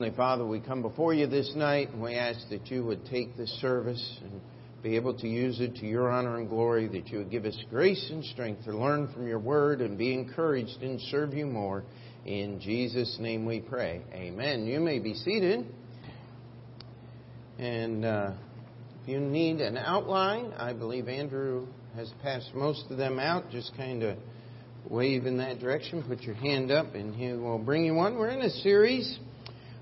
Heavenly 0.00 0.16
Father, 0.16 0.44
we 0.44 0.58
come 0.58 0.82
before 0.82 1.14
you 1.14 1.28
this 1.28 1.52
night 1.54 1.90
and 1.90 2.02
we 2.02 2.16
ask 2.16 2.48
that 2.50 2.66
you 2.66 2.84
would 2.84 3.06
take 3.06 3.36
this 3.36 3.48
service 3.60 4.18
and 4.24 4.40
be 4.82 4.96
able 4.96 5.16
to 5.16 5.28
use 5.28 5.60
it 5.60 5.76
to 5.76 5.86
your 5.86 6.10
honor 6.10 6.38
and 6.38 6.48
glory, 6.48 6.88
that 6.88 7.06
you 7.10 7.18
would 7.18 7.30
give 7.30 7.44
us 7.44 7.56
grace 7.70 8.04
and 8.10 8.24
strength 8.24 8.64
to 8.64 8.76
learn 8.76 9.06
from 9.14 9.28
your 9.28 9.38
word 9.38 9.80
and 9.80 9.96
be 9.96 10.12
encouraged 10.12 10.82
and 10.82 11.00
serve 11.12 11.32
you 11.32 11.46
more. 11.46 11.84
In 12.26 12.58
Jesus' 12.58 13.18
name 13.20 13.46
we 13.46 13.60
pray. 13.60 14.02
Amen. 14.12 14.66
You 14.66 14.80
may 14.80 14.98
be 14.98 15.14
seated. 15.14 15.64
And 17.60 18.04
uh, 18.04 18.32
if 19.00 19.08
you 19.08 19.20
need 19.20 19.60
an 19.60 19.76
outline, 19.76 20.54
I 20.56 20.72
believe 20.72 21.06
Andrew 21.06 21.68
has 21.94 22.12
passed 22.20 22.52
most 22.52 22.82
of 22.90 22.98
them 22.98 23.20
out. 23.20 23.48
Just 23.48 23.76
kind 23.76 24.02
of 24.02 24.18
wave 24.90 25.24
in 25.26 25.36
that 25.38 25.60
direction, 25.60 26.02
put 26.02 26.22
your 26.22 26.34
hand 26.34 26.72
up, 26.72 26.96
and 26.96 27.14
he 27.14 27.32
will 27.34 27.60
bring 27.60 27.84
you 27.84 27.94
one. 27.94 28.16
We're 28.16 28.30
in 28.30 28.42
a 28.42 28.50
series 28.50 29.20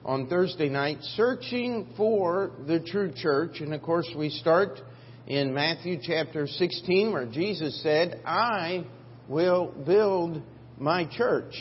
on 0.04 0.26
Thursday 0.26 0.68
night, 0.68 0.98
searching 1.16 1.86
for 1.96 2.50
the 2.66 2.80
true 2.80 3.12
church. 3.14 3.60
And 3.60 3.72
of 3.72 3.82
course, 3.82 4.08
we 4.16 4.30
start 4.30 4.80
in 5.26 5.54
Matthew 5.54 5.98
chapter 6.02 6.46
16, 6.46 7.12
where 7.12 7.26
Jesus 7.26 7.80
said, 7.82 8.20
I 8.26 8.84
will 9.29 9.72
build 9.86 10.43
my 10.79 11.08
church. 11.16 11.54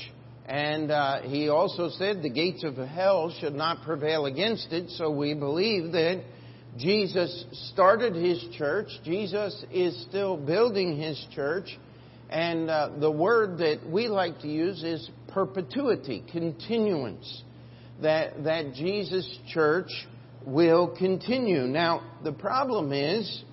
And 0.47 0.91
uh, 0.91 1.21
he 1.21 1.49
also 1.49 1.89
said, 1.89 2.23
the 2.23 2.29
gates 2.29 2.63
of 2.63 2.75
hell 2.75 3.33
should 3.39 3.53
not 3.53 3.83
prevail 3.83 4.25
against 4.25 4.71
it. 4.73 4.89
So 4.91 5.11
we 5.11 5.35
believe 5.35 5.91
that 5.91 6.23
Jesus 6.77 7.45
started 7.71 8.15
his 8.15 8.43
church. 8.57 8.87
Jesus 9.03 9.63
is 9.71 10.05
still 10.09 10.35
building 10.35 10.99
his 10.99 11.23
church. 11.35 11.77
And 12.29 12.69
uh, 12.69 12.89
the 12.99 13.11
word 13.11 13.59
that 13.59 13.81
we 13.87 14.07
like 14.07 14.39
to 14.39 14.47
use 14.47 14.83
is 14.83 15.09
perpetuity, 15.27 16.23
continuance 16.31 17.43
that, 18.01 18.43
that 18.43 18.73
Jesus' 18.73 19.37
church 19.53 19.89
will 20.45 20.95
continue. 20.97 21.61
Now, 21.63 22.01
the 22.23 22.31
problem 22.31 22.91
is, 22.93 23.43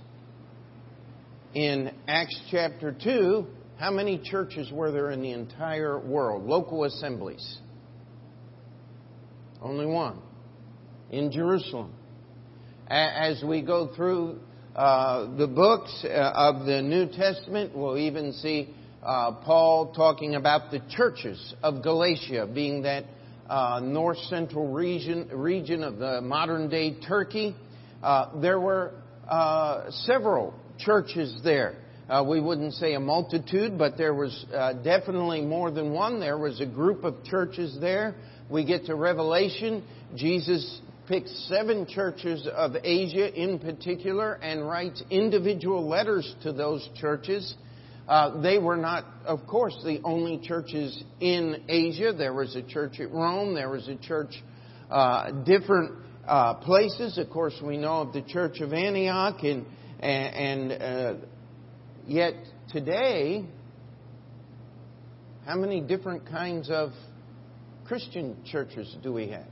in 1.54 1.92
Acts 2.06 2.38
chapter 2.50 2.92
2, 2.92 3.46
how 3.78 3.90
many 3.90 4.18
churches 4.18 4.70
were 4.72 4.90
there 4.90 5.10
in 5.10 5.22
the 5.22 5.32
entire 5.32 5.98
world? 5.98 6.44
Local 6.44 6.84
assemblies. 6.84 7.58
Only 9.62 9.86
one. 9.86 10.18
In 11.10 11.30
Jerusalem. 11.30 11.92
As 12.88 13.42
we 13.46 13.62
go 13.62 13.94
through 13.94 14.40
uh, 14.74 15.36
the 15.36 15.46
books 15.46 16.04
uh, 16.04 16.08
of 16.08 16.66
the 16.66 16.80
New 16.82 17.06
Testament, 17.06 17.76
we'll 17.76 17.98
even 17.98 18.32
see 18.32 18.74
uh, 19.02 19.32
Paul 19.44 19.92
talking 19.92 20.34
about 20.34 20.70
the 20.70 20.80
churches 20.90 21.54
of 21.62 21.82
Galatia, 21.82 22.48
being 22.52 22.82
that 22.82 23.04
uh, 23.48 23.80
north 23.82 24.18
central 24.28 24.72
region, 24.72 25.28
region 25.32 25.82
of 25.82 25.98
the 25.98 26.20
modern 26.20 26.68
day 26.68 26.98
Turkey. 27.00 27.56
Uh, 28.02 28.40
there 28.40 28.60
were 28.60 28.92
uh, 29.28 29.90
several 29.90 30.54
churches 30.78 31.40
there. 31.42 31.76
Uh, 32.08 32.24
we 32.26 32.40
wouldn't 32.40 32.72
say 32.74 32.94
a 32.94 33.00
multitude, 33.00 33.76
but 33.76 33.98
there 33.98 34.14
was 34.14 34.46
uh, 34.54 34.72
definitely 34.82 35.42
more 35.42 35.70
than 35.70 35.92
one. 35.92 36.20
There 36.20 36.38
was 36.38 36.60
a 36.60 36.66
group 36.66 37.04
of 37.04 37.22
churches 37.24 37.76
there. 37.80 38.14
We 38.48 38.64
get 38.64 38.86
to 38.86 38.94
Revelation. 38.94 39.84
Jesus 40.14 40.80
picks 41.06 41.30
seven 41.48 41.86
churches 41.86 42.46
of 42.54 42.76
Asia 42.82 43.34
in 43.34 43.58
particular 43.58 44.34
and 44.34 44.66
writes 44.66 45.02
individual 45.10 45.86
letters 45.86 46.34
to 46.42 46.52
those 46.52 46.88
churches. 46.98 47.54
Uh, 48.08 48.40
they 48.40 48.58
were 48.58 48.76
not, 48.76 49.04
of 49.26 49.46
course, 49.46 49.78
the 49.84 50.00
only 50.02 50.38
churches 50.38 51.04
in 51.20 51.62
Asia. 51.68 52.12
There 52.16 52.32
was 52.32 52.56
a 52.56 52.62
church 52.62 53.00
at 53.00 53.12
Rome. 53.12 53.54
There 53.54 53.68
was 53.68 53.86
a 53.86 53.96
church, 53.96 54.42
uh, 54.90 55.30
different 55.44 55.92
uh, 56.26 56.54
places. 56.54 57.18
Of 57.18 57.28
course, 57.28 57.54
we 57.62 57.76
know 57.76 58.00
of 58.00 58.14
the 58.14 58.22
church 58.22 58.60
of 58.60 58.72
Antioch, 58.72 59.42
and 59.42 59.66
and, 60.00 60.70
and 60.70 60.82
uh, 60.82 61.26
yet 62.06 62.34
today, 62.70 63.44
how 65.44 65.56
many 65.56 65.80
different 65.80 66.26
kinds 66.26 66.70
of 66.70 66.92
Christian 67.84 68.36
churches 68.44 68.96
do 69.02 69.12
we 69.12 69.28
have? 69.28 69.46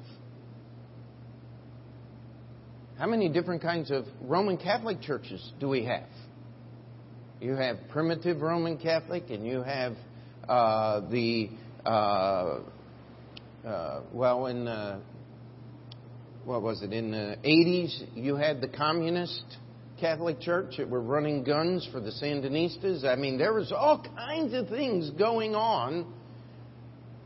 How 2.98 3.06
many 3.06 3.28
different 3.28 3.60
kinds 3.60 3.90
of 3.90 4.06
Roman 4.22 4.56
Catholic 4.56 5.02
churches 5.02 5.52
do 5.60 5.68
we 5.68 5.84
have? 5.84 6.08
You 7.40 7.54
have 7.54 7.76
primitive 7.90 8.40
Roman 8.40 8.78
Catholic, 8.78 9.24
and 9.28 9.46
you 9.46 9.62
have 9.62 9.92
uh, 10.48 11.00
the 11.10 11.50
uh, 11.84 12.60
uh, 13.62 14.00
well 14.10 14.46
in 14.46 14.64
the 14.64 15.00
what 16.46 16.62
was 16.62 16.82
it 16.82 16.94
in 16.94 17.10
the 17.10 17.36
80s? 17.44 18.16
You 18.16 18.36
had 18.36 18.62
the 18.62 18.68
communist 18.68 19.44
Catholic 20.00 20.40
Church 20.40 20.76
that 20.78 20.88
were 20.88 21.02
running 21.02 21.44
guns 21.44 21.86
for 21.92 22.00
the 22.00 22.10
Sandinistas. 22.10 23.04
I 23.04 23.16
mean, 23.16 23.36
there 23.36 23.52
was 23.52 23.70
all 23.70 24.02
kinds 24.16 24.54
of 24.54 24.68
things 24.68 25.10
going 25.10 25.54
on 25.54 26.10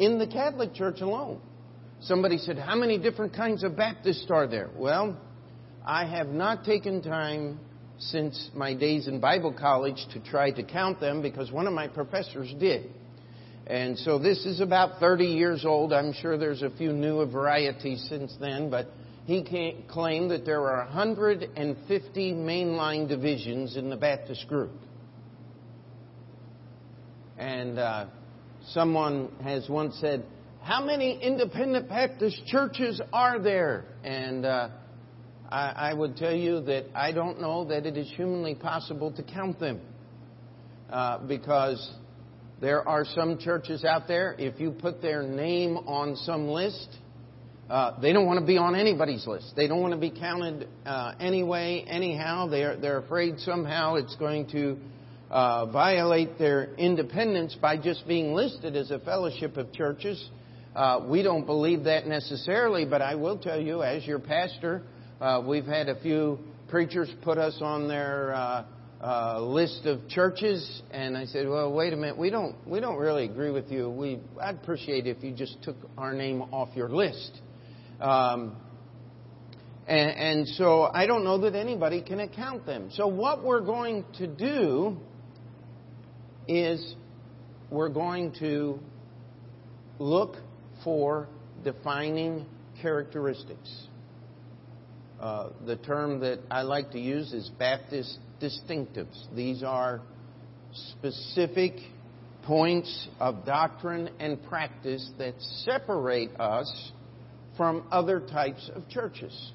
in 0.00 0.18
the 0.18 0.26
Catholic 0.26 0.74
Church 0.74 1.02
alone. 1.02 1.40
Somebody 2.00 2.38
said, 2.38 2.58
"How 2.58 2.74
many 2.74 2.98
different 2.98 3.32
kinds 3.32 3.62
of 3.62 3.76
Baptists 3.76 4.28
are 4.28 4.48
there?" 4.48 4.70
Well, 4.76 5.16
I 5.86 6.04
have 6.04 6.30
not 6.30 6.64
taken 6.64 7.00
time 7.00 7.60
since 8.00 8.50
my 8.54 8.72
days 8.74 9.06
in 9.08 9.20
Bible 9.20 9.52
college 9.52 10.06
to 10.14 10.20
try 10.20 10.50
to 10.50 10.62
count 10.62 11.00
them 11.00 11.20
because 11.20 11.52
one 11.52 11.66
of 11.66 11.74
my 11.74 11.86
professors 11.86 12.52
did. 12.58 12.90
And 13.66 13.98
so 13.98 14.18
this 14.18 14.46
is 14.46 14.60
about 14.60 14.98
30 14.98 15.26
years 15.26 15.64
old. 15.64 15.92
I'm 15.92 16.12
sure 16.14 16.38
there's 16.38 16.62
a 16.62 16.70
few 16.70 16.92
newer 16.92 17.26
varieties 17.26 18.04
since 18.08 18.34
then, 18.40 18.70
but 18.70 18.88
he 19.26 19.84
claimed 19.88 20.30
that 20.30 20.44
there 20.44 20.66
are 20.66 20.84
150 20.86 22.32
mainline 22.32 23.06
divisions 23.06 23.76
in 23.76 23.90
the 23.90 23.96
Baptist 23.96 24.48
group. 24.48 24.72
And 27.38 27.78
uh, 27.78 28.06
someone 28.70 29.30
has 29.44 29.68
once 29.68 29.96
said, 30.00 30.24
How 30.62 30.84
many 30.84 31.20
independent 31.22 31.88
Baptist 31.88 32.44
churches 32.46 33.00
are 33.12 33.38
there? 33.38 33.84
And 34.02 34.44
uh, 34.44 34.68
I, 35.50 35.90
I 35.90 35.94
would 35.94 36.16
tell 36.16 36.34
you 36.34 36.60
that 36.62 36.84
I 36.94 37.12
don't 37.12 37.40
know 37.40 37.64
that 37.66 37.86
it 37.86 37.96
is 37.96 38.10
humanly 38.16 38.54
possible 38.54 39.10
to 39.12 39.22
count 39.22 39.58
them. 39.58 39.80
Uh, 40.90 41.18
because 41.26 41.92
there 42.60 42.86
are 42.88 43.04
some 43.04 43.38
churches 43.38 43.84
out 43.84 44.08
there, 44.08 44.34
if 44.38 44.58
you 44.58 44.72
put 44.72 45.00
their 45.00 45.22
name 45.22 45.76
on 45.76 46.16
some 46.16 46.48
list, 46.48 46.88
uh, 47.68 48.00
they 48.00 48.12
don't 48.12 48.26
want 48.26 48.40
to 48.40 48.44
be 48.44 48.58
on 48.58 48.74
anybody's 48.74 49.24
list. 49.26 49.52
They 49.54 49.68
don't 49.68 49.80
want 49.80 49.94
to 49.94 50.00
be 50.00 50.10
counted 50.10 50.68
uh, 50.84 51.14
anyway, 51.20 51.84
anyhow. 51.86 52.48
They're, 52.48 52.76
they're 52.76 52.98
afraid 52.98 53.38
somehow 53.38 53.94
it's 53.94 54.16
going 54.16 54.48
to 54.50 54.76
uh, 55.30 55.66
violate 55.66 56.36
their 56.38 56.74
independence 56.74 57.56
by 57.60 57.76
just 57.76 58.06
being 58.08 58.34
listed 58.34 58.74
as 58.74 58.90
a 58.90 58.98
fellowship 58.98 59.56
of 59.56 59.72
churches. 59.72 60.28
Uh, 60.74 61.06
we 61.08 61.22
don't 61.22 61.46
believe 61.46 61.84
that 61.84 62.08
necessarily, 62.08 62.84
but 62.84 63.00
I 63.00 63.14
will 63.14 63.38
tell 63.38 63.60
you, 63.60 63.84
as 63.84 64.04
your 64.04 64.18
pastor, 64.18 64.82
uh, 65.20 65.42
we've 65.46 65.66
had 65.66 65.88
a 65.88 66.00
few 66.00 66.38
preachers 66.68 67.10
put 67.22 67.36
us 67.36 67.58
on 67.60 67.88
their 67.88 68.34
uh, 68.34 68.64
uh, 69.02 69.40
list 69.40 69.86
of 69.86 70.08
churches, 70.08 70.82
and 70.90 71.16
I 71.16 71.26
said, 71.26 71.48
"Well, 71.48 71.72
wait 71.72 71.92
a 71.92 71.96
minute. 71.96 72.16
We 72.16 72.30
don't 72.30 72.56
we 72.66 72.80
don't 72.80 72.96
really 72.96 73.24
agree 73.24 73.50
with 73.50 73.70
you. 73.70 73.90
We 73.90 74.18
I'd 74.40 74.56
appreciate 74.56 75.06
it 75.06 75.16
if 75.16 75.24
you 75.24 75.32
just 75.32 75.62
took 75.62 75.76
our 75.98 76.12
name 76.14 76.42
off 76.42 76.70
your 76.74 76.88
list." 76.88 77.32
Um, 78.00 78.56
and, 79.86 80.10
and 80.10 80.48
so 80.48 80.82
I 80.84 81.06
don't 81.06 81.24
know 81.24 81.38
that 81.38 81.54
anybody 81.54 82.00
can 82.00 82.20
account 82.20 82.64
them. 82.64 82.90
So 82.92 83.08
what 83.08 83.42
we're 83.42 83.60
going 83.60 84.04
to 84.18 84.26
do 84.26 84.96
is 86.46 86.94
we're 87.70 87.88
going 87.88 88.32
to 88.38 88.78
look 89.98 90.36
for 90.84 91.28
defining 91.64 92.46
characteristics. 92.80 93.88
Uh, 95.20 95.50
the 95.66 95.76
term 95.76 96.20
that 96.20 96.38
I 96.50 96.62
like 96.62 96.92
to 96.92 96.98
use 96.98 97.32
is 97.34 97.50
Baptist 97.58 98.18
distinctives. 98.40 99.16
These 99.36 99.62
are 99.62 100.00
specific 100.72 101.74
points 102.44 103.08
of 103.18 103.44
doctrine 103.44 104.08
and 104.18 104.42
practice 104.44 105.10
that 105.18 105.34
separate 105.64 106.30
us 106.40 106.92
from 107.56 107.86
other 107.90 108.20
types 108.20 108.70
of 108.74 108.88
churches. 108.88 109.52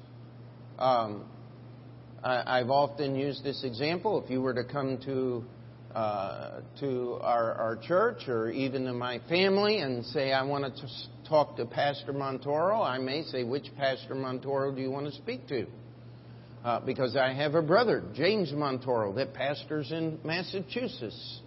Um, 0.78 1.24
I, 2.22 2.58
have 2.58 2.70
often 2.70 3.16
used 3.16 3.42
this 3.42 3.64
example. 3.64 4.22
If 4.22 4.30
you 4.30 4.40
were 4.40 4.54
to 4.54 4.64
come 4.64 4.98
to 5.04 5.44
uh, 5.96 6.60
to 6.80 7.18
our, 7.22 7.54
our 7.54 7.76
church 7.76 8.28
or 8.28 8.50
even 8.50 8.84
to 8.84 8.92
my 8.92 9.18
family 9.30 9.78
and 9.78 10.04
say, 10.04 10.30
I 10.30 10.42
want 10.42 10.64
to 10.76 10.88
talk 11.28 11.56
to 11.56 11.66
Pastor 11.66 12.12
Montoro, 12.12 12.84
I 12.84 12.98
may 12.98 13.22
say, 13.24 13.44
Which 13.44 13.70
Pastor 13.76 14.14
Montoro 14.14 14.74
do 14.74 14.80
you 14.80 14.90
want 14.90 15.06
to 15.06 15.12
speak 15.12 15.46
to? 15.48 15.66
Uh, 16.64 16.80
because 16.80 17.16
I 17.16 17.32
have 17.32 17.54
a 17.54 17.62
brother, 17.62 18.02
James 18.14 18.52
Montoro, 18.52 19.14
that 19.16 19.34
pastors 19.34 19.92
in 19.92 20.18
Massachusetts. 20.24 21.40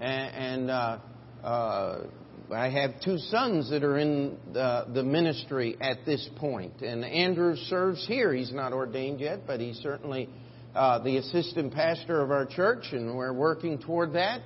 And, 0.00 0.34
and 0.34 0.70
uh, 0.70 0.98
uh 1.44 2.06
I 2.52 2.68
have 2.68 3.00
two 3.02 3.18
sons 3.18 3.70
that 3.70 3.82
are 3.82 3.98
in 3.98 4.36
the, 4.52 4.86
the 4.92 5.02
ministry 5.02 5.76
at 5.80 6.04
this 6.04 6.28
point. 6.36 6.82
and 6.82 7.04
Andrew 7.04 7.56
serves 7.56 8.06
here. 8.06 8.34
He's 8.34 8.52
not 8.52 8.72
ordained 8.72 9.20
yet, 9.20 9.46
but 9.46 9.60
he's 9.60 9.78
certainly 9.78 10.28
uh, 10.74 10.98
the 10.98 11.16
assistant 11.18 11.72
pastor 11.72 12.20
of 12.20 12.30
our 12.30 12.44
church, 12.44 12.86
and 12.92 13.16
we're 13.16 13.32
working 13.32 13.78
toward 13.78 14.14
that. 14.14 14.42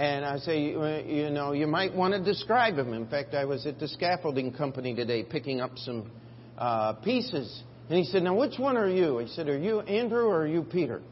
And 0.00 0.24
I 0.24 0.38
say, 0.38 0.62
you 0.62 1.28
know, 1.28 1.52
you 1.52 1.66
might 1.66 1.94
want 1.94 2.14
to 2.14 2.24
describe 2.24 2.78
him. 2.78 2.94
In 2.94 3.06
fact, 3.06 3.34
I 3.34 3.44
was 3.44 3.66
at 3.66 3.78
the 3.78 3.86
scaffolding 3.86 4.50
company 4.50 4.94
today 4.94 5.22
picking 5.22 5.60
up 5.60 5.72
some 5.76 6.10
uh, 6.56 6.94
pieces. 6.94 7.62
And 7.90 7.98
he 7.98 8.04
said, 8.04 8.22
Now, 8.22 8.34
which 8.34 8.58
one 8.58 8.78
are 8.78 8.88
you? 8.88 9.18
He 9.18 9.28
said, 9.28 9.46
Are 9.50 9.58
you 9.58 9.80
Andrew 9.80 10.24
or 10.24 10.40
are 10.40 10.46
you 10.46 10.62
Peter? 10.62 11.02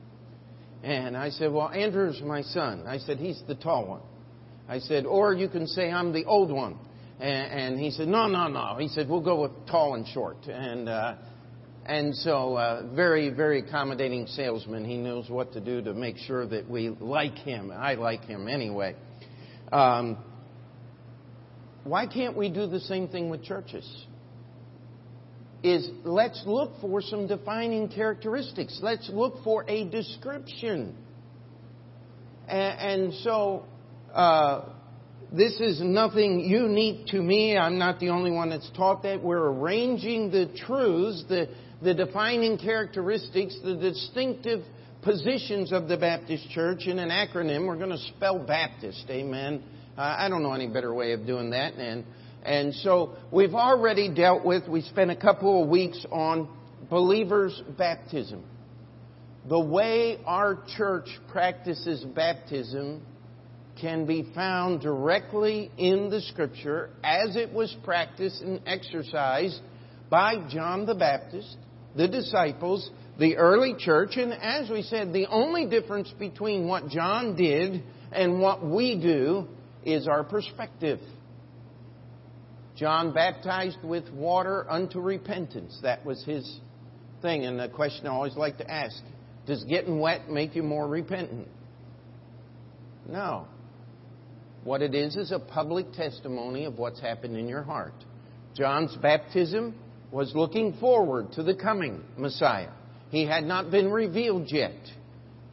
And 0.83 1.19
I 1.19 1.29
said, 1.29 1.53
Well, 1.53 1.69
Andrew's 1.69 2.23
my 2.23 2.41
son. 2.41 2.87
I 2.87 2.97
said, 2.97 3.19
He's 3.19 3.43
the 3.47 3.57
tall 3.57 3.87
one. 3.89 4.01
I 4.67 4.79
said, 4.79 5.05
Or 5.05 5.35
you 5.35 5.51
can 5.51 5.67
say 5.67 5.91
I'm 5.91 6.15
the 6.15 6.25
old 6.25 6.51
one. 6.51 6.79
And, 7.21 7.75
and 7.75 7.79
he 7.79 7.91
said, 7.91 8.09
No, 8.09 8.27
no, 8.27 8.49
no. 8.49 8.77
He 8.79 8.89
said, 8.89 9.07
We'll 9.07 9.21
go 9.21 9.43
with 9.43 9.67
tall 9.67 9.97
and 9.97 10.09
short. 10.09 10.39
And, 10.47 10.89
uh, 10.89 11.17
and 11.89 12.15
so, 12.15 12.55
uh, 12.55 12.83
very, 12.95 13.31
very 13.31 13.61
accommodating 13.61 14.27
salesman. 14.27 14.85
He 14.85 14.99
knows 14.99 15.31
what 15.31 15.55
to 15.55 15.61
do 15.61 15.81
to 15.81 15.95
make 15.95 16.19
sure 16.19 16.47
that 16.47 16.69
we 16.69 16.91
like 16.91 17.37
him. 17.37 17.73
I 17.75 17.95
like 17.95 18.25
him 18.25 18.47
anyway. 18.47 18.95
Um, 19.73 20.19
why 21.85 22.07
can't 22.07 22.37
we 22.37 22.51
do 22.51 22.67
the 22.67 22.81
same 22.81 23.09
thing 23.09 23.31
with 23.31 23.43
churches? 23.43 23.91
Is 25.63 25.89
let's 26.05 26.43
look 26.45 26.73
for 26.83 27.01
some 27.01 27.27
defining 27.27 27.89
characteristics. 27.89 28.79
Let's 28.83 29.09
look 29.09 29.43
for 29.43 29.65
a 29.67 29.85
description. 29.85 30.95
And, 32.47 33.03
and 33.03 33.15
so, 33.15 33.65
uh, 34.13 34.67
this 35.33 35.59
is 35.59 35.81
nothing 35.83 36.41
unique 36.41 37.07
to 37.09 37.23
me. 37.23 37.57
I'm 37.57 37.79
not 37.79 37.99
the 37.99 38.11
only 38.11 38.31
one 38.31 38.51
that's 38.51 38.71
taught 38.77 39.03
that. 39.05 39.23
We're 39.23 39.49
arranging 39.49 40.31
the 40.31 40.47
truths, 40.67 41.25
the 41.29 41.49
the 41.83 41.95
defining 41.95 42.59
characteristics, 42.59 43.57
the 43.63 43.77
distinctive 43.77 44.65
positions 45.03 45.73
of 45.73 45.89
the 45.89 45.97
Baptist 45.97 46.51
Church 46.51 46.87
in 46.87 46.99
an 46.99 47.11
acronym. 47.11 47.67
We're 47.67 47.77
going 47.77 47.91
to 47.91 47.99
spell 48.17 48.39
Baptist, 48.39 49.05
amen. 49.09 49.63
Uh, 49.97 50.17
I 50.19 50.29
don't 50.29 50.43
know 50.43 50.53
any 50.53 50.67
better 50.67 50.93
way 50.93 51.13
of 51.13 51.27
doing 51.27 51.51
that. 51.51 51.75
And, 51.75 52.05
and 52.43 52.75
so 52.75 53.17
we've 53.33 53.55
already 53.55 54.13
dealt 54.13 54.45
with, 54.45 54.69
we 54.69 54.83
spent 54.83 55.11
a 55.11 55.17
couple 55.17 55.63
of 55.63 55.69
weeks 55.69 56.05
on 56.11 56.49
believers' 56.91 57.63
baptism. 57.77 58.45
The 59.49 59.61
way 59.61 60.19
our 60.27 60.59
church 60.77 61.09
practices 61.31 62.05
baptism 62.05 63.03
can 63.81 64.05
be 64.05 64.31
found 64.35 64.81
directly 64.81 65.71
in 65.79 66.11
the 66.11 66.21
Scripture 66.21 66.91
as 67.05 67.37
it 67.37 67.53
was 67.53 67.75
practiced 67.85 68.43
and 68.43 68.61
exercised 68.67 69.61
by 70.11 70.49
John 70.49 70.85
the 70.85 70.95
Baptist 70.95 71.57
the 71.99 72.07
disciples, 72.07 72.89
the 73.19 73.37
early 73.37 73.75
church, 73.77 74.17
and 74.17 74.33
as 74.33 74.71
we 74.71 74.83
said, 74.83 75.13
the 75.13 75.27
only 75.27 75.67
difference 75.67 76.09
between 76.17 76.69
what 76.69 76.89
John 76.89 77.35
did 77.35 77.83
and 78.13 78.41
what 78.41 78.65
we 78.65 78.97
do 79.01 79.49
is 79.85 80.07
our 80.07 80.23
perspective. 80.23 81.01
John 82.77 83.13
baptized 83.13 83.83
with 83.83 84.09
water 84.11 84.65
unto 84.71 85.01
repentance. 85.01 85.77
That 85.83 86.07
was 86.07 86.23
his 86.25 86.61
thing. 87.21 87.45
And 87.45 87.59
the 87.59 87.69
question 87.69 88.07
I 88.07 88.11
always 88.11 88.37
like 88.37 88.59
to 88.59 88.71
ask 88.71 89.03
Does 89.45 89.65
getting 89.65 89.99
wet 89.99 90.31
make 90.31 90.55
you 90.55 90.63
more 90.63 90.87
repentant? 90.87 91.49
No. 93.09 93.49
What 94.63 94.83
it 94.83 94.95
is 94.95 95.17
is 95.17 95.33
a 95.33 95.41
public 95.41 95.93
testimony 95.95 96.65
of 96.65 96.79
what's 96.79 97.01
happened 97.01 97.37
in 97.37 97.49
your 97.49 97.65
heart. 97.65 97.95
John's 98.55 98.95
baptism 99.03 99.75
was 100.11 100.35
looking 100.35 100.75
forward 100.75 101.33
to 101.33 101.43
the 101.43 101.55
coming 101.55 102.03
Messiah. 102.17 102.71
He 103.11 103.27
had 103.27 103.45
not 103.45 103.71
been 103.71 103.91
revealed 103.91 104.51
yet. 104.51 104.77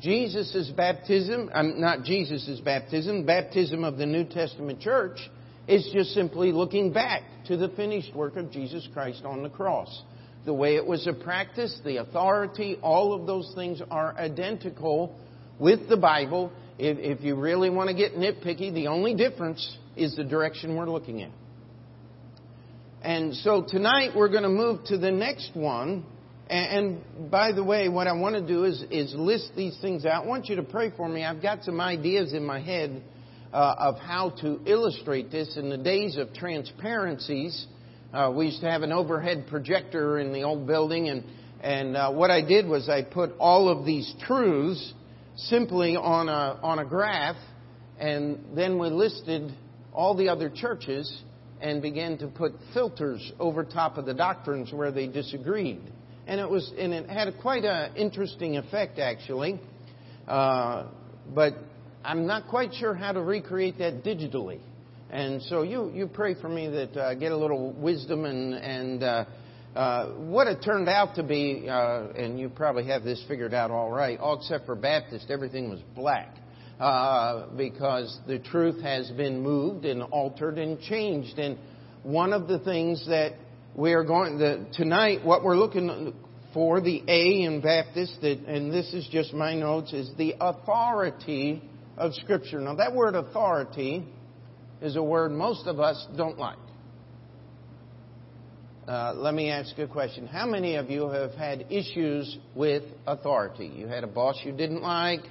Jesus' 0.02 0.72
baptism, 0.76 1.50
um, 1.54 1.80
not 1.80 2.04
Jesus' 2.04 2.60
baptism, 2.64 3.26
baptism 3.26 3.84
of 3.84 3.98
the 3.98 4.06
New 4.06 4.26
Testament 4.26 4.80
church, 4.80 5.18
is 5.68 5.90
just 5.94 6.12
simply 6.12 6.52
looking 6.52 6.92
back 6.92 7.24
to 7.48 7.58
the 7.58 7.70
finished 7.70 8.14
work 8.14 8.36
of 8.36 8.52
Jesus 8.52 8.88
Christ 8.94 9.24
on 9.26 9.42
the 9.42 9.50
cross. 9.50 10.04
The 10.46 10.54
way 10.54 10.76
it 10.76 10.86
was 10.86 11.08
a 11.08 11.14
practice, 11.14 11.80
the 11.84 11.98
authority, 11.98 12.78
all 12.82 13.14
of 13.14 13.26
those 13.26 13.52
things 13.56 13.82
are 13.90 14.16
identical 14.16 15.18
with 15.60 15.90
the 15.90 15.98
Bible. 15.98 16.52
If, 16.78 17.00
if 17.00 17.24
you 17.24 17.36
really 17.36 17.70
want 17.70 17.90
to 17.90 17.96
get 17.96 18.14
nitpicky, 18.14 18.74
the 18.74 18.88
only 18.88 19.16
difference 19.16 19.78
is 19.96 20.16
the 20.16 20.24
direction 20.24 20.76
we're 20.76 20.90
looking 20.90 21.24
at. 21.24 21.32
And 23.06 23.36
so 23.36 23.62
tonight 23.62 24.16
we're 24.16 24.30
going 24.30 24.42
to 24.42 24.50
move 24.50 24.84
to 24.86 24.98
the 24.98 25.12
next 25.12 25.52
one. 25.54 26.04
And, 26.50 27.04
by 27.30 27.52
the 27.52 27.64
way, 27.64 27.88
what 27.88 28.08
I 28.08 28.14
want 28.14 28.34
to 28.34 28.42
do 28.42 28.64
is, 28.64 28.84
is 28.90 29.14
list 29.14 29.52
these 29.56 29.78
things 29.80 30.08
out. 30.08 30.24
I 30.24 30.28
want 30.28 30.50
you 30.50 30.56
to 30.56 30.64
pray 30.64 30.92
for 30.98 31.08
me. 31.08 31.24
I've 31.24 31.40
got 31.40 31.64
some 31.64 31.80
ideas 31.80 32.34
in 32.34 32.44
my 32.44 32.60
head 32.60 33.04
uh, 33.54 33.76
of 33.78 34.00
how 34.00 34.32
to 34.42 34.60
illustrate 34.66 35.30
this. 35.30 35.56
In 35.56 35.70
the 35.70 35.78
days 35.78 36.18
of 36.18 36.34
transparencies, 36.34 37.68
uh, 38.12 38.34
we 38.36 38.48
used 38.48 38.62
to 38.62 38.72
have 38.72 38.82
an 38.82 38.92
overhead 38.92 39.46
projector 39.52 40.18
in 40.18 40.34
the 40.34 40.42
old 40.42 40.66
building, 40.66 41.08
and, 41.10 41.26
and 41.62 41.96
uh, 41.96 42.12
what 42.12 42.32
I 42.32 42.42
did 42.42 42.68
was 42.68 42.90
I 42.90 43.04
put 43.04 43.34
all 43.38 43.70
of 43.70 43.86
these 43.86 44.12
truths 44.26 44.94
simply 45.36 45.96
on 45.96 46.28
a, 46.28 46.60
on 46.64 46.80
a 46.80 46.86
graph, 46.86 47.38
and 48.00 48.40
then 48.56 48.80
we 48.80 48.90
listed 48.90 49.54
all 49.94 50.16
the 50.16 50.30
other 50.30 50.50
churches 50.50 51.22
and 51.62 51.82
began 51.82 52.18
to 52.18 52.28
put 52.28 52.54
filters 52.74 53.32
over 53.40 53.64
top 53.64 53.98
of 53.98 54.06
the 54.06 54.14
doctrines 54.14 54.72
where 54.74 54.92
they 54.92 55.08
disagreed. 55.08 55.82
And 56.28 56.40
it 56.40 56.50
was, 56.50 56.72
and 56.78 56.94
it 56.94 57.10
had 57.10 57.32
quite 57.42 57.64
an 57.64 57.96
interesting 57.96 58.58
effect 58.58 59.00
actually. 59.00 59.60
Uh, 60.28 60.88
but 61.34 61.54
I'm 62.04 62.26
not 62.26 62.48
quite 62.48 62.74
sure 62.74 62.94
how 62.94 63.12
to 63.12 63.22
recreate 63.22 63.78
that 63.80 64.04
digitally. 64.04 64.60
And 65.10 65.42
so 65.44 65.62
you, 65.62 65.92
you 65.94 66.08
pray 66.08 66.36
for 66.40 66.50
me 66.50 66.68
that 66.68 66.98
I 66.98 67.00
uh, 67.00 67.14
get 67.14 67.32
a 67.32 67.38
little 67.38 67.72
wisdom 67.74 68.26
and, 68.26 68.54
and 68.54 69.04
uh, 69.04 69.26
uh, 69.76 70.08
what 70.14 70.48
it 70.48 70.64
turned 70.64 70.90
out 70.90 71.16
to 71.16 71.24
be, 71.24 71.68
uh, 71.70 72.08
and 72.16 72.40
you 72.40 72.50
probably 72.50 72.86
have 72.88 73.04
this 73.04 73.24
figured 73.28 73.54
out 73.54 73.72
all 73.72 73.92
right, 73.92 74.20
all 74.20 74.38
except 74.40 74.66
for 74.66 74.76
Baptist, 74.76 75.30
everything 75.30 75.70
was 75.70 75.80
black 75.96 76.36
uh, 76.80 77.48
because 77.56 78.20
the 78.28 78.40
truth 78.40 78.82
has 78.82 79.10
been 79.12 79.42
moved 79.42 79.86
and 79.86 80.04
altered 80.04 80.58
and 80.58 80.80
changed. 80.82 81.40
And 81.40 81.58
one 82.04 82.34
of 82.34 82.48
the 82.48 82.60
things 82.60 83.06
that 83.08 83.34
we 83.76 83.94
are 83.94 84.04
going 84.04 84.38
the, 84.38 84.66
tonight, 84.74 85.26
what 85.26 85.44
we're 85.44 85.58
looking 85.58 86.14
for, 86.54 86.82
the 86.82 87.04
A 87.08 87.44
in 87.44 87.62
Baptist, 87.62 88.24
and 88.24 88.72
this 88.72 88.94
is 88.94 89.08
just 89.12 89.34
my 89.34 89.56
notes, 89.56 89.94
is 89.94 90.10
the 90.18 90.36
authority 90.40 91.62
of 91.98 92.14
Scripture. 92.14 92.60
Now, 92.60 92.76
that 92.76 92.94
word 92.94 93.16
authority 93.16 94.06
is 94.82 94.96
a 94.96 95.04
word 95.04 95.32
most 95.32 95.68
of 95.68 95.80
us 95.80 96.06
don't 96.16 96.38
like. 96.38 96.58
Uh, 98.88 99.14
let 99.16 99.34
me 99.34 99.50
ask 99.50 99.78
a 99.80 99.88
question. 99.88 100.28
How 100.28 100.46
many 100.46 100.76
of 100.76 100.92
you 100.92 101.10
have 101.10 101.32
had 101.32 101.66
issues 101.72 102.38
with 102.54 102.84
authority? 103.08 103.66
You 103.66 103.88
had 103.88 104.04
a 104.04 104.08
boss 104.08 104.36
you 104.44 104.52
didn't 104.52 104.84
like, 104.84 105.22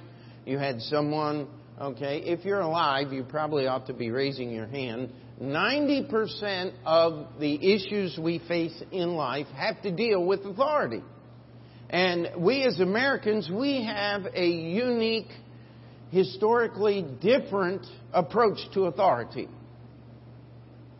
you 0.45 0.57
had 0.57 0.81
someone, 0.81 1.47
okay, 1.79 2.19
if 2.19 2.45
you're 2.45 2.61
alive, 2.61 3.11
you 3.11 3.23
probably 3.23 3.67
ought 3.67 3.87
to 3.87 3.93
be 3.93 4.11
raising 4.11 4.51
your 4.51 4.67
hand. 4.67 5.09
90% 5.41 6.73
of 6.85 7.27
the 7.39 7.73
issues 7.73 8.17
we 8.21 8.39
face 8.47 8.81
in 8.91 9.15
life 9.15 9.47
have 9.55 9.81
to 9.81 9.91
deal 9.91 10.25
with 10.25 10.45
authority. 10.45 11.01
And 11.89 12.29
we 12.37 12.63
as 12.63 12.79
Americans, 12.79 13.49
we 13.51 13.83
have 13.83 14.27
a 14.33 14.47
unique, 14.47 15.29
historically 16.11 17.05
different 17.21 17.85
approach 18.13 18.59
to 18.73 18.85
authority. 18.85 19.49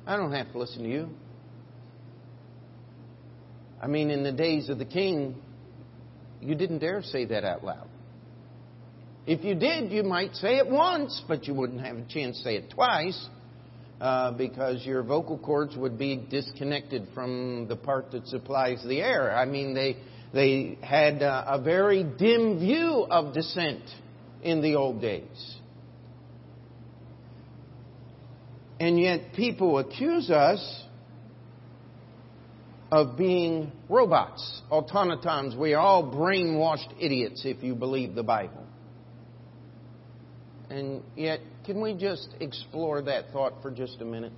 I 0.06 0.18
don't 0.18 0.34
have 0.34 0.52
to 0.52 0.60
listen 0.60 0.84
to 0.84 0.90
you. 0.90 1.10
I 3.82 3.88
mean, 3.88 4.10
in 4.10 4.24
the 4.24 4.32
days 4.32 4.70
of 4.70 4.78
the 4.78 4.86
king, 4.86 5.42
you 6.42 6.56
didn't 6.56 6.80
dare 6.80 7.02
say 7.04 7.26
that 7.26 7.44
out 7.44 7.64
loud. 7.64 7.88
If 9.28 9.44
you 9.44 9.56
did, 9.56 9.92
you 9.92 10.04
might 10.04 10.36
say 10.36 10.58
it 10.58 10.70
once, 10.70 11.24
but 11.28 11.48
you 11.48 11.56
wouldn't 11.56 11.82
have 11.82 11.98
a 11.98 12.06
chance 12.08 12.38
to 12.38 12.44
say 12.44 12.56
it 12.58 12.70
twice 12.70 13.28
uh, 14.00 14.32
because 14.34 14.86
your 14.86 15.02
vocal 15.02 15.40
cords 15.40 15.76
would 15.76 15.98
be 15.98 16.18
disconnected 16.30 17.08
from 17.16 17.68
the 17.68 17.76
part 17.76 18.12
that 18.12 18.28
supplies 18.28 18.84
the 18.88 19.02
air. 19.02 19.36
I 19.36 19.46
mean, 19.46 19.74
they, 19.74 19.98
they 20.32 20.78
had 20.82 21.24
uh, 21.24 21.46
a 21.48 21.60
very 21.60 22.04
dim 22.04 22.60
view 22.60 23.08
of 23.10 23.34
dissent 23.34 23.84
in 24.44 24.62
the 24.62 24.76
old 24.76 25.02
days. 25.02 25.56
And 28.80 29.00
yet, 29.00 29.34
people 29.36 29.80
accuse 29.80 30.30
us 30.30 30.84
of 32.92 33.18
being 33.18 33.72
robots, 33.90 34.62
automatons. 34.70 35.56
We 35.56 35.74
are 35.74 35.80
all 35.80 36.04
brainwashed 36.12 36.94
idiots 37.00 37.42
if 37.44 37.64
you 37.64 37.74
believe 37.74 38.14
the 38.14 38.24
Bible. 38.24 38.65
And 40.70 41.04
yet, 41.16 41.40
can 41.66 41.82
we 41.82 41.94
just 41.94 42.30
explore 42.40 43.02
that 43.04 43.32
thought 43.32 43.62
for 43.62 43.72
just 43.72 44.02
a 44.02 44.06
minute? 44.06 44.34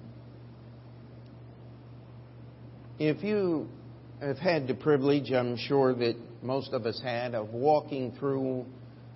If 2.99 3.23
you 3.23 3.69
have 4.21 4.37
had 4.37 4.67
the 4.67 4.73
privilege, 4.73 5.31
I'm 5.31 5.55
sure 5.57 5.93
that 5.93 6.15
most 6.41 6.73
of 6.73 6.85
us 6.85 6.99
had, 7.03 7.35
of 7.35 7.49
walking 7.49 8.13
through 8.19 8.65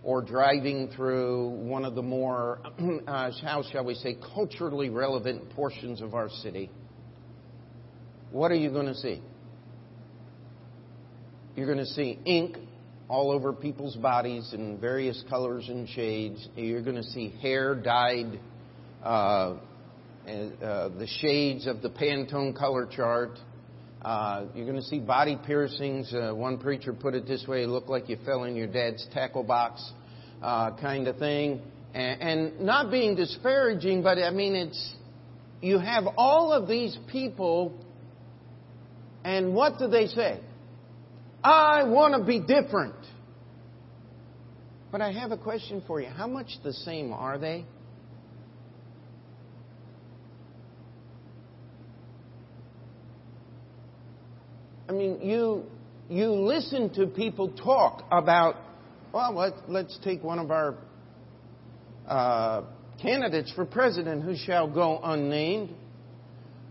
or 0.03 0.22
driving 0.22 0.89
through 0.96 1.50
one 1.50 1.86
of 1.86 1.96
the 1.96 2.01
more, 2.01 2.60
uh, 3.08 3.32
how 3.44 3.63
shall 3.72 3.86
we 3.86 3.96
say, 3.96 4.18
culturally 4.34 4.89
relevant 4.89 5.50
portions 5.51 6.01
of 6.01 6.13
our 6.13 6.30
city, 6.30 6.72
what 8.32 8.51
are 8.51 8.56
you 8.56 8.70
going 8.70 8.88
to 8.88 8.96
see? 8.96 9.22
You're 11.56 11.68
going 11.68 11.80
to 11.80 11.86
see 11.86 12.18
ink 12.25 12.58
all 13.12 13.30
over 13.30 13.51
people's 13.51 13.98
bodies 13.98 14.53
in 14.53 14.77
various 14.80 15.22
colors 15.30 15.68
and 15.68 15.88
shades. 15.89 16.48
You're 16.56 16.82
going 16.82 16.96
to 16.96 17.03
see 17.03 17.36
hair 17.41 17.75
dyed 17.75 18.39
uh, 19.03 19.58
and, 20.25 20.63
uh, 20.63 20.89
the 20.98 21.08
shades 21.20 21.68
of 21.68 21.82
the 21.82 21.89
Pantone 21.89 22.56
color 22.56 22.88
chart. 22.89 23.38
Uh, 24.01 24.46
you're 24.56 24.65
going 24.65 24.77
to 24.77 24.84
see 24.84 25.00
body 25.00 25.38
piercings. 25.46 26.13
Uh, 26.13 26.32
one 26.34 26.58
preacher 26.58 26.94
put 26.94 27.13
it 27.13 27.27
this 27.27 27.46
way: 27.46 27.63
it 27.63 27.68
looked 27.68 27.89
like 27.89 28.08
you 28.08 28.18
fell 28.25 28.46
in 28.46 28.56
your 28.56 28.68
dad's 28.68 29.06
tackle 29.13 29.44
box, 29.44 29.91
uh, 30.41 30.72
kind 30.77 31.10
of 31.10 31.18
thing. 31.18 31.62
And, 31.94 32.22
and 32.22 32.62
not 32.62 32.91
being 32.91 33.15
disparaging, 33.15 34.03
but 34.03 34.20
I 34.20 34.32
mean, 34.32 34.56
it's 34.56 34.94
you 35.62 35.80
have 35.80 36.06
all 36.15 36.53
of 36.53 36.70
these 36.70 36.98
people, 37.12 37.77
and 39.25 39.53
what 39.53 39.80
do 39.80 39.88
they 39.89 40.08
say? 40.08 40.39
I 41.44 41.84
want 41.84 42.15
to 42.15 42.24
be 42.24 42.39
different. 42.39 42.96
But 44.91 45.01
I 45.01 45.12
have 45.13 45.31
a 45.31 45.38
question 45.38 45.81
for 45.88 46.01
you. 46.01 46.07
How 46.10 46.27
much 46.27 46.57
the 46.63 46.74
same 46.74 47.13
are 47.13 47.38
they? 47.38 47.65
I 54.89 54.91
mean, 54.91 55.21
you 55.21 55.63
you 56.10 56.31
listen 56.31 56.93
to 56.95 57.07
people 57.07 57.50
talk 57.53 58.03
about. 58.12 58.57
Well, 59.13 59.33
let, 59.33 59.69
let's 59.69 59.98
take 60.03 60.21
one 60.21 60.39
of 60.39 60.51
our 60.51 60.75
uh, 62.05 62.63
candidates 63.01 63.51
for 63.53 63.65
president, 63.65 64.24
who 64.24 64.36
shall 64.36 64.69
go 64.69 65.00
unnamed, 65.01 65.74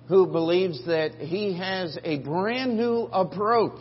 who 0.09 0.27
believes 0.27 0.85
that 0.87 1.15
he 1.15 1.57
has 1.57 1.97
a 2.05 2.19
brand 2.19 2.77
new 2.77 3.09
approach 3.13 3.81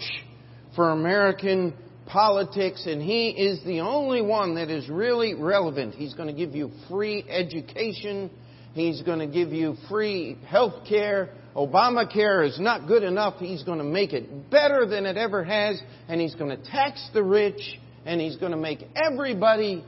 for 0.76 0.92
American 0.92 1.74
politics, 2.10 2.86
and 2.86 3.02
he 3.02 3.30
is 3.30 3.64
the 3.66 3.82
only 3.82 4.22
one 4.22 4.56
that 4.56 4.70
is 4.70 4.90
really 4.90 5.36
relevant. 5.36 5.96
He's 5.96 6.14
going 6.14 6.28
to 6.28 6.34
give 6.34 6.56
you 6.56 6.72
free 6.90 7.24
education. 7.30 8.32
He's 8.74 9.02
going 9.04 9.20
to 9.20 9.28
give 9.28 9.54
you 9.54 9.76
free 9.88 10.38
health 10.48 10.88
care. 10.88 11.30
Obamacare 11.56 12.48
is 12.48 12.60
not 12.60 12.88
good 12.88 13.04
enough. 13.04 13.36
He's 13.40 13.64
going 13.64 13.78
to 13.78 13.84
make 13.84 14.14
it 14.14 14.50
better 14.50 14.86
than 14.86 15.06
it 15.06 15.18
ever 15.18 15.44
has, 15.44 15.82
and 16.08 16.20
he's 16.20 16.36
going 16.36 16.50
to 16.50 16.64
tax 16.72 17.10
the 17.14 17.24
rich, 17.24 17.62
and 18.06 18.20
he's 18.20 18.38
going 18.38 18.52
to 18.52 18.58
make 18.58 18.80
everybody 18.96 19.84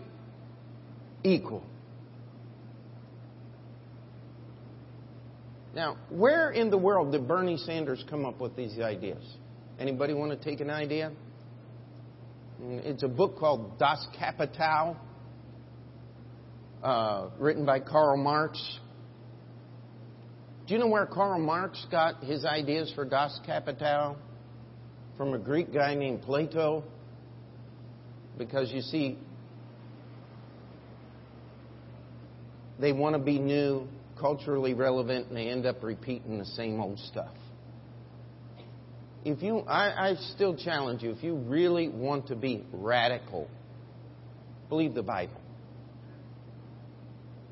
equal. 1.23 1.63
Now, 5.73 5.97
where 6.09 6.51
in 6.51 6.69
the 6.69 6.77
world 6.77 7.13
did 7.13 7.27
Bernie 7.27 7.57
Sanders 7.57 8.03
come 8.09 8.25
up 8.25 8.41
with 8.41 8.55
these 8.55 8.77
ideas? 8.79 9.23
Anybody 9.79 10.13
want 10.13 10.31
to 10.31 10.49
take 10.49 10.59
an 10.59 10.69
idea? 10.69 11.13
It's 12.63 13.01
a 13.01 13.07
book 13.07 13.39
called 13.39 13.79
Das 13.79 14.05
Kapital, 14.19 14.95
uh, 16.83 17.29
written 17.39 17.65
by 17.65 17.79
Karl 17.79 18.17
Marx. 18.17 18.79
Do 20.67 20.75
you 20.75 20.79
know 20.79 20.87
where 20.87 21.07
Karl 21.07 21.39
Marx 21.39 21.83
got 21.89 22.23
his 22.23 22.45
ideas 22.45 22.91
for 22.93 23.03
Das 23.03 23.39
Kapital? 23.47 24.15
From 25.17 25.33
a 25.33 25.39
Greek 25.39 25.73
guy 25.73 25.95
named 25.95 26.21
Plato. 26.21 26.83
Because 28.37 28.71
you 28.71 28.81
see, 28.81 29.17
they 32.79 32.91
want 32.91 33.15
to 33.15 33.19
be 33.19 33.39
new, 33.39 33.87
culturally 34.19 34.75
relevant, 34.75 35.29
and 35.29 35.35
they 35.35 35.49
end 35.49 35.65
up 35.65 35.81
repeating 35.81 36.37
the 36.37 36.45
same 36.45 36.79
old 36.79 36.99
stuff 36.99 37.33
if 39.23 39.43
you, 39.43 39.59
I, 39.59 40.09
I 40.09 40.15
still 40.33 40.55
challenge 40.55 41.03
you, 41.03 41.11
if 41.11 41.23
you 41.23 41.35
really 41.35 41.89
want 41.89 42.27
to 42.27 42.35
be 42.35 42.65
radical, 42.73 43.47
believe 44.69 44.93
the 44.93 45.03
Bible. 45.03 45.39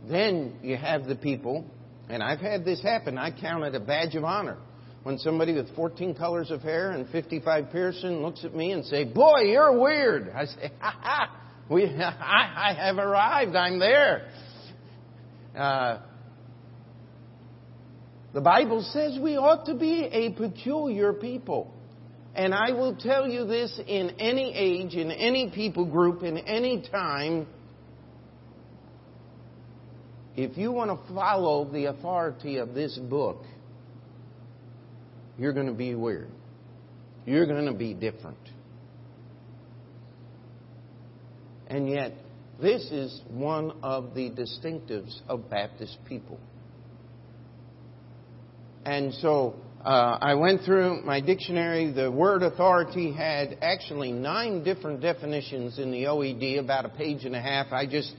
Then 0.09 0.57
you 0.63 0.77
have 0.77 1.05
the 1.05 1.15
people, 1.15 1.65
and 2.09 2.23
I've 2.23 2.39
had 2.39 2.65
this 2.65 2.81
happen. 2.81 3.17
I 3.17 3.31
count 3.31 3.63
it 3.65 3.75
a 3.75 3.79
badge 3.79 4.15
of 4.15 4.23
honor 4.23 4.57
when 5.03 5.17
somebody 5.17 5.53
with 5.53 5.73
14 5.75 6.15
colors 6.15 6.49
of 6.51 6.61
hair 6.61 6.91
and 6.91 7.07
55 7.09 7.71
piercing 7.71 8.21
looks 8.21 8.43
at 8.43 8.55
me 8.55 8.71
and 8.71 8.85
say, 8.85 9.03
"Boy, 9.03 9.41
you're 9.41 9.77
weird." 9.79 10.31
I 10.33 10.45
say, 10.45 10.71
"Ha 10.79 10.99
ha, 11.01 11.35
we, 11.69 11.85
I, 11.85 12.71
I 12.71 12.85
have 12.85 12.97
arrived. 12.97 13.55
I'm 13.55 13.79
there." 13.79 14.29
Uh, 15.55 15.99
the 18.33 18.41
Bible 18.41 18.81
says 18.93 19.17
we 19.19 19.38
ought 19.38 19.65
to 19.65 19.75
be 19.75 20.03
a 20.12 20.31
peculiar 20.31 21.13
people. 21.13 21.74
And 22.36 22.53
I 22.53 22.71
will 22.71 22.95
tell 22.95 23.27
you 23.27 23.45
this 23.45 23.79
in 23.88 24.12
any 24.19 24.53
age, 24.53 24.93
in 24.93 25.12
any 25.12 25.51
people 25.53 25.86
group, 25.86 26.24
in 26.24 26.38
any 26.38 26.88
time. 26.89 27.48
If 30.36 30.57
you 30.57 30.71
want 30.71 30.91
to 30.91 31.13
follow 31.13 31.65
the 31.65 31.86
authority 31.86 32.57
of 32.57 32.74
this 32.74 32.98
book, 32.98 33.43
you're 35.38 35.53
going 35.53 35.67
to 35.67 35.74
be 35.74 35.95
weird. 35.95 36.29
You're 37.25 37.48
going 37.48 37.65
to 37.65 37.74
be 37.74 37.93
different. 37.93 38.38
And 41.67 41.89
yet, 41.89 42.13
this 42.62 42.83
is 42.91 43.21
one 43.29 43.71
of 43.83 44.13
the 44.15 44.29
distinctives 44.29 45.19
of 45.27 45.50
Baptist 45.50 45.98
people. 46.07 46.39
And 48.86 49.13
so 49.15 49.55
uh, 49.83 50.17
I 50.21 50.33
went 50.36 50.63
through 50.63 51.03
my 51.03 51.21
dictionary. 51.21 51.91
The 51.91 52.12
word 52.12 52.43
authority 52.43 53.12
had 53.12 53.57
actually 53.62 54.12
nine 54.12 54.63
different 54.63 55.01
definitions 55.01 55.79
in 55.79 55.91
the 55.91 56.03
OED, 56.03 56.59
about 56.59 56.86
a 56.86 56.89
page 56.89 57.25
and 57.25 57.36
a 57.36 57.41
half. 57.41 57.71
I 57.71 57.86
just 57.86 58.13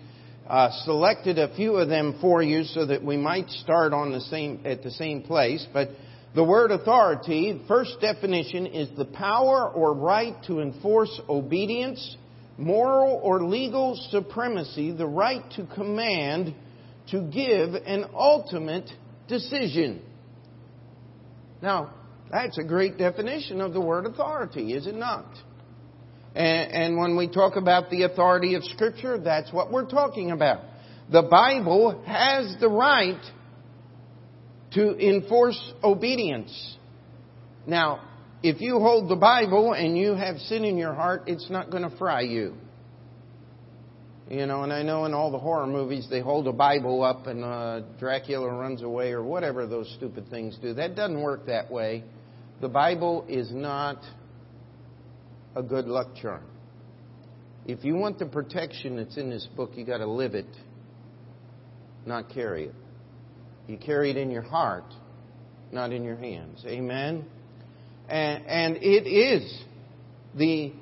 uh, 0.48 0.70
selected 0.84 1.38
a 1.38 1.54
few 1.54 1.76
of 1.76 1.88
them 1.88 2.18
for 2.20 2.42
you 2.42 2.64
so 2.64 2.86
that 2.86 3.04
we 3.04 3.16
might 3.16 3.48
start 3.50 3.92
on 3.92 4.12
the 4.12 4.20
same 4.22 4.60
at 4.64 4.82
the 4.82 4.90
same 4.90 5.22
place. 5.22 5.66
But 5.72 5.90
the 6.34 6.44
word 6.44 6.70
authority, 6.70 7.62
first 7.66 8.00
definition, 8.00 8.66
is 8.66 8.88
the 8.96 9.04
power 9.04 9.68
or 9.68 9.94
right 9.94 10.34
to 10.44 10.60
enforce 10.60 11.20
obedience, 11.28 12.16
moral 12.56 13.20
or 13.22 13.42
legal 13.42 13.96
supremacy, 14.10 14.92
the 14.92 15.06
right 15.06 15.42
to 15.56 15.66
command, 15.74 16.54
to 17.10 17.22
give 17.22 17.74
an 17.74 18.06
ultimate 18.14 18.90
decision. 19.26 20.02
Now, 21.62 21.94
that's 22.30 22.58
a 22.58 22.64
great 22.64 22.96
definition 22.96 23.60
of 23.60 23.72
the 23.72 23.80
word 23.80 24.06
authority, 24.06 24.72
is 24.72 24.86
it 24.86 24.94
not? 24.94 25.26
And, 26.34 26.72
and, 26.72 26.98
when 26.98 27.16
we 27.16 27.26
talk 27.26 27.56
about 27.56 27.90
the 27.90 28.04
authority 28.04 28.54
of 28.54 28.62
Scripture, 28.64 29.18
that's 29.18 29.52
what 29.52 29.72
we're 29.72 29.88
talking 29.88 30.30
about. 30.30 30.62
The 31.10 31.22
Bible 31.22 32.04
has 32.06 32.56
the 32.60 32.68
right 32.68 33.20
to 34.72 34.96
enforce 34.96 35.60
obedience. 35.82 36.76
Now, 37.66 38.02
if 38.44 38.60
you 38.60 38.78
hold 38.78 39.10
the 39.10 39.16
Bible 39.16 39.72
and 39.72 39.98
you 39.98 40.14
have 40.14 40.38
sin 40.38 40.64
in 40.64 40.78
your 40.78 40.94
heart, 40.94 41.24
it's 41.26 41.50
not 41.50 41.70
going 41.70 41.82
to 41.82 41.96
fry 41.96 42.20
you. 42.20 42.54
You 44.30 44.46
know, 44.46 44.62
and 44.62 44.72
I 44.72 44.84
know 44.84 45.06
in 45.06 45.12
all 45.12 45.32
the 45.32 45.40
horror 45.40 45.66
movies 45.66 46.06
they 46.08 46.20
hold 46.20 46.46
a 46.46 46.52
Bible 46.52 47.02
up 47.02 47.26
and 47.26 47.42
uh, 47.42 47.80
Dracula 47.98 48.48
runs 48.48 48.80
away 48.80 49.10
or 49.10 49.24
whatever 49.24 49.66
those 49.66 49.92
stupid 49.96 50.30
things 50.30 50.56
do. 50.62 50.72
That 50.72 50.94
doesn't 50.94 51.20
work 51.20 51.46
that 51.46 51.68
way. 51.68 52.04
The 52.60 52.68
Bible 52.68 53.26
is 53.28 53.50
not 53.52 53.98
a 55.56 55.64
good 55.64 55.86
luck 55.86 56.14
charm. 56.22 56.44
If 57.66 57.84
you 57.84 57.96
want 57.96 58.20
the 58.20 58.26
protection 58.26 58.96
that's 58.96 59.16
in 59.16 59.30
this 59.30 59.48
book, 59.56 59.72
you 59.74 59.84
got 59.84 59.98
to 59.98 60.06
live 60.06 60.36
it, 60.36 60.46
not 62.06 62.30
carry 62.30 62.66
it. 62.66 62.74
You 63.66 63.78
carry 63.78 64.10
it 64.10 64.16
in 64.16 64.30
your 64.30 64.42
heart, 64.42 64.84
not 65.72 65.92
in 65.92 66.04
your 66.04 66.16
hands. 66.16 66.64
Amen. 66.66 67.24
And, 68.08 68.46
and 68.46 68.76
it 68.76 69.08
is 69.08 69.60
the 70.36 70.72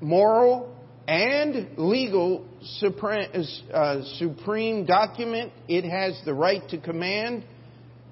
moral 0.00 0.76
and 1.08 1.76
legal 1.76 2.46
supreme, 2.64 3.28
uh, 3.72 4.02
supreme 4.16 4.86
document. 4.86 5.52
It 5.68 5.84
has 5.84 6.20
the 6.24 6.34
right 6.34 6.66
to 6.70 6.78
command. 6.78 7.44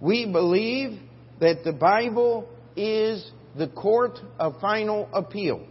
We 0.01 0.27
believe 0.31 0.99
that 1.41 1.65
the 1.65 1.73
Bible 1.73 2.49
is 2.77 3.31
the 3.57 3.69
court 3.69 4.19
of 4.39 4.61
final 4.61 5.09
appeal. 5.13 5.67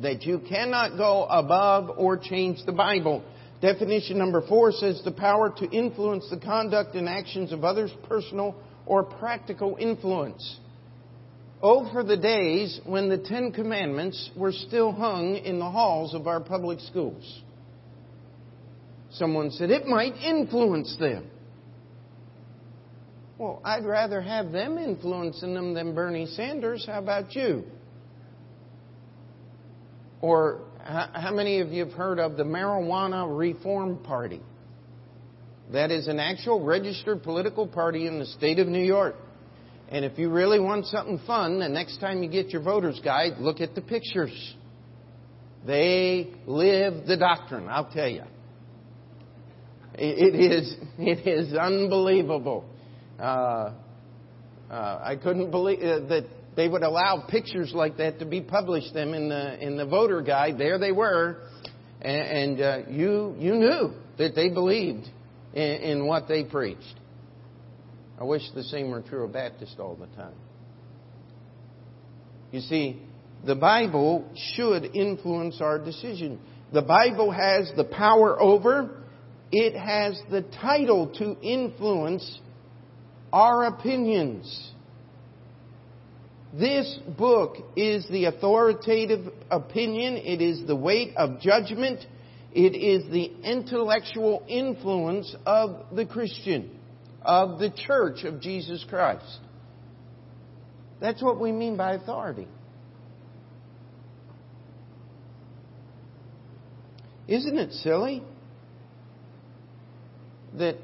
That 0.00 0.22
you 0.22 0.40
cannot 0.48 0.96
go 0.96 1.24
above 1.24 1.90
or 1.96 2.16
change 2.16 2.58
the 2.64 2.72
Bible. 2.72 3.22
Definition 3.60 4.18
number 4.18 4.44
four 4.46 4.72
says 4.72 5.00
the 5.04 5.12
power 5.12 5.50
to 5.58 5.70
influence 5.70 6.28
the 6.30 6.38
conduct 6.38 6.94
and 6.94 7.08
actions 7.08 7.52
of 7.52 7.62
others, 7.64 7.92
personal 8.08 8.56
or 8.86 9.04
practical 9.04 9.76
influence. 9.78 10.58
Oh, 11.62 11.88
for 11.92 12.02
the 12.02 12.16
days 12.16 12.80
when 12.84 13.08
the 13.08 13.18
Ten 13.18 13.52
Commandments 13.52 14.30
were 14.36 14.50
still 14.50 14.90
hung 14.90 15.36
in 15.36 15.60
the 15.60 15.70
halls 15.70 16.12
of 16.12 16.26
our 16.26 16.40
public 16.40 16.80
schools. 16.80 17.42
Someone 19.12 19.50
said 19.52 19.70
it 19.70 19.86
might 19.86 20.14
influence 20.16 20.96
them. 20.98 21.30
Well, 23.38 23.60
I'd 23.64 23.84
rather 23.84 24.20
have 24.20 24.50
them 24.50 24.76
influencing 24.76 25.54
them 25.54 25.74
than 25.74 25.94
Bernie 25.94 26.26
Sanders. 26.26 26.84
How 26.86 26.98
about 26.98 27.34
you? 27.34 27.64
Or 30.20 30.62
how 30.80 31.32
many 31.32 31.60
of 31.60 31.68
you 31.68 31.84
have 31.84 31.94
heard 31.94 32.18
of 32.18 32.36
the 32.36 32.44
Marijuana 32.44 33.36
Reform 33.36 33.98
Party? 33.98 34.40
That 35.72 35.90
is 35.90 36.08
an 36.08 36.18
actual 36.18 36.62
registered 36.64 37.22
political 37.22 37.66
party 37.68 38.06
in 38.06 38.18
the 38.18 38.26
state 38.26 38.58
of 38.58 38.66
New 38.66 38.84
York. 38.84 39.14
And 39.92 40.06
if 40.06 40.18
you 40.18 40.30
really 40.30 40.58
want 40.58 40.86
something 40.86 41.20
fun, 41.26 41.58
the 41.58 41.68
next 41.68 41.98
time 41.98 42.22
you 42.22 42.30
get 42.30 42.48
your 42.48 42.62
voter's 42.62 42.98
guide, 43.04 43.32
look 43.38 43.60
at 43.60 43.74
the 43.74 43.82
pictures. 43.82 44.54
They 45.66 46.30
live 46.46 47.06
the 47.06 47.18
doctrine, 47.18 47.68
I'll 47.68 47.90
tell 47.92 48.08
you. 48.08 48.22
It 49.94 50.34
is, 50.34 50.74
it 50.98 51.28
is 51.28 51.52
unbelievable. 51.52 52.64
Uh, 53.20 53.74
uh, 54.70 55.00
I 55.04 55.16
couldn't 55.22 55.50
believe 55.50 55.80
uh, 55.80 56.08
that 56.08 56.26
they 56.56 56.68
would 56.68 56.82
allow 56.82 57.26
pictures 57.28 57.72
like 57.74 57.98
that 57.98 58.18
to 58.20 58.24
be 58.24 58.40
published 58.40 58.94
them 58.94 59.12
in 59.12 59.28
the 59.28 59.62
in 59.62 59.76
the 59.76 59.84
voter 59.84 60.22
guide. 60.22 60.56
There 60.56 60.78
they 60.78 60.92
were, 60.92 61.42
and, 62.00 62.58
and 62.58 62.60
uh, 62.60 62.78
you 62.88 63.36
you 63.38 63.54
knew 63.56 63.92
that 64.16 64.34
they 64.34 64.48
believed 64.48 65.06
in, 65.52 65.62
in 65.62 66.06
what 66.06 66.28
they 66.28 66.44
preached. 66.44 66.94
I 68.18 68.24
wish 68.24 68.42
the 68.54 68.62
same 68.62 68.90
were 68.90 69.02
true 69.02 69.24
of 69.24 69.32
Baptists 69.32 69.76
all 69.78 69.96
the 69.96 70.06
time. 70.16 70.34
You 72.50 72.60
see, 72.60 73.02
the 73.44 73.54
Bible 73.54 74.24
should 74.54 74.84
influence 74.94 75.60
our 75.60 75.78
decision. 75.78 76.38
The 76.72 76.82
Bible 76.82 77.30
has 77.30 77.72
the 77.76 77.84
power 77.84 78.40
over, 78.40 79.02
it 79.50 79.76
has 79.76 80.20
the 80.30 80.42
title 80.42 81.08
to 81.18 81.36
influence 81.42 82.40
our 83.32 83.64
opinions. 83.64 84.72
This 86.54 86.98
book 87.18 87.56
is 87.76 88.06
the 88.08 88.26
authoritative 88.26 89.32
opinion. 89.50 90.18
It 90.18 90.42
is 90.42 90.66
the 90.66 90.76
weight 90.76 91.16
of 91.16 91.40
judgment. 91.40 92.04
It 92.52 92.74
is 92.74 93.10
the 93.10 93.32
intellectual 93.42 94.44
influence 94.46 95.34
of 95.46 95.86
the 95.94 96.04
Christian, 96.04 96.70
of 97.24 97.58
the 97.58 97.70
church 97.70 98.24
of 98.24 98.40
Jesus 98.40 98.84
Christ. 98.88 99.38
That's 101.00 101.22
what 101.22 101.40
we 101.40 101.52
mean 101.52 101.76
by 101.76 101.94
authority. 101.94 102.46
Isn't 107.28 107.58
it 107.58 107.72
silly 107.72 108.22
that 110.54 110.76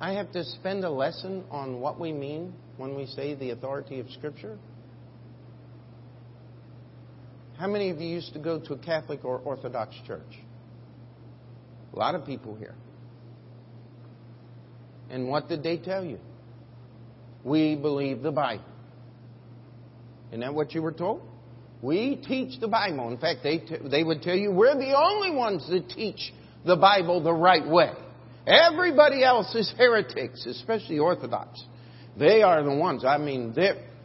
I 0.00 0.12
have 0.12 0.30
to 0.32 0.44
spend 0.44 0.84
a 0.84 0.90
lesson 0.90 1.44
on 1.50 1.80
what 1.80 1.98
we 1.98 2.12
mean 2.12 2.54
when 2.76 2.94
we 2.94 3.06
say 3.06 3.34
the 3.34 3.50
authority 3.50 4.00
of 4.00 4.10
Scripture? 4.10 4.58
How 7.58 7.66
many 7.66 7.90
of 7.90 8.00
you 8.00 8.08
used 8.08 8.34
to 8.34 8.38
go 8.38 8.60
to 8.60 8.74
a 8.74 8.78
Catholic 8.78 9.24
or 9.24 9.38
Orthodox 9.38 9.94
church? 10.06 10.22
A 11.94 11.98
lot 11.98 12.14
of 12.14 12.26
people 12.26 12.54
here. 12.54 12.74
And 15.10 15.28
what 15.28 15.48
did 15.48 15.62
they 15.62 15.76
tell 15.78 16.04
you? 16.04 16.18
We 17.44 17.76
believe 17.76 18.22
the 18.22 18.32
Bible. 18.32 18.64
Isn't 20.30 20.40
that 20.40 20.54
what 20.54 20.74
you 20.74 20.82
were 20.82 20.92
told? 20.92 21.22
We 21.82 22.16
teach 22.16 22.58
the 22.60 22.68
Bible. 22.68 23.08
In 23.08 23.18
fact, 23.18 23.40
they, 23.42 23.58
t- 23.58 23.76
they 23.88 24.02
would 24.02 24.22
tell 24.22 24.34
you 24.34 24.50
we're 24.50 24.74
the 24.74 24.96
only 24.96 25.30
ones 25.30 25.68
that 25.70 25.88
teach 25.88 26.32
the 26.64 26.76
Bible 26.76 27.22
the 27.22 27.32
right 27.32 27.66
way. 27.66 27.92
Everybody 28.46 29.22
else 29.22 29.54
is 29.54 29.72
heretics, 29.76 30.46
especially 30.46 30.98
Orthodox. 30.98 31.62
They 32.18 32.42
are 32.42 32.62
the 32.62 32.74
ones, 32.74 33.04
I 33.04 33.18
mean, 33.18 33.54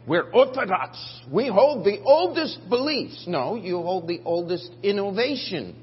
we're 0.06 0.30
orthodox. 0.30 0.98
We 1.30 1.48
hold 1.48 1.84
the 1.84 2.00
oldest 2.02 2.68
beliefs. 2.68 3.24
No, 3.26 3.54
you 3.54 3.76
hold 3.76 4.08
the 4.08 4.20
oldest 4.24 4.70
innovation, 4.82 5.76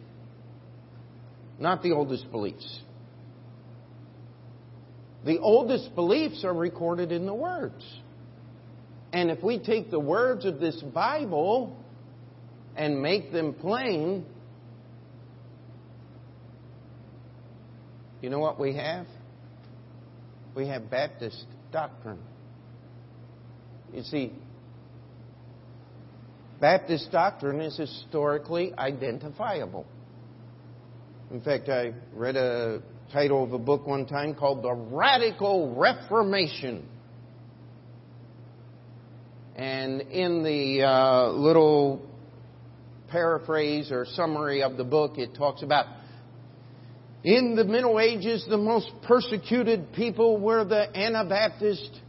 not 1.58 1.82
the 1.82 1.93
oldest 1.93 2.29
beliefs. 2.29 2.82
The 5.25 5.39
oldest 5.39 5.93
beliefs 5.95 6.43
are 6.43 6.53
recorded 6.53 7.12
in 7.12 7.25
the 7.25 7.34
words. 7.34 7.84
And 9.12 9.29
if 9.29 9.43
we 9.43 9.60
take 9.60 9.91
the 9.91 9.99
words 9.99 10.45
of 10.45 10.60
this 10.60 10.82
Bible 10.82 11.75
and 12.75 13.01
make 13.01 13.32
them 13.32 13.53
plain, 13.53 14.25
you 18.21 18.29
know 18.29 18.39
what 18.39 18.60
we 18.60 18.75
have? 18.75 19.08
We 20.55 20.67
have 20.67 20.89
Baptist 20.89 21.45
doctrine. 21.71 22.19
You 23.93 24.03
see, 24.03 24.32
Baptist 26.62 27.12
doctrine 27.12 27.62
is 27.62 27.77
historically 27.77 28.73
identifiable. 28.77 29.86
In 31.32 31.41
fact, 31.41 31.69
I 31.69 31.93
read 32.13 32.36
a 32.36 32.82
title 33.12 33.43
of 33.43 33.54
a 33.54 33.60
book 33.60 33.88
one 33.88 34.06
time 34.06 34.36
called 34.36 34.63
The 34.63 34.74
Radical 34.74 35.76
Reformation. 35.76 36.88
And 39.56 40.02
in 40.02 40.43
the 40.43 40.84
uh, 40.84 41.32
little 41.32 42.08
paraphrase 43.10 43.91
or 43.91 44.06
summary 44.06 44.62
of 44.62 44.78
the 44.78 44.84
book, 44.84 45.17
it 45.17 45.36
talks 45.36 45.63
about 45.63 45.88
in 47.24 47.56
the 47.56 47.65
Middle 47.65 48.00
Ages, 48.00 48.45
the 48.48 48.58
most 48.58 48.89
persecuted 49.04 49.91
people 49.93 50.39
were 50.39 50.63
the 50.63 50.95
Anabaptists 50.98 52.00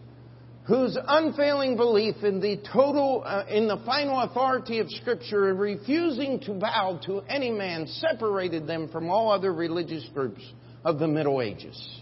whose 0.65 0.97
unfailing 1.09 1.77
belief 1.77 2.23
in 2.23 2.41
the 2.41 2.59
total, 2.73 3.25
uh, 3.27 3.45
in 3.49 3.67
the 3.67 3.79
final 3.85 4.21
authority 4.21 4.79
of 4.79 4.89
Scripture 4.89 5.49
and 5.49 5.59
refusing 5.59 6.39
to 6.39 6.53
bow 6.53 7.01
to 7.07 7.23
any 7.29 7.51
man 7.51 7.89
separated 7.89 8.69
them 8.69 8.89
from 8.89 9.11
all 9.11 9.33
other 9.33 9.53
religious 9.53 10.07
groups 10.15 10.43
of 10.85 10.99
the 10.99 11.09
Middle 11.09 11.41
Ages. 11.41 12.01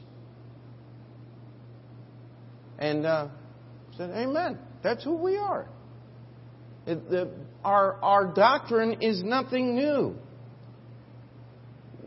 And 2.78 3.04
uh, 3.06 3.28
said, 3.96 4.10
Amen. 4.10 4.58
That's 4.82 5.02
who 5.02 5.14
we 5.14 5.36
are. 5.36 5.68
It, 6.86 7.10
the, 7.10 7.30
our, 7.64 7.94
our 8.02 8.32
doctrine 8.32 9.02
is 9.02 9.22
nothing 9.22 9.74
new 9.74 10.16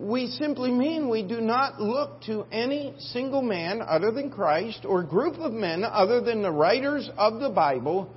we 0.01 0.25
simply 0.27 0.71
mean 0.71 1.09
we 1.09 1.21
do 1.21 1.39
not 1.39 1.79
look 1.79 2.21
to 2.23 2.43
any 2.51 2.95
single 2.97 3.43
man 3.43 3.81
other 3.81 4.11
than 4.11 4.31
Christ 4.31 4.83
or 4.83 5.03
group 5.03 5.35
of 5.35 5.53
men 5.53 5.83
other 5.83 6.21
than 6.21 6.41
the 6.41 6.51
writers 6.51 7.07
of 7.17 7.39
the 7.39 7.49
Bible 7.49 8.11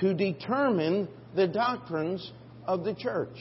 to 0.00 0.12
determine 0.12 1.08
the 1.34 1.48
doctrines 1.48 2.30
of 2.66 2.84
the 2.84 2.94
church. 2.94 3.36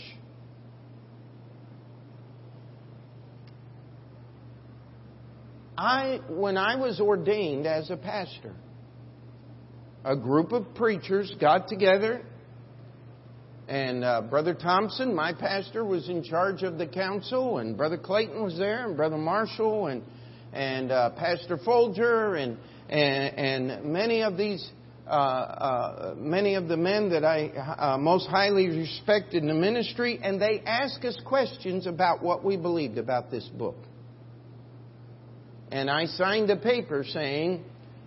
I, 5.79 6.19
when 6.27 6.57
I 6.57 6.75
was 6.75 6.99
ordained 6.99 7.65
as 7.65 7.89
a 7.89 7.95
pastor, 7.95 8.53
a 10.03 10.15
group 10.15 10.51
of 10.51 10.75
preachers 10.75 11.33
got 11.39 11.69
together 11.69 12.21
and 13.69 14.03
uh, 14.03 14.21
Brother 14.21 14.55
Thompson, 14.55 15.13
my 15.13 15.31
pastor, 15.31 15.85
was 15.85 16.09
in 16.09 16.23
charge 16.23 16.63
of 16.63 16.79
the 16.79 16.87
council, 16.87 17.59
and 17.59 17.77
Brother 17.77 17.99
Clayton 17.99 18.43
was 18.43 18.57
there, 18.57 18.87
and 18.87 18.97
Brother 18.97 19.17
Marshall, 19.17 19.87
and 19.87 20.01
and 20.51 20.91
uh, 20.91 21.11
Pastor 21.11 21.59
Folger, 21.63 22.33
and, 22.33 22.57
and 22.89 23.37
and 23.71 23.93
many 23.93 24.23
of 24.23 24.37
these 24.37 24.67
uh, 25.05 25.11
uh, 25.11 26.15
many 26.17 26.55
of 26.55 26.67
the 26.67 26.77
men 26.77 27.11
that 27.11 27.23
I 27.23 27.49
uh, 27.49 27.97
most 27.99 28.27
highly 28.27 28.67
respect 28.69 29.35
in 29.35 29.45
the 29.45 29.53
ministry, 29.53 30.19
and 30.23 30.41
they 30.41 30.63
asked 30.65 31.05
us 31.05 31.17
questions 31.23 31.85
about 31.85 32.23
what 32.23 32.43
we 32.43 32.57
believed 32.57 32.97
about 32.97 33.29
this 33.29 33.47
book. 33.49 33.77
And 35.71 35.89
I 35.89 36.05
signed 36.05 36.49
a 36.49 36.58
paper 36.58 37.03
saying 37.08 37.63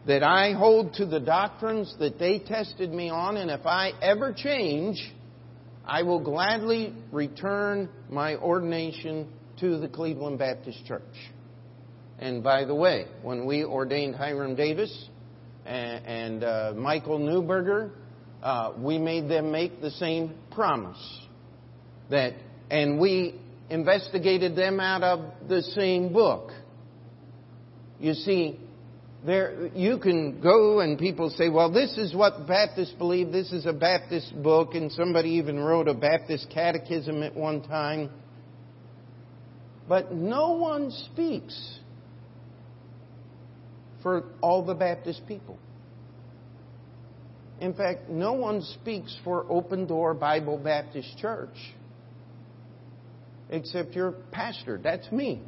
that 0.07 0.23
I 0.23 0.53
hold 0.53 0.95
to 0.95 1.07
the 1.07 1.21
doctrines 1.21 1.95
that 2.01 2.19
they 2.19 2.41
tested 2.41 2.93
me 2.93 3.09
on, 3.09 3.37
and 3.37 3.51
if 3.51 3.65
I 3.67 3.93
ever 4.03 4.33
change, 4.33 4.99
I 5.85 6.03
will 6.03 6.21
gladly 6.21 6.93
return 7.13 7.89
my 8.09 8.37
ordination 8.37 9.29
to 9.61 9.79
the 9.79 9.89
Cleveland 9.89 10.39
Baptist 10.39 10.85
Church. 10.87 11.03
And 12.19 12.43
by 12.43 12.65
the 12.65 12.75
way, 12.75 13.07
when 13.23 13.47
we 13.47 13.65
ordained 13.65 14.17
Hiram 14.17 14.55
Davis 14.57 15.09
and, 15.65 16.07
and 16.07 16.45
uh, 16.45 16.73
Michael 16.77 17.19
Newberger, 17.19 17.91
uh, 18.43 18.73
we 18.77 18.99
made 18.99 19.29
them 19.29 19.53
make 19.53 19.81
the 19.81 19.91
same 19.93 20.35
promise 20.51 20.99
that, 22.11 22.35
and 22.71 22.99
we 22.99 23.41
investigated 23.71 24.57
them 24.57 24.81
out 24.81 25.03
of 25.03 25.49
the 25.49 25.63
same 25.63 26.13
book. 26.13 26.51
You 28.03 28.15
see, 28.15 28.59
there 29.25 29.69
you 29.77 29.97
can 29.99 30.41
go 30.41 30.81
and 30.81 30.99
people 30.99 31.31
say, 31.31 31.49
well, 31.49 31.71
this 31.71 31.97
is 31.97 32.13
what 32.17 32.49
Baptists 32.49 32.95
believe. 32.99 33.31
This 33.31 33.53
is 33.53 33.65
a 33.65 33.73
Baptist 33.73 34.35
book, 34.43 34.75
and 34.75 34.91
somebody 34.91 35.31
even 35.35 35.57
wrote 35.61 35.87
a 35.87 35.95
Baptist 35.95 36.49
catechism 36.53 37.23
at 37.23 37.37
one 37.37 37.63
time. 37.63 38.11
But 39.89 40.13
no 40.13 40.57
one 40.57 40.91
speaks 40.91 41.79
for 44.03 44.25
all 44.41 44.65
the 44.65 44.75
Baptist 44.75 45.23
people. 45.29 45.57
In 47.61 47.73
fact, 47.73 48.09
no 48.09 48.33
one 48.33 48.63
speaks 48.81 49.17
for 49.23 49.47
Open 49.49 49.87
Door 49.87 50.15
Bible 50.15 50.59
Baptist 50.59 51.17
Church 51.19 51.57
except 53.49 53.95
your 53.95 54.11
pastor. 54.33 54.81
That's 54.83 55.13
me. 55.13 55.43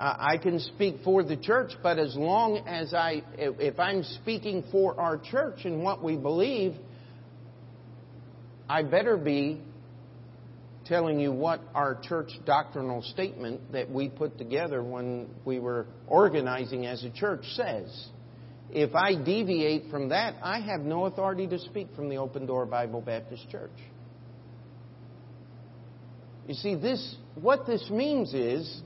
I 0.00 0.38
can 0.40 0.60
speak 0.60 0.96
for 1.02 1.24
the 1.24 1.36
church, 1.36 1.72
but 1.82 1.98
as 1.98 2.14
long 2.14 2.58
as 2.68 2.94
I, 2.94 3.24
if 3.36 3.80
I'm 3.80 4.04
speaking 4.04 4.62
for 4.70 4.98
our 5.00 5.18
church 5.18 5.64
and 5.64 5.82
what 5.82 6.04
we 6.04 6.16
believe, 6.16 6.74
I 8.68 8.82
better 8.84 9.16
be 9.16 9.60
telling 10.84 11.18
you 11.18 11.32
what 11.32 11.60
our 11.74 11.98
church 12.00 12.30
doctrinal 12.46 13.02
statement 13.02 13.72
that 13.72 13.90
we 13.90 14.08
put 14.08 14.38
together 14.38 14.82
when 14.82 15.28
we 15.44 15.58
were 15.58 15.86
organizing 16.06 16.86
as 16.86 17.02
a 17.02 17.10
church 17.10 17.44
says. 17.54 18.08
If 18.70 18.94
I 18.94 19.14
deviate 19.14 19.90
from 19.90 20.10
that, 20.10 20.36
I 20.42 20.60
have 20.60 20.82
no 20.82 21.06
authority 21.06 21.46
to 21.48 21.58
speak 21.58 21.88
from 21.96 22.08
the 22.08 22.18
Open 22.18 22.46
Door 22.46 22.66
Bible 22.66 23.00
Baptist 23.00 23.48
Church. 23.50 23.70
You 26.46 26.54
see, 26.54 26.74
this, 26.76 27.16
what 27.34 27.66
this 27.66 27.88
means 27.90 28.32
is, 28.32 28.80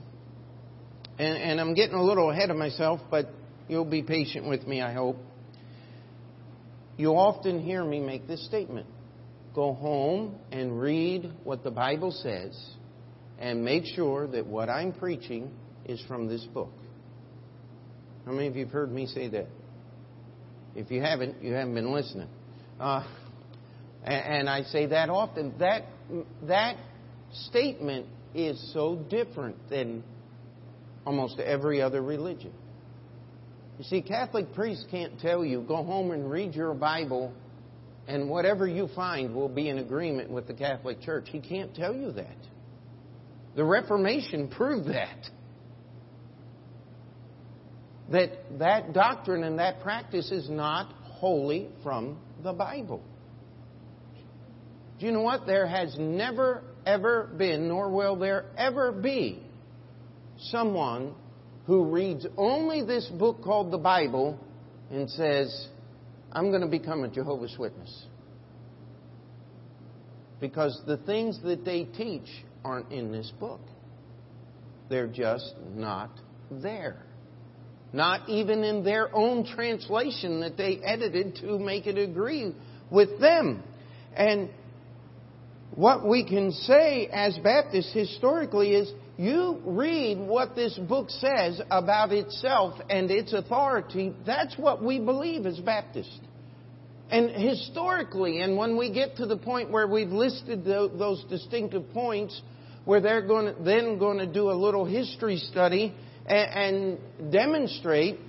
and, 1.19 1.37
and 1.37 1.61
I'm 1.61 1.73
getting 1.73 1.95
a 1.95 2.03
little 2.03 2.31
ahead 2.31 2.49
of 2.49 2.57
myself, 2.57 2.99
but 3.09 3.27
you'll 3.67 3.85
be 3.85 4.03
patient 4.03 4.47
with 4.47 4.65
me, 4.67 4.81
I 4.81 4.93
hope. 4.93 5.17
You 6.97 7.11
often 7.11 7.63
hear 7.63 7.83
me 7.83 7.99
make 7.99 8.27
this 8.27 8.45
statement 8.45 8.87
go 9.53 9.73
home 9.73 10.35
and 10.51 10.79
read 10.79 11.31
what 11.43 11.63
the 11.63 11.71
Bible 11.71 12.11
says 12.11 12.59
and 13.39 13.63
make 13.63 13.85
sure 13.85 14.27
that 14.27 14.45
what 14.45 14.69
I'm 14.69 14.91
preaching 14.93 15.51
is 15.85 16.01
from 16.07 16.27
this 16.27 16.43
book. 16.45 16.71
How 18.25 18.31
many 18.31 18.47
of 18.47 18.55
you 18.55 18.65
have 18.65 18.73
heard 18.73 18.91
me 18.91 19.05
say 19.05 19.27
that? 19.29 19.47
If 20.75 20.89
you 20.89 21.01
haven't, 21.01 21.43
you 21.43 21.53
haven't 21.53 21.75
been 21.75 21.91
listening. 21.91 22.29
Uh, 22.79 23.05
and, 24.03 24.39
and 24.39 24.49
I 24.49 24.63
say 24.63 24.87
that 24.87 25.09
often. 25.09 25.53
That, 25.59 25.83
that 26.43 26.77
statement 27.49 28.07
is 28.33 28.71
so 28.73 28.95
different 29.09 29.69
than 29.69 30.03
almost 31.05 31.39
every 31.39 31.81
other 31.81 32.01
religion. 32.01 32.53
You 33.77 33.85
see, 33.85 34.01
Catholic 34.01 34.53
priests 34.53 34.85
can't 34.91 35.19
tell 35.19 35.43
you, 35.43 35.61
go 35.61 35.83
home 35.83 36.11
and 36.11 36.29
read 36.29 36.53
your 36.53 36.73
Bible 36.73 37.33
and 38.07 38.29
whatever 38.29 38.67
you 38.67 38.89
find 38.95 39.33
will 39.33 39.49
be 39.49 39.69
in 39.69 39.79
agreement 39.79 40.29
with 40.29 40.47
the 40.47 40.53
Catholic 40.53 41.01
Church. 41.01 41.25
He 41.29 41.39
can't 41.39 41.73
tell 41.73 41.93
you 41.93 42.11
that. 42.11 42.37
The 43.55 43.63
Reformation 43.63 44.49
proved 44.49 44.89
that. 44.89 45.29
That 48.11 48.59
that 48.59 48.93
doctrine 48.93 49.43
and 49.43 49.59
that 49.59 49.81
practice 49.81 50.31
is 50.31 50.49
not 50.49 50.91
wholly 51.03 51.69
from 51.81 52.17
the 52.43 52.51
Bible. 52.51 53.01
Do 54.99 55.05
you 55.05 55.11
know 55.11 55.21
what? 55.21 55.45
There 55.45 55.65
has 55.65 55.95
never, 55.97 56.63
ever 56.85 57.29
been, 57.37 57.69
nor 57.69 57.89
will 57.89 58.17
there 58.17 58.45
ever 58.57 58.91
be, 58.91 59.42
someone 60.37 61.13
who 61.65 61.85
reads 61.85 62.25
only 62.37 62.83
this 62.83 63.05
book 63.07 63.43
called 63.43 63.71
the 63.71 63.77
Bible 63.77 64.39
and 64.91 65.09
says, 65.09 65.67
I'm 66.31 66.49
going 66.49 66.61
to 66.61 66.67
become 66.67 67.03
a 67.03 67.07
Jehovah's 67.07 67.55
Witness. 67.57 68.05
Because 70.39 70.81
the 70.85 70.97
things 70.97 71.39
that 71.43 71.63
they 71.63 71.85
teach 71.85 72.27
aren't 72.65 72.91
in 72.91 73.11
this 73.11 73.31
book. 73.39 73.61
They're 74.89 75.07
just 75.07 75.53
not 75.73 76.11
there. 76.51 76.97
Not 77.93 78.27
even 78.27 78.63
in 78.63 78.83
their 78.83 79.15
own 79.15 79.45
translation 79.45 80.41
that 80.41 80.57
they 80.57 80.79
edited 80.83 81.37
to 81.37 81.59
make 81.59 81.87
it 81.87 81.97
agree 81.97 82.53
with 82.89 83.19
them. 83.21 83.63
And 84.15 84.49
what 85.75 86.07
we 86.07 86.23
can 86.23 86.51
say 86.51 87.07
as 87.07 87.37
Baptists 87.39 87.91
historically 87.93 88.75
is 88.75 88.91
you 89.17 89.59
read 89.65 90.19
what 90.19 90.55
this 90.55 90.77
book 90.77 91.09
says 91.09 91.61
about 91.71 92.11
itself 92.11 92.79
and 92.89 93.09
its 93.09 93.33
authority, 93.33 94.13
that's 94.25 94.55
what 94.57 94.83
we 94.83 94.99
believe 94.99 95.45
as 95.45 95.59
Baptists. 95.59 96.19
And 97.09 97.29
historically, 97.29 98.41
and 98.41 98.57
when 98.57 98.77
we 98.77 98.91
get 98.91 99.17
to 99.17 99.25
the 99.25 99.37
point 99.37 99.71
where 99.71 99.87
we've 99.87 100.09
listed 100.09 100.63
the, 100.63 100.91
those 100.97 101.23
distinctive 101.29 101.91
points, 101.93 102.39
where 102.85 103.01
they're 103.01 103.25
going 103.25 103.53
to, 103.53 103.63
then 103.63 103.97
going 103.97 104.17
to 104.17 104.27
do 104.27 104.49
a 104.49 104.53
little 104.53 104.85
history 104.85 105.37
study 105.37 105.93
and, 106.25 106.97
and 106.99 107.31
demonstrate 107.31 108.19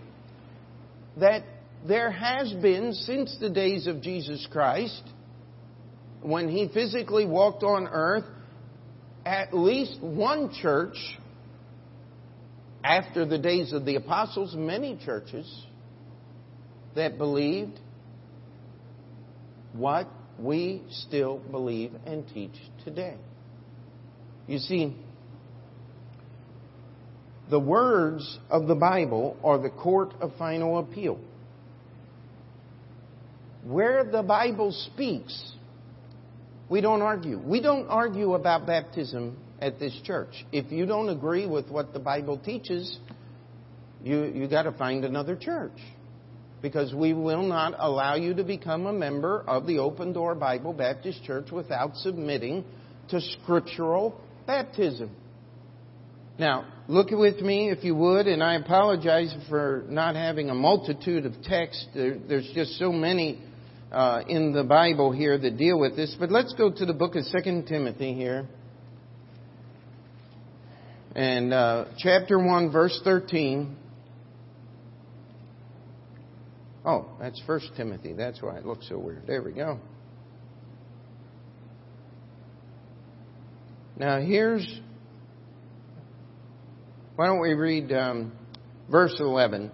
that 1.18 1.44
there 1.86 2.10
has 2.10 2.52
been, 2.54 2.92
since 2.92 3.36
the 3.40 3.50
days 3.50 3.86
of 3.86 4.00
Jesus 4.00 4.46
Christ, 4.50 5.02
when 6.24 6.48
he 6.48 6.68
physically 6.72 7.26
walked 7.26 7.62
on 7.62 7.86
earth, 7.86 8.24
at 9.26 9.52
least 9.54 10.00
one 10.00 10.50
church, 10.62 10.96
after 12.82 13.26
the 13.26 13.38
days 13.38 13.72
of 13.72 13.84
the 13.84 13.96
apostles, 13.96 14.54
many 14.56 14.98
churches 15.04 15.46
that 16.94 17.18
believed 17.18 17.78
what 19.74 20.08
we 20.38 20.82
still 20.90 21.38
believe 21.50 21.92
and 22.06 22.26
teach 22.32 22.54
today. 22.84 23.16
You 24.46 24.58
see, 24.58 24.96
the 27.50 27.60
words 27.60 28.38
of 28.48 28.66
the 28.66 28.74
Bible 28.74 29.36
are 29.44 29.58
the 29.58 29.70
court 29.70 30.14
of 30.20 30.32
final 30.38 30.78
appeal. 30.78 31.18
Where 33.64 34.04
the 34.04 34.22
Bible 34.22 34.72
speaks, 34.72 35.52
we 36.74 36.80
don't 36.80 37.02
argue. 37.02 37.38
We 37.38 37.60
don't 37.60 37.86
argue 37.86 38.34
about 38.34 38.66
baptism 38.66 39.36
at 39.60 39.78
this 39.78 39.96
church. 40.02 40.44
If 40.50 40.72
you 40.72 40.86
don't 40.86 41.08
agree 41.08 41.46
with 41.46 41.68
what 41.68 41.92
the 41.92 42.00
Bible 42.00 42.36
teaches, 42.36 42.98
you 44.02 44.24
you 44.24 44.48
got 44.48 44.64
to 44.64 44.72
find 44.72 45.04
another 45.04 45.36
church. 45.36 45.78
Because 46.62 46.92
we 46.92 47.12
will 47.12 47.44
not 47.44 47.74
allow 47.78 48.16
you 48.16 48.34
to 48.34 48.42
become 48.42 48.86
a 48.86 48.92
member 48.92 49.44
of 49.46 49.68
the 49.68 49.78
Open 49.78 50.12
Door 50.12 50.34
Bible 50.34 50.72
Baptist 50.72 51.22
Church 51.22 51.52
without 51.52 51.94
submitting 51.94 52.64
to 53.10 53.20
scriptural 53.20 54.20
baptism. 54.44 55.14
Now, 56.40 56.66
look 56.88 57.12
with 57.12 57.40
me 57.40 57.70
if 57.70 57.84
you 57.84 57.94
would, 57.94 58.26
and 58.26 58.42
I 58.42 58.54
apologize 58.54 59.32
for 59.48 59.84
not 59.88 60.16
having 60.16 60.50
a 60.50 60.56
multitude 60.56 61.24
of 61.24 61.40
texts. 61.44 61.86
There, 61.94 62.18
there's 62.18 62.50
just 62.52 62.80
so 62.80 62.90
many 62.90 63.40
uh, 63.94 64.22
in 64.28 64.52
the 64.52 64.64
Bible 64.64 65.12
here 65.12 65.38
that 65.38 65.56
deal 65.56 65.78
with 65.78 65.94
this. 65.94 66.16
But 66.18 66.32
let's 66.32 66.52
go 66.54 66.70
to 66.70 66.84
the 66.84 66.92
book 66.92 67.14
of 67.14 67.24
Second 67.26 67.66
Timothy 67.66 68.12
here. 68.12 68.46
And 71.14 71.54
uh, 71.54 71.84
chapter 71.98 72.38
1, 72.38 72.72
verse 72.72 73.00
13. 73.04 73.76
Oh, 76.84 77.06
that's 77.20 77.40
First 77.46 77.70
Timothy. 77.76 78.12
That's 78.12 78.42
why 78.42 78.56
it 78.58 78.66
looks 78.66 78.88
so 78.88 78.98
weird. 78.98 79.22
There 79.28 79.42
we 79.42 79.52
go. 79.52 79.78
Now 83.96 84.20
here's. 84.20 84.66
Why 87.14 87.26
don't 87.26 87.40
we 87.40 87.54
read 87.54 87.92
um, 87.92 88.32
verse 88.90 89.14
11? 89.20 89.70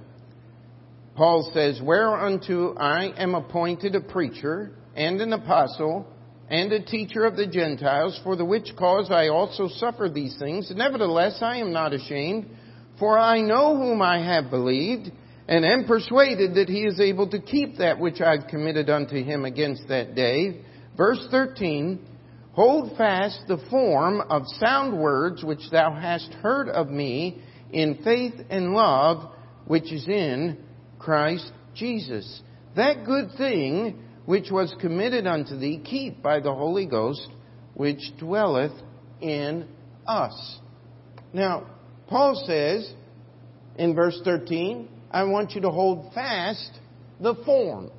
Paul 1.21 1.51
says, 1.53 1.79
Whereunto 1.85 2.75
I 2.79 3.13
am 3.19 3.35
appointed 3.35 3.95
a 3.95 4.01
preacher 4.01 4.71
and 4.97 5.21
an 5.21 5.35
apostle 5.35 6.07
and 6.49 6.73
a 6.73 6.83
teacher 6.83 7.27
of 7.27 7.37
the 7.37 7.47
Gentiles, 7.47 8.19
for 8.25 8.37
the 8.37 8.45
which 8.47 8.75
cause 8.75 9.11
I 9.11 9.29
also 9.29 9.69
suffer 9.69 10.09
these 10.09 10.39
things. 10.39 10.73
Nevertheless, 10.75 11.41
I 11.43 11.59
am 11.59 11.75
not 11.75 11.93
ashamed, 11.93 12.47
for 12.99 13.19
I 13.19 13.43
know 13.43 13.77
whom 13.77 14.01
I 14.01 14.25
have 14.25 14.49
believed, 14.49 15.13
and 15.47 15.63
am 15.63 15.85
persuaded 15.85 16.55
that 16.55 16.71
he 16.71 16.87
is 16.87 16.99
able 16.99 17.29
to 17.29 17.39
keep 17.39 17.77
that 17.77 18.01
which 18.01 18.23
I've 18.23 18.47
committed 18.49 18.89
unto 18.89 19.23
him 19.23 19.45
against 19.45 19.89
that 19.89 20.15
day. 20.15 20.63
Verse 20.97 21.23
13, 21.31 22.01
Hold 22.53 22.97
fast 22.97 23.43
the 23.47 23.63
form 23.69 24.23
of 24.23 24.45
sound 24.59 24.99
words 24.99 25.45
which 25.45 25.69
thou 25.71 25.93
hast 25.93 26.33
heard 26.41 26.71
of 26.71 26.89
me 26.89 27.43
in 27.71 27.99
faith 28.03 28.41
and 28.49 28.73
love 28.73 29.31
which 29.67 29.93
is 29.93 30.09
in 30.09 30.57
Christ 31.01 31.51
Jesus. 31.75 32.43
That 32.77 33.05
good 33.05 33.31
thing 33.37 34.05
which 34.27 34.51
was 34.51 34.73
committed 34.81 35.27
unto 35.27 35.59
thee, 35.59 35.83
keep 35.85 36.23
by 36.23 36.39
the 36.39 36.55
Holy 36.55 36.87
Ghost 36.87 37.27
which 37.75 38.13
dwelleth 38.19 38.73
in 39.21 39.67
us. 40.07 40.59
Now, 41.33 41.67
Paul 42.07 42.45
says 42.47 42.93
in 43.77 43.95
verse 43.95 44.21
13, 44.25 44.89
I 45.11 45.25
want 45.25 45.53
you 45.53 45.63
to 45.63 45.71
hold 45.71 46.13
fast 46.13 46.79
the 47.19 47.35
form. 47.45 47.91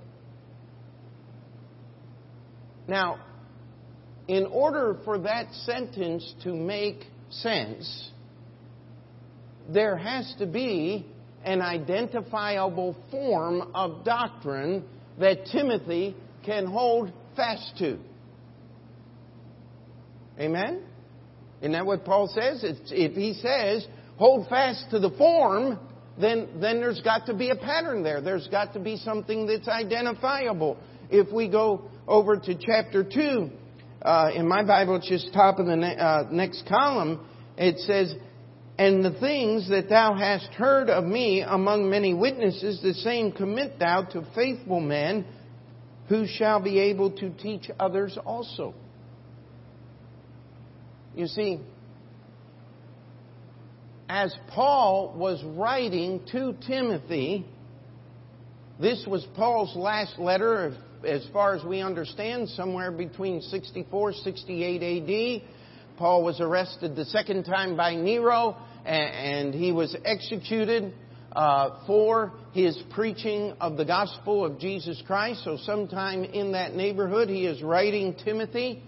Now, 2.88 3.20
in 4.28 4.46
order 4.46 4.98
for 5.04 5.18
that 5.20 5.52
sentence 5.66 6.34
to 6.44 6.54
make 6.54 7.06
sense, 7.30 8.12
there 9.70 9.98
has 9.98 10.34
to 10.40 10.46
be 10.46 11.11
an 11.44 11.62
identifiable 11.62 12.96
form 13.10 13.72
of 13.74 14.04
doctrine 14.06 14.84
that 15.20 15.46
Timothy 15.52 16.16
can 16.46 16.66
hold 16.66 17.12
fast 17.36 17.78
to. 17.80 17.98
Amen? 20.40 20.84
Isn't 21.62 21.74
that 21.74 21.86
what 21.86 22.06
Paul 22.06 22.28
says? 22.28 22.64
It's, 22.64 22.92
if 22.92 23.14
he 23.14 23.34
says, 23.34 23.86
hold 24.18 24.48
fast 24.48 24.86
to 24.92 25.00
the 25.00 25.12
form, 25.12 25.80
then, 26.20 26.48
then 26.60 26.80
there's 26.80 27.02
got 27.02 27.28
to 27.28 27.34
be 27.34 27.50
a 27.50 27.56
pattern 27.56 28.04
there. 28.04 28.22
There's 28.22 28.48
got 28.48 28.74
to 28.74 28.80
be 28.80 28.98
something 28.98 29.46
that's 29.46 29.68
identifiable. 29.68 30.78
If 31.10 31.32
we 31.32 31.48
go 31.48 31.90
over 32.08 32.38
to 32.38 32.56
chapter 32.56 33.04
2, 33.04 33.50
uh, 34.02 34.32
in 34.34 34.48
my 34.48 34.64
Bible, 34.64 34.96
it's 34.96 35.08
just 35.08 35.32
top 35.34 35.60
of 35.60 35.68
the 35.68 35.76
ne- 35.76 35.98
uh, 35.98 36.24
next 36.32 36.66
column, 36.68 37.26
it 37.58 37.78
says, 37.80 38.16
And 38.82 39.06
the 39.06 39.12
things 39.12 39.70
that 39.70 39.90
thou 39.90 40.16
hast 40.16 40.56
heard 40.56 40.90
of 40.90 41.04
me 41.04 41.42
among 41.42 41.88
many 41.88 42.16
witnesses, 42.16 42.82
the 42.82 42.96
same 42.96 43.32
commit 43.32 43.78
thou 43.78 44.02
to 44.06 44.26
faithful 44.34 44.80
men 44.80 45.24
who 46.10 46.26
shall 46.26 46.60
be 46.60 46.80
able 46.80 47.12
to 47.12 47.30
teach 47.30 47.70
others 47.80 48.18
also. 48.26 48.74
You 51.16 51.28
see, 51.28 51.60
as 54.10 54.36
Paul 54.48 55.14
was 55.16 55.44
writing 55.44 56.20
to 56.32 56.56
Timothy, 56.66 57.46
this 58.80 59.06
was 59.06 59.24
Paul's 59.36 59.76
last 59.76 60.18
letter, 60.18 60.76
as 61.06 61.24
far 61.32 61.54
as 61.54 61.64
we 61.64 61.82
understand, 61.82 62.50
somewhere 62.50 62.92
between 62.92 63.42
64 63.42 64.14
68 64.14 64.82
AD. 64.82 65.48
Paul 65.98 66.24
was 66.24 66.42
arrested 66.42 66.96
the 66.96 67.06
second 67.06 67.44
time 67.44 67.78
by 67.78 67.94
Nero, 67.94 68.58
and 68.86 69.54
he 69.54 69.72
was 69.72 69.96
executed 70.06 70.94
uh, 71.32 71.86
for 71.88 72.34
his 72.54 72.78
preaching 72.92 73.54
of 73.62 73.78
the 73.78 73.86
gospel 73.86 74.46
of 74.46 74.60
Jesus 74.60 75.02
Christ. 75.08 75.44
So, 75.44 75.58
sometime 75.64 76.24
in 76.24 76.52
that 76.54 76.76
neighborhood, 76.76 77.30
he 77.30 77.46
is 77.46 77.62
writing 77.62 78.16
Timothy. 78.24 78.84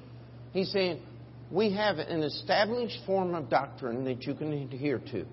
He's 0.51 0.71
saying, 0.71 1.01
we 1.51 1.71
have 1.73 1.99
an 1.99 2.23
established 2.23 2.97
form 3.05 3.35
of 3.35 3.49
doctrine 3.49 4.03
that 4.05 4.23
you 4.23 4.33
can 4.33 4.51
adhere 4.51 4.99
to. 5.11 5.25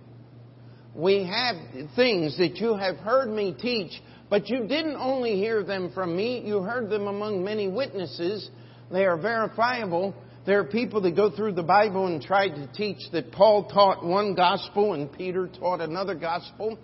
We 0.94 1.25
have 1.25 1.57
things 1.96 2.37
that 2.38 2.57
you 2.57 2.77
have 2.77 2.96
heard 2.96 3.29
me 3.29 3.57
teach, 3.59 3.92
but 4.29 4.49
you 4.49 4.66
didn't 4.66 4.96
only 4.96 5.37
hear 5.37 5.62
them 5.62 5.92
from 5.94 6.14
me, 6.16 6.42
you 6.44 6.62
heard 6.62 6.90
them 6.90 7.07
among 7.07 7.42
many 7.42 7.68
witnesses. 7.68 8.51
They 8.90 9.05
are 9.05 9.16
verifiable. 9.16 10.14
There 10.46 10.59
are 10.61 10.64
people 10.64 11.03
that 11.03 11.14
go 11.14 11.31
through 11.31 11.53
the 11.53 11.62
Bible 11.62 12.07
and 12.07 12.22
try 12.22 12.48
to 12.48 12.66
teach 12.72 12.98
that 13.12 13.31
Paul 13.31 13.64
taught 13.68 14.05
one 14.05 14.35
gospel 14.35 14.94
and 14.94 15.12
Peter 15.12 15.48
taught 15.48 15.81
another 15.81 16.14
gospel. 16.14 16.79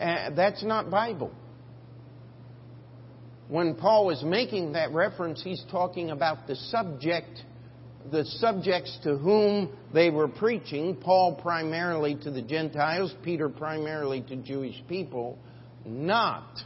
Uh, 0.00 0.30
that's 0.34 0.64
not 0.64 0.90
Bible. 0.90 1.32
When 3.48 3.76
Paul 3.76 4.10
is 4.10 4.22
making 4.22 4.72
that 4.72 4.92
reference, 4.92 5.42
he's 5.42 5.64
talking 5.70 6.10
about 6.10 6.46
the 6.46 6.56
subject 6.56 7.44
the 8.10 8.24
subjects 8.24 8.96
to 9.02 9.16
whom 9.16 9.70
they 9.92 10.10
were 10.10 10.28
preaching, 10.28 10.96
Paul 10.96 11.34
primarily 11.34 12.14
to 12.22 12.30
the 12.30 12.42
Gentiles, 12.42 13.14
Peter 13.22 13.48
primarily 13.48 14.22
to 14.22 14.36
Jewish 14.36 14.82
people, 14.88 15.38
not 15.84 16.58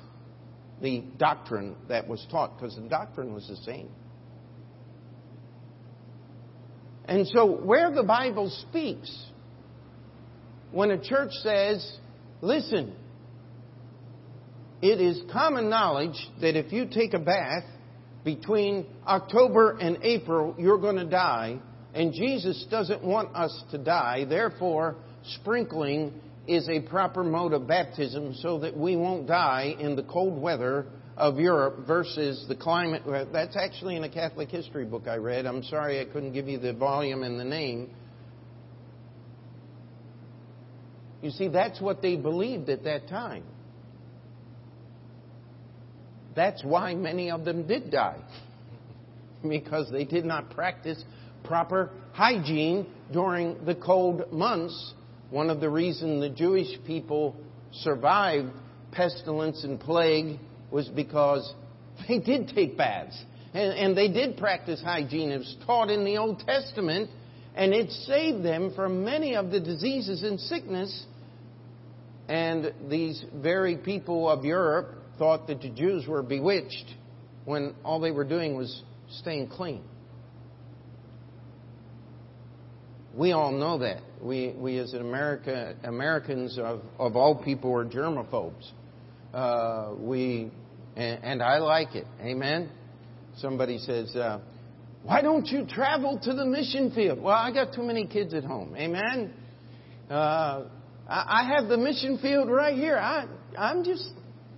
the 0.81 1.03
doctrine 1.16 1.77
that 1.88 2.07
was 2.07 2.25
taught, 2.31 2.57
because 2.57 2.77
the 2.77 2.88
doctrine 2.88 3.35
was 3.35 3.47
the 3.49 3.57
same. 3.57 3.88
And 7.12 7.27
so, 7.27 7.44
where 7.44 7.90
the 7.90 8.05
Bible 8.05 8.48
speaks, 8.70 9.14
when 10.70 10.90
a 10.90 10.98
church 10.98 11.29
says, 11.42 11.98
listen, 12.40 12.94
it 14.81 14.98
is 14.98 15.20
common 15.31 15.68
knowledge 15.68 16.16
that 16.40 16.57
if 16.57 16.72
you 16.72 16.87
take 16.90 17.12
a 17.12 17.18
bath, 17.18 17.64
between 18.25 18.87
October 19.07 19.77
and 19.79 19.98
April, 20.01 20.55
you're 20.59 20.79
going 20.79 20.96
to 20.96 21.05
die, 21.05 21.59
and 21.92 22.14
Jesus 22.14 22.64
doesn't 22.70 23.05
want 23.05 23.37
us 23.37 23.62
to 23.72 23.77
die. 23.77 24.25
Therefore, 24.27 24.96
sprinkling 25.35 26.14
is 26.48 26.66
a 26.70 26.81
proper 26.81 27.22
mode 27.22 27.53
of 27.53 27.68
baptism 27.68 28.33
so 28.37 28.61
that 28.61 28.75
we 28.75 28.96
won't 28.96 29.27
die 29.27 29.77
in 29.79 29.96
the 29.96 30.03
cold 30.03 30.40
weather 30.40 30.87
of 31.16 31.38
Europe 31.38 31.87
versus 31.87 32.44
the 32.48 32.55
climate. 32.55 33.03
That's 33.33 33.57
actually 33.57 33.96
in 33.96 34.05
a 34.05 34.09
Catholic 34.09 34.48
history 34.48 34.85
book 34.85 35.07
I 35.07 35.16
read. 35.16 35.46
I'm 35.46 35.62
sorry 35.64 36.01
I 36.01 36.05
couldn't 36.05 36.33
give 36.33 36.48
you 36.48 36.59
the 36.59 36.72
volume 36.72 37.22
and 37.22 37.38
the 37.38 37.44
name. 37.44 37.90
You 41.20 41.31
see, 41.31 41.48
that's 41.48 41.81
what 41.81 42.03
they 42.03 42.16
believed 42.16 42.68
at 42.68 42.85
that 42.85 43.09
time. 43.09 43.44
That's 46.35 46.64
why 46.64 46.94
many 46.94 47.31
of 47.31 47.44
them 47.44 47.66
did 47.66 47.90
die. 47.90 48.18
because 49.48 49.90
they 49.90 50.05
did 50.05 50.25
not 50.25 50.51
practice 50.51 51.03
proper 51.44 51.90
hygiene 52.12 52.87
during 53.12 53.64
the 53.64 53.75
cold 53.75 54.33
months. 54.33 54.94
One 55.31 55.51
of 55.51 55.61
the 55.61 55.70
reasons 55.70 56.20
the 56.20 56.29
Jewish 56.29 56.68
people 56.87 57.37
survived 57.72 58.51
pestilence 58.92 59.64
and 59.64 59.81
plague 59.81 60.38
was 60.72 60.88
because 60.88 61.52
they 62.08 62.18
did 62.18 62.48
take 62.48 62.76
baths. 62.76 63.22
And, 63.54 63.72
and 63.72 63.96
they 63.96 64.08
did 64.08 64.38
practice 64.38 64.82
hygiene. 64.82 65.30
It 65.30 65.38
was 65.38 65.56
taught 65.66 65.90
in 65.90 66.04
the 66.04 66.16
Old 66.16 66.40
Testament, 66.40 67.11
and 67.54 67.74
it 67.74 67.90
saved 67.90 68.42
them 68.44 68.72
from 68.74 69.04
many 69.04 69.37
of 69.37 69.50
the 69.50 69.61
diseases 69.61 70.22
and 70.22 70.40
sickness. 70.40 71.04
And 72.28 72.72
these 72.88 73.22
very 73.35 73.76
people 73.76 74.28
of 74.28 74.44
Europe 74.44 74.94
thought 75.18 75.46
that 75.48 75.61
the 75.61 75.68
Jews 75.68 76.06
were 76.06 76.22
bewitched 76.22 76.94
when 77.44 77.74
all 77.85 78.00
they 78.00 78.11
were 78.11 78.24
doing 78.24 78.56
was 78.56 78.82
staying 79.11 79.48
clean. 79.48 79.82
We 83.14 83.32
all 83.32 83.52
know 83.52 83.78
that. 83.78 84.00
We, 84.22 84.54
we 84.56 84.78
as 84.78 84.94
America, 84.94 85.76
Americans 85.85 86.56
of, 86.58 86.80
of 86.98 87.16
all 87.16 87.35
people 87.35 87.74
are 87.74 87.85
germophobes. 87.85 88.70
Uh, 89.35 89.92
we, 89.98 90.50
and, 90.96 91.24
and, 91.24 91.42
I 91.42 91.59
like 91.59 91.94
it. 91.94 92.07
Amen. 92.20 92.70
Somebody 93.37 93.78
says, 93.78 94.14
uh, 94.14 94.40
"Why 95.02 95.22
don't 95.22 95.46
you 95.46 95.66
travel 95.66 96.18
to 96.22 96.35
the 96.35 96.44
mission 96.44 96.90
field?" 96.92 97.20
Well, 97.20 97.37
I 97.37 97.52
got 97.52 97.72
too 97.72 97.83
many 97.83 98.07
kids 98.07 98.35
at 98.35 98.44
home. 98.44 98.74
Amen. 98.76 99.33
Uh, 100.11 100.64
I, 101.09 101.42
I 101.42 101.55
have 101.55 101.68
the 101.68 101.78
mission 101.78 102.18
field 102.18 102.50
right 102.50 102.76
here. 102.76 102.98
I, 102.98 103.26
I'm 103.57 103.85
just 103.85 104.11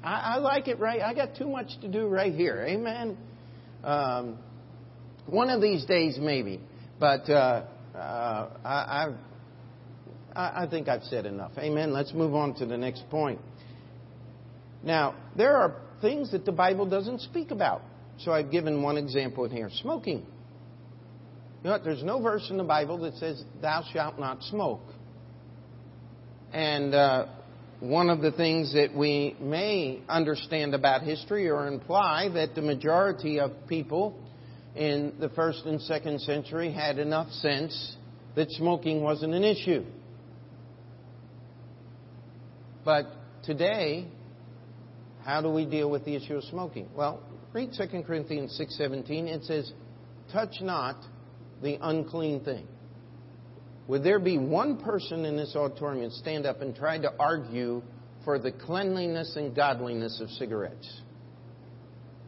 I, 0.05 0.35
I 0.35 0.37
like 0.37 0.69
it 0.69 0.79
right. 0.79 1.01
I 1.01 1.15
got 1.15 1.35
too 1.35 1.49
much 1.49 1.81
to 1.81 1.89
do 1.89 2.07
right 2.07 2.35
here. 2.35 2.65
Amen. 2.69 3.17
Um, 3.83 4.39
one 5.27 5.49
of 5.49 5.63
these 5.63 5.85
days, 5.87 6.19
maybe. 6.21 6.61
But 7.01 7.29
uh, 7.31 7.65
uh, 7.95 8.49
I, 8.65 9.09
I, 10.37 10.65
I 10.65 10.67
think 10.69 10.89
I've 10.89 11.05
said 11.05 11.27
enough. 11.27 11.53
Amen. 11.59 11.93
Let's 11.93 12.13
move 12.13 12.35
on 12.35 12.55
to 12.57 12.67
the 12.67 12.77
next 12.77 13.09
point. 13.09 13.41
Now, 14.83 15.15
there 15.37 15.57
are 15.57 15.77
things 16.05 16.33
that 16.33 16.45
the 16.45 16.53
Bible 16.53 16.85
doesn't 16.85 17.23
speak 17.23 17.51
about. 17.51 17.81
So 18.19 18.31
I've 18.31 18.51
given 18.51 18.83
one 18.83 18.99
example 18.99 19.47
in 19.47 19.51
here 19.51 19.71
smoking. 19.81 20.19
You 20.19 20.25
know 21.65 21.71
what? 21.71 21.85
There's 21.85 22.03
no 22.03 22.21
verse 22.21 22.47
in 22.51 22.59
the 22.59 22.65
Bible 22.65 22.99
that 22.99 23.15
says, 23.15 23.43
Thou 23.63 23.83
shalt 23.91 24.19
not 24.21 24.43
smoke. 24.43 24.83
And 26.53 26.95
uh, 26.95 27.27
one 27.81 28.11
of 28.11 28.21
the 28.21 28.33
things 28.33 28.75
that 28.75 28.95
we 28.95 29.35
may 29.41 30.01
understand 30.07 30.75
about 30.75 31.03
history 31.03 31.49
or 31.49 31.67
imply 31.67 32.29
that 32.35 32.55
the 32.55 32.61
majority 32.63 33.41
of 33.41 33.53
people 33.67 34.15
in 34.77 35.15
the 35.19 35.31
first 35.31 35.65
and 35.65 35.81
second 35.81 36.21
century 36.21 36.71
had 36.71 36.99
enough 36.99 37.31
sense 37.31 37.97
that 38.37 38.51
smoking 38.51 39.03
wasn't 39.03 39.33
an 39.33 39.43
issue. 39.43 39.85
But 42.85 43.07
today, 43.45 44.09
how 45.25 45.41
do 45.41 45.51
we 45.51 45.65
deal 45.65 45.91
with 45.91 46.05
the 46.05 46.15
issue 46.15 46.37
of 46.37 46.45
smoking? 46.45 46.89
Well, 46.95 47.21
read 47.55 47.71
2 47.73 48.05
Corinthians 48.05 48.53
6:17. 48.61 49.27
It 49.27 49.45
says, 49.45 49.73
"Touch 50.31 50.61
not 50.61 50.97
the 51.63 51.79
unclean 51.81 52.41
thing." 52.41 52.69
Would 53.89 54.03
there 54.03 54.19
be 54.19 54.39
one 54.39 54.77
person 54.79 55.25
in 55.25 55.37
this 55.37 55.57
auditorium 55.57 56.11
stand 56.11 56.47
up 56.47 56.61
and 56.61 56.75
try 56.75 56.99
to 56.99 57.13
argue 57.19 57.83
for 58.25 58.39
the 58.39 58.53
cleanliness 58.53 59.37
and 59.37 59.55
godliness 59.55 60.21
of 60.21 60.31
cigarettes? 60.31 61.01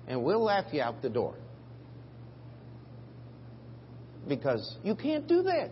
And 0.07 0.23
we'll 0.23 0.43
laugh 0.43 0.73
you 0.73 0.83
out 0.83 1.03
the 1.03 1.11
door. 1.11 1.35
Because 4.29 4.77
you 4.83 4.95
can't 4.95 5.27
do 5.27 5.43
that. 5.43 5.71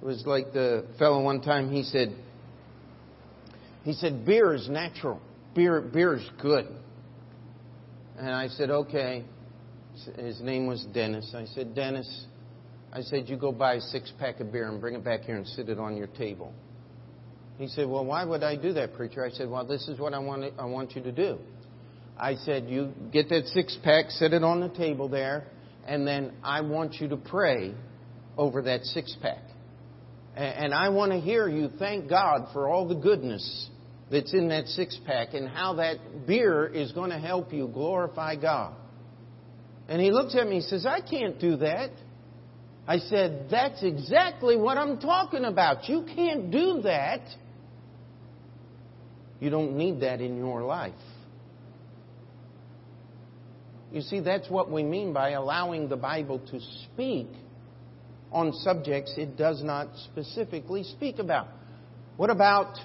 It 0.00 0.04
was 0.04 0.26
like 0.26 0.52
the 0.52 0.84
fellow 0.98 1.22
one 1.22 1.40
time, 1.40 1.70
he 1.70 1.82
said, 1.82 2.14
he 3.82 3.92
said, 3.94 4.24
beer 4.24 4.54
is 4.54 4.68
natural. 4.68 5.20
Beer, 5.54 5.80
beer 5.80 6.14
is 6.16 6.30
good. 6.40 6.66
And 8.18 8.30
I 8.30 8.48
said, 8.48 8.70
okay. 8.70 9.24
His 10.16 10.40
name 10.40 10.66
was 10.66 10.84
Dennis. 10.94 11.34
I 11.36 11.44
said, 11.46 11.74
Dennis, 11.74 12.26
I 12.92 13.00
said, 13.00 13.28
you 13.28 13.36
go 13.36 13.50
buy 13.50 13.74
a 13.74 13.80
six 13.80 14.12
pack 14.18 14.40
of 14.40 14.52
beer 14.52 14.68
and 14.68 14.80
bring 14.80 14.94
it 14.94 15.04
back 15.04 15.22
here 15.22 15.36
and 15.36 15.46
sit 15.46 15.68
it 15.68 15.78
on 15.78 15.96
your 15.96 16.06
table. 16.06 16.52
He 17.58 17.66
said, 17.66 17.88
well, 17.88 18.04
why 18.04 18.24
would 18.24 18.44
I 18.44 18.54
do 18.54 18.72
that, 18.74 18.94
preacher? 18.94 19.24
I 19.24 19.30
said, 19.30 19.50
well, 19.50 19.66
this 19.66 19.88
is 19.88 19.98
what 19.98 20.14
I 20.14 20.20
want, 20.20 20.44
I 20.58 20.64
want 20.66 20.94
you 20.94 21.02
to 21.02 21.10
do. 21.10 21.38
I 22.16 22.36
said, 22.36 22.68
you 22.68 22.92
get 23.12 23.28
that 23.30 23.46
six 23.46 23.76
pack, 23.82 24.10
set 24.10 24.32
it 24.32 24.44
on 24.44 24.60
the 24.60 24.68
table 24.68 25.08
there, 25.08 25.48
and 25.86 26.06
then 26.06 26.32
I 26.44 26.60
want 26.60 26.94
you 26.94 27.08
to 27.08 27.16
pray 27.16 27.74
over 28.36 28.62
that 28.62 28.84
six 28.84 29.16
pack. 29.20 29.42
And 30.36 30.72
I 30.72 30.90
want 30.90 31.10
to 31.10 31.18
hear 31.18 31.48
you 31.48 31.68
thank 31.80 32.08
God 32.08 32.48
for 32.52 32.68
all 32.68 32.86
the 32.86 32.94
goodness 32.94 33.68
that's 34.10 34.32
in 34.32 34.48
that 34.48 34.66
six 34.68 34.98
pack 35.06 35.34
and 35.34 35.48
how 35.48 35.74
that 35.74 36.26
beer 36.26 36.66
is 36.66 36.92
going 36.92 37.10
to 37.10 37.18
help 37.18 37.52
you 37.52 37.68
glorify 37.68 38.36
God. 38.36 38.74
And 39.88 40.00
he 40.00 40.10
looks 40.10 40.34
at 40.34 40.46
me 40.46 40.56
and 40.56 40.64
says, 40.64 40.86
I 40.86 41.00
can't 41.00 41.38
do 41.40 41.56
that. 41.56 41.90
I 42.86 42.98
said, 42.98 43.48
That's 43.50 43.82
exactly 43.82 44.56
what 44.56 44.78
I'm 44.78 44.98
talking 44.98 45.44
about. 45.44 45.88
You 45.88 46.06
can't 46.14 46.50
do 46.50 46.82
that. 46.82 47.20
You 49.40 49.50
don't 49.50 49.76
need 49.76 50.00
that 50.00 50.20
in 50.20 50.36
your 50.36 50.62
life. 50.62 50.94
You 53.92 54.02
see, 54.02 54.20
that's 54.20 54.50
what 54.50 54.70
we 54.70 54.82
mean 54.82 55.12
by 55.12 55.30
allowing 55.30 55.88
the 55.88 55.96
Bible 55.96 56.40
to 56.50 56.60
speak 56.84 57.28
on 58.30 58.52
subjects 58.52 59.14
it 59.16 59.36
does 59.36 59.62
not 59.62 59.88
specifically 60.04 60.82
speak 60.82 61.18
about. 61.18 61.48
What 62.16 62.30
about 62.30 62.76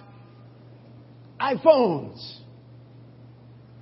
iPhones? 1.43 2.39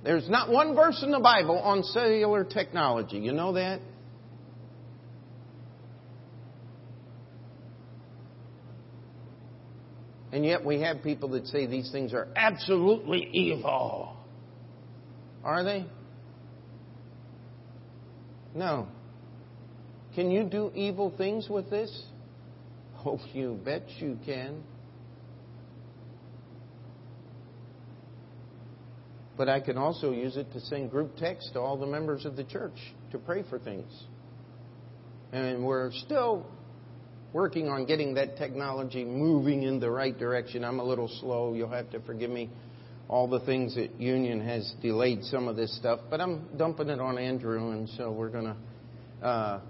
There's 0.02 0.28
not 0.28 0.50
one 0.50 0.74
verse 0.74 1.00
in 1.02 1.12
the 1.12 1.20
Bible 1.20 1.58
on 1.58 1.84
cellular 1.84 2.42
technology. 2.42 3.18
You 3.18 3.32
know 3.32 3.52
that? 3.52 3.80
And 10.32 10.44
yet 10.46 10.64
we 10.64 10.80
have 10.80 11.02
people 11.02 11.28
that 11.30 11.46
say 11.46 11.66
these 11.66 11.92
things 11.92 12.14
are 12.14 12.26
absolutely 12.34 13.28
evil. 13.32 14.16
Are 15.44 15.62
they? 15.62 15.86
No. 18.54 18.88
Can 20.14 20.30
you 20.30 20.44
do 20.44 20.72
evil 20.74 21.12
things 21.16 21.48
with 21.48 21.70
this? 21.70 22.02
Oh, 23.04 23.18
you 23.32 23.58
bet 23.64 23.82
you 23.98 24.16
can. 24.24 24.62
But 29.36 29.48
I 29.48 29.60
can 29.60 29.78
also 29.78 30.12
use 30.12 30.36
it 30.36 30.52
to 30.52 30.60
send 30.60 30.90
group 30.90 31.16
text 31.16 31.54
to 31.54 31.60
all 31.60 31.76
the 31.76 31.86
members 31.86 32.24
of 32.26 32.36
the 32.36 32.44
church 32.44 32.76
to 33.12 33.18
pray 33.18 33.42
for 33.48 33.58
things. 33.58 33.90
And 35.32 35.64
we're 35.64 35.90
still 35.92 36.46
working 37.32 37.68
on 37.68 37.86
getting 37.86 38.14
that 38.14 38.36
technology 38.36 39.04
moving 39.04 39.62
in 39.62 39.80
the 39.80 39.90
right 39.90 40.16
direction. 40.16 40.64
I'm 40.64 40.80
a 40.80 40.84
little 40.84 41.08
slow. 41.20 41.54
You'll 41.54 41.70
have 41.70 41.90
to 41.90 42.00
forgive 42.00 42.30
me. 42.30 42.50
All 43.08 43.26
the 43.28 43.40
things 43.40 43.74
that 43.74 44.00
Union 44.00 44.40
has 44.40 44.74
delayed 44.80 45.24
some 45.24 45.48
of 45.48 45.56
this 45.56 45.76
stuff, 45.76 46.00
but 46.08 46.20
I'm 46.20 46.48
dumping 46.56 46.88
it 46.88 47.00
on 47.00 47.18
Andrew, 47.18 47.72
and 47.72 47.88
so 47.90 48.10
we're 48.10 48.30
going 48.30 48.54
to 49.20 49.26
uh, 49.26 49.60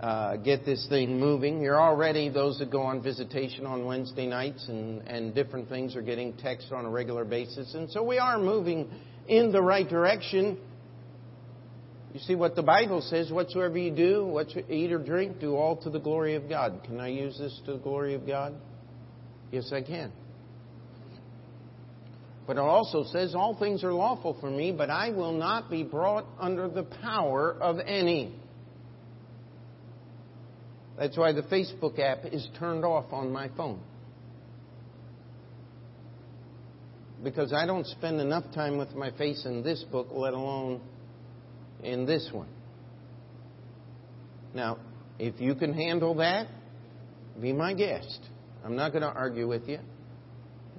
uh, 0.00 0.36
get 0.36 0.64
this 0.64 0.86
thing 0.88 1.18
moving. 1.18 1.60
You're 1.60 1.80
already, 1.80 2.28
those 2.28 2.58
that 2.58 2.70
go 2.70 2.82
on 2.82 3.02
visitation 3.02 3.64
on 3.64 3.84
Wednesday 3.84 4.26
nights 4.26 4.66
and, 4.68 5.06
and 5.06 5.34
different 5.34 5.68
things 5.68 5.96
are 5.96 6.02
getting 6.02 6.32
text 6.34 6.72
on 6.72 6.84
a 6.84 6.90
regular 6.90 7.24
basis. 7.24 7.74
And 7.74 7.90
so 7.90 8.02
we 8.02 8.18
are 8.18 8.38
moving 8.38 8.90
in 9.28 9.52
the 9.52 9.62
right 9.62 9.88
direction. 9.88 10.58
You 12.12 12.20
see 12.20 12.34
what 12.34 12.54
the 12.54 12.62
Bible 12.62 13.00
says 13.00 13.30
whatsoever 13.32 13.78
you 13.78 13.90
do, 13.90 14.24
what 14.24 14.54
you 14.54 14.64
eat 14.68 14.92
or 14.92 14.98
drink, 14.98 15.40
do 15.40 15.56
all 15.56 15.76
to 15.78 15.90
the 15.90 15.98
glory 16.00 16.34
of 16.34 16.48
God. 16.48 16.82
Can 16.84 17.00
I 17.00 17.08
use 17.08 17.38
this 17.38 17.60
to 17.66 17.72
the 17.72 17.78
glory 17.78 18.14
of 18.14 18.26
God? 18.26 18.54
Yes, 19.50 19.72
I 19.72 19.82
can. 19.82 20.12
But 22.46 22.56
it 22.56 22.60
also 22.60 23.04
says, 23.04 23.34
All 23.34 23.56
things 23.58 23.82
are 23.84 23.92
lawful 23.92 24.36
for 24.40 24.50
me, 24.50 24.70
but 24.70 24.90
I 24.90 25.10
will 25.10 25.32
not 25.32 25.70
be 25.70 25.82
brought 25.82 26.26
under 26.38 26.68
the 26.68 26.82
power 26.82 27.56
of 27.60 27.78
any. 27.78 28.34
That's 30.98 31.16
why 31.16 31.32
the 31.32 31.42
Facebook 31.42 31.98
app 31.98 32.24
is 32.32 32.48
turned 32.58 32.84
off 32.84 33.12
on 33.12 33.32
my 33.32 33.48
phone. 33.56 33.80
Because 37.22 37.52
I 37.52 37.66
don't 37.66 37.86
spend 37.86 38.20
enough 38.20 38.44
time 38.54 38.76
with 38.76 38.94
my 38.94 39.10
face 39.12 39.44
in 39.46 39.62
this 39.62 39.82
book, 39.90 40.08
let 40.10 40.34
alone 40.34 40.80
in 41.82 42.06
this 42.06 42.28
one. 42.32 42.48
Now, 44.54 44.78
if 45.18 45.40
you 45.40 45.54
can 45.54 45.72
handle 45.72 46.14
that, 46.16 46.46
be 47.40 47.52
my 47.52 47.74
guest. 47.74 48.20
I'm 48.64 48.76
not 48.76 48.92
going 48.92 49.02
to 49.02 49.08
argue 49.08 49.48
with 49.48 49.68
you. 49.68 49.78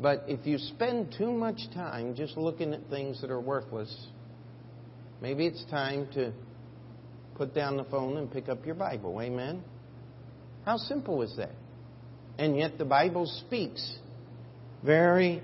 But 0.01 0.25
if 0.27 0.45
you 0.45 0.57
spend 0.57 1.15
too 1.17 1.31
much 1.31 1.59
time 1.73 2.15
just 2.15 2.37
looking 2.37 2.73
at 2.73 2.89
things 2.89 3.21
that 3.21 3.31
are 3.31 3.39
worthless, 3.39 4.07
maybe 5.21 5.45
it's 5.45 5.63
time 5.65 6.07
to 6.13 6.31
put 7.35 7.53
down 7.53 7.77
the 7.77 7.85
phone 7.85 8.17
and 8.17 8.31
pick 8.31 8.49
up 8.49 8.65
your 8.65 8.75
Bible. 8.75 9.21
Amen? 9.21 9.63
How 10.65 10.77
simple 10.77 11.21
is 11.21 11.35
that? 11.37 11.51
And 12.39 12.57
yet 12.57 12.79
the 12.79 12.85
Bible 12.85 13.27
speaks 13.45 13.97
very 14.83 15.43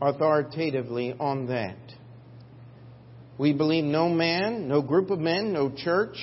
authoritatively 0.00 1.14
on 1.20 1.48
that. 1.48 1.76
We 3.36 3.52
believe 3.52 3.84
no 3.84 4.08
man, 4.08 4.66
no 4.66 4.80
group 4.80 5.10
of 5.10 5.18
men, 5.18 5.52
no 5.52 5.70
church. 5.70 6.16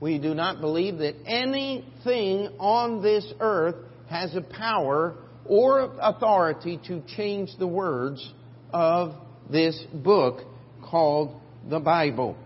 We 0.00 0.18
do 0.18 0.34
not 0.34 0.60
believe 0.60 0.98
that 0.98 1.16
anything 1.26 2.48
on 2.60 3.02
this 3.02 3.30
earth 3.40 3.74
has 4.08 4.34
a 4.36 4.40
power 4.40 5.16
or 5.44 5.96
authority 6.00 6.80
to 6.86 7.02
change 7.16 7.50
the 7.58 7.66
words 7.66 8.32
of 8.72 9.14
this 9.50 9.78
book 9.92 10.42
called 10.82 11.40
the 11.68 11.80
Bible. 11.80 12.36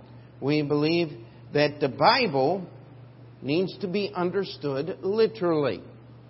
We 0.41 0.63
believe 0.63 1.13
that 1.53 1.81
the 1.81 1.89
Bible 1.89 2.67
needs 3.43 3.77
to 3.79 3.89
be 3.89 4.13
understood 4.15 4.99
literally. 5.03 5.83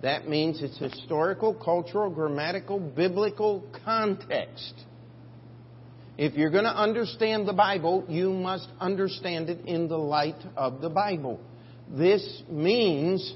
That 0.02 0.28
means 0.28 0.60
its 0.62 0.78
historical, 0.78 1.54
cultural, 1.54 2.10
grammatical, 2.10 2.80
biblical 2.80 3.64
context. 3.84 4.74
If 6.18 6.34
you're 6.34 6.50
going 6.50 6.64
to 6.64 6.76
understand 6.76 7.46
the 7.46 7.52
Bible, 7.52 8.04
you 8.08 8.32
must 8.32 8.68
understand 8.80 9.48
it 9.48 9.64
in 9.66 9.88
the 9.88 9.96
light 9.96 10.42
of 10.56 10.80
the 10.80 10.90
Bible. 10.90 11.40
This 11.88 12.42
means 12.50 13.34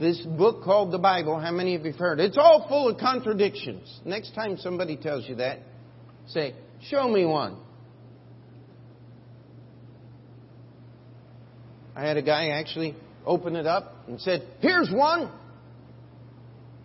this 0.00 0.20
book 0.20 0.62
called 0.64 0.92
the 0.92 0.98
Bible, 0.98 1.40
how 1.40 1.52
many 1.52 1.74
of 1.74 1.84
you 1.84 1.92
have 1.92 1.98
heard? 1.98 2.20
It's 2.20 2.38
all 2.38 2.66
full 2.68 2.88
of 2.88 2.98
contradictions. 2.98 4.00
Next 4.04 4.34
time 4.34 4.56
somebody 4.58 4.96
tells 4.96 5.28
you 5.28 5.36
that, 5.36 5.60
say, 6.26 6.54
Show 6.82 7.08
me 7.08 7.24
one. 7.24 7.56
I 11.98 12.02
had 12.02 12.16
a 12.16 12.22
guy 12.22 12.50
actually 12.50 12.94
open 13.26 13.56
it 13.56 13.66
up 13.66 13.92
and 14.06 14.20
said, 14.20 14.46
Here's 14.60 14.88
one. 14.88 15.32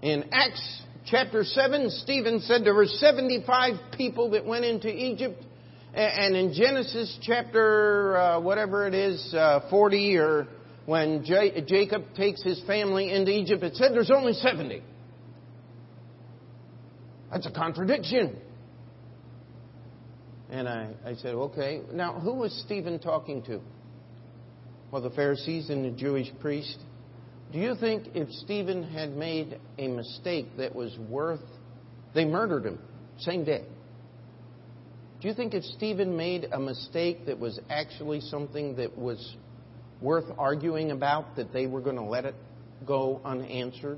In 0.02 0.26
Acts 0.32 0.82
chapter 1.06 1.44
7, 1.44 1.92
Stephen 1.92 2.40
said 2.40 2.66
there 2.66 2.74
were 2.74 2.88
75 2.88 3.76
people 3.96 4.32
that 4.32 4.44
went 4.44 4.66
into 4.66 4.90
Egypt. 4.90 5.40
And 5.94 6.36
in 6.36 6.52
Genesis 6.54 7.16
chapter, 7.22 8.18
uh, 8.18 8.40
whatever 8.40 8.88
it 8.88 8.96
is, 8.96 9.32
uh, 9.36 9.70
40, 9.70 10.18
or 10.18 10.48
when 10.88 11.24
J- 11.24 11.64
Jacob 11.68 12.16
takes 12.16 12.42
his 12.42 12.60
family 12.64 13.12
into 13.14 13.30
Egypt, 13.30 13.64
it 13.64 13.76
said 13.76 13.94
there's 13.94 14.10
only 14.10 14.34
70. 14.34 14.82
That's 17.32 17.46
a 17.46 17.52
contradiction. 17.52 18.36
And 20.50 20.68
I, 20.68 20.90
I 21.06 21.14
said, 21.14 21.36
okay. 21.36 21.82
Now, 21.94 22.14
who 22.20 22.34
was 22.34 22.64
Stephen 22.66 22.98
talking 22.98 23.44
to? 23.44 23.62
Well, 24.94 25.02
the 25.02 25.10
Pharisees 25.10 25.72
and 25.72 25.84
the 25.84 25.90
Jewish 25.90 26.28
priest. 26.40 26.78
Do 27.52 27.58
you 27.58 27.74
think 27.74 28.10
if 28.14 28.30
Stephen 28.30 28.84
had 28.84 29.18
made 29.18 29.60
a 29.80 29.88
mistake 29.88 30.46
that 30.58 30.76
was 30.76 30.96
worth, 31.10 31.42
they 32.14 32.26
murdered 32.26 32.64
him 32.64 32.78
same 33.18 33.44
day? 33.44 33.64
Do 35.20 35.28
you 35.28 35.34
think 35.34 35.56
if 35.56 35.64
Stephen 35.64 36.16
made 36.16 36.48
a 36.52 36.60
mistake 36.60 37.26
that 37.26 37.40
was 37.40 37.60
actually 37.72 38.22
something 38.22 38.76
that 38.76 38.96
was 38.96 39.36
worth 40.00 40.26
arguing 40.38 40.92
about, 40.92 41.38
that 41.38 41.52
they 41.52 41.66
were 41.66 41.82
going 41.82 41.96
to 41.96 42.04
let 42.04 42.26
it 42.26 42.36
go 42.86 43.20
unanswered? 43.26 43.98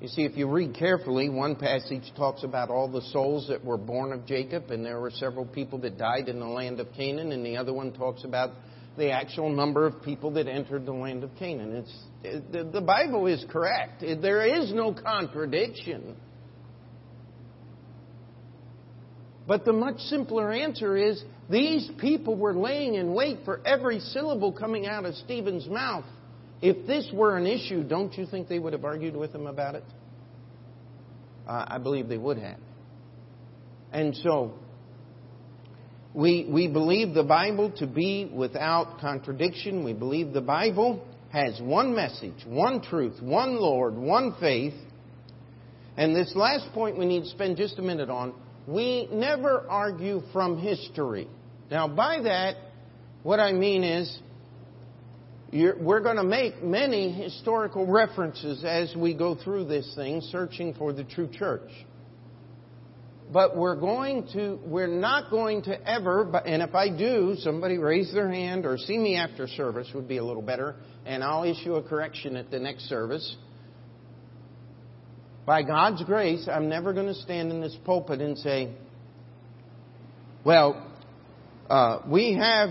You 0.00 0.08
see, 0.08 0.22
if 0.22 0.38
you 0.38 0.48
read 0.48 0.74
carefully, 0.74 1.28
one 1.28 1.56
passage 1.56 2.10
talks 2.16 2.44
about 2.44 2.70
all 2.70 2.88
the 2.88 3.02
souls 3.12 3.48
that 3.48 3.62
were 3.62 3.76
born 3.76 4.12
of 4.12 4.24
Jacob, 4.24 4.70
and 4.70 4.82
there 4.82 5.00
were 5.00 5.10
several 5.10 5.44
people 5.44 5.78
that 5.80 5.98
died 5.98 6.30
in 6.30 6.40
the 6.40 6.46
land 6.46 6.80
of 6.80 6.90
Canaan, 6.94 7.32
and 7.32 7.44
the 7.44 7.58
other 7.58 7.74
one 7.74 7.92
talks 7.92 8.24
about 8.24 8.52
the 8.96 9.10
actual 9.10 9.50
number 9.50 9.86
of 9.86 10.02
people 10.02 10.30
that 10.32 10.48
entered 10.48 10.86
the 10.86 10.92
land 10.92 11.22
of 11.24 11.30
Canaan. 11.36 11.76
It's, 11.76 12.04
it, 12.24 12.72
the 12.72 12.80
Bible 12.80 13.26
is 13.26 13.44
correct. 13.50 14.00
There 14.00 14.46
is 14.46 14.72
no 14.72 14.94
contradiction. 14.94 16.16
But 19.46 19.64
the 19.64 19.72
much 19.72 19.98
simpler 19.98 20.50
answer 20.50 20.96
is 20.96 21.22
these 21.48 21.88
people 22.00 22.36
were 22.36 22.54
laying 22.54 22.94
in 22.94 23.14
wait 23.14 23.38
for 23.44 23.60
every 23.64 24.00
syllable 24.00 24.52
coming 24.52 24.86
out 24.86 25.04
of 25.04 25.14
Stephen's 25.14 25.68
mouth. 25.68 26.04
If 26.60 26.86
this 26.86 27.08
were 27.12 27.36
an 27.36 27.46
issue, 27.46 27.84
don't 27.84 28.12
you 28.16 28.26
think 28.26 28.48
they 28.48 28.58
would 28.58 28.72
have 28.72 28.84
argued 28.84 29.14
with 29.14 29.34
him 29.34 29.46
about 29.46 29.76
it? 29.76 29.84
Uh, 31.46 31.64
I 31.68 31.78
believe 31.78 32.08
they 32.08 32.18
would 32.18 32.38
have. 32.38 32.58
And 33.92 34.16
so, 34.16 34.54
we, 36.16 36.48
we 36.50 36.66
believe 36.66 37.12
the 37.12 37.22
Bible 37.22 37.70
to 37.72 37.86
be 37.86 38.30
without 38.34 39.00
contradiction. 39.00 39.84
We 39.84 39.92
believe 39.92 40.32
the 40.32 40.40
Bible 40.40 41.06
has 41.30 41.60
one 41.60 41.94
message, 41.94 42.42
one 42.46 42.80
truth, 42.80 43.20
one 43.20 43.60
Lord, 43.60 43.94
one 43.94 44.34
faith. 44.40 44.72
And 45.98 46.16
this 46.16 46.32
last 46.34 46.72
point 46.72 46.96
we 46.98 47.04
need 47.04 47.24
to 47.24 47.28
spend 47.28 47.58
just 47.58 47.78
a 47.78 47.82
minute 47.82 48.08
on. 48.08 48.32
We 48.66 49.08
never 49.12 49.66
argue 49.68 50.22
from 50.32 50.58
history. 50.58 51.28
Now, 51.70 51.86
by 51.86 52.22
that, 52.22 52.56
what 53.22 53.38
I 53.38 53.52
mean 53.52 53.84
is, 53.84 54.18
we're 55.52 56.00
going 56.00 56.16
to 56.16 56.24
make 56.24 56.62
many 56.62 57.12
historical 57.12 57.86
references 57.86 58.64
as 58.64 58.94
we 58.96 59.12
go 59.12 59.34
through 59.34 59.66
this 59.66 59.92
thing, 59.94 60.22
searching 60.22 60.72
for 60.72 60.94
the 60.94 61.04
true 61.04 61.28
church 61.30 61.70
but 63.32 63.56
we're 63.56 63.76
going 63.76 64.28
to, 64.32 64.58
we're 64.64 64.86
not 64.86 65.30
going 65.30 65.62
to 65.62 65.88
ever, 65.88 66.30
and 66.44 66.62
if 66.62 66.74
I 66.74 66.88
do, 66.88 67.34
somebody 67.38 67.78
raise 67.78 68.12
their 68.12 68.30
hand 68.30 68.64
or 68.64 68.78
see 68.78 68.98
me 68.98 69.16
after 69.16 69.48
service 69.48 69.88
would 69.94 70.06
be 70.06 70.18
a 70.18 70.24
little 70.24 70.42
better, 70.42 70.76
and 71.04 71.24
I'll 71.24 71.44
issue 71.44 71.74
a 71.74 71.82
correction 71.82 72.36
at 72.36 72.50
the 72.50 72.58
next 72.58 72.88
service. 72.88 73.36
By 75.44 75.62
God's 75.62 76.02
grace, 76.04 76.48
I'm 76.50 76.68
never 76.68 76.92
going 76.92 77.06
to 77.06 77.14
stand 77.14 77.50
in 77.50 77.60
this 77.60 77.76
pulpit 77.84 78.20
and 78.20 78.38
say, 78.38 78.72
well, 80.44 80.90
uh, 81.68 82.00
we 82.08 82.34
have 82.34 82.70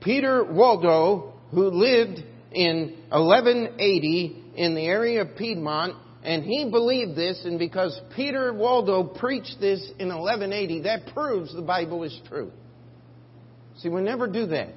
Peter 0.00 0.44
Waldo 0.44 1.34
who 1.50 1.68
lived 1.68 2.20
in 2.52 2.96
1180 3.10 4.44
in 4.56 4.74
the 4.74 4.86
area 4.86 5.22
of 5.22 5.36
Piedmont 5.36 5.96
and 6.22 6.44
he 6.44 6.68
believed 6.70 7.16
this, 7.16 7.40
and 7.44 7.58
because 7.58 7.98
Peter 8.14 8.52
Waldo 8.52 9.04
preached 9.04 9.56
this 9.60 9.80
in 9.98 10.08
1180, 10.08 10.82
that 10.82 11.14
proves 11.14 11.54
the 11.54 11.62
Bible 11.62 12.02
is 12.04 12.18
true. 12.28 12.52
See, 13.78 13.88
we 13.88 14.02
never 14.02 14.26
do 14.26 14.46
that. 14.46 14.74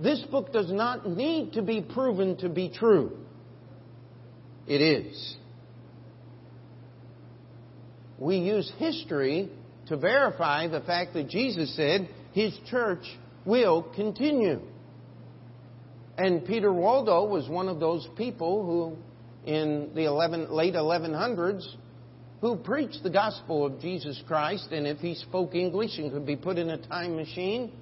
This 0.00 0.20
book 0.22 0.52
does 0.52 0.72
not 0.72 1.08
need 1.08 1.52
to 1.52 1.62
be 1.62 1.82
proven 1.82 2.36
to 2.38 2.48
be 2.48 2.70
true. 2.70 3.18
It 4.66 4.80
is. 4.80 5.36
We 8.18 8.38
use 8.38 8.70
history 8.78 9.50
to 9.86 9.96
verify 9.96 10.66
the 10.68 10.80
fact 10.80 11.14
that 11.14 11.28
Jesus 11.28 11.74
said 11.76 12.08
his 12.32 12.56
church 12.68 13.04
will 13.44 13.82
continue. 13.82 14.60
And 16.18 16.44
Peter 16.44 16.72
Waldo 16.72 17.26
was 17.26 17.48
one 17.48 17.68
of 17.68 17.80
those 17.80 18.06
people 18.16 18.64
who 18.64 18.96
in 19.46 19.90
the 19.94 20.04
11, 20.04 20.50
late 20.50 20.74
1100s 20.74 21.64
who 22.40 22.56
preached 22.56 23.02
the 23.02 23.10
gospel 23.10 23.66
of 23.66 23.80
Jesus 23.80 24.20
Christ, 24.26 24.68
and 24.72 24.86
if 24.86 24.98
he 24.98 25.14
spoke 25.14 25.54
English 25.54 25.98
and 25.98 26.10
could 26.10 26.24
be 26.24 26.36
put 26.36 26.56
in 26.56 26.70
a 26.70 26.78
time 26.78 27.16
machine, 27.16 27.72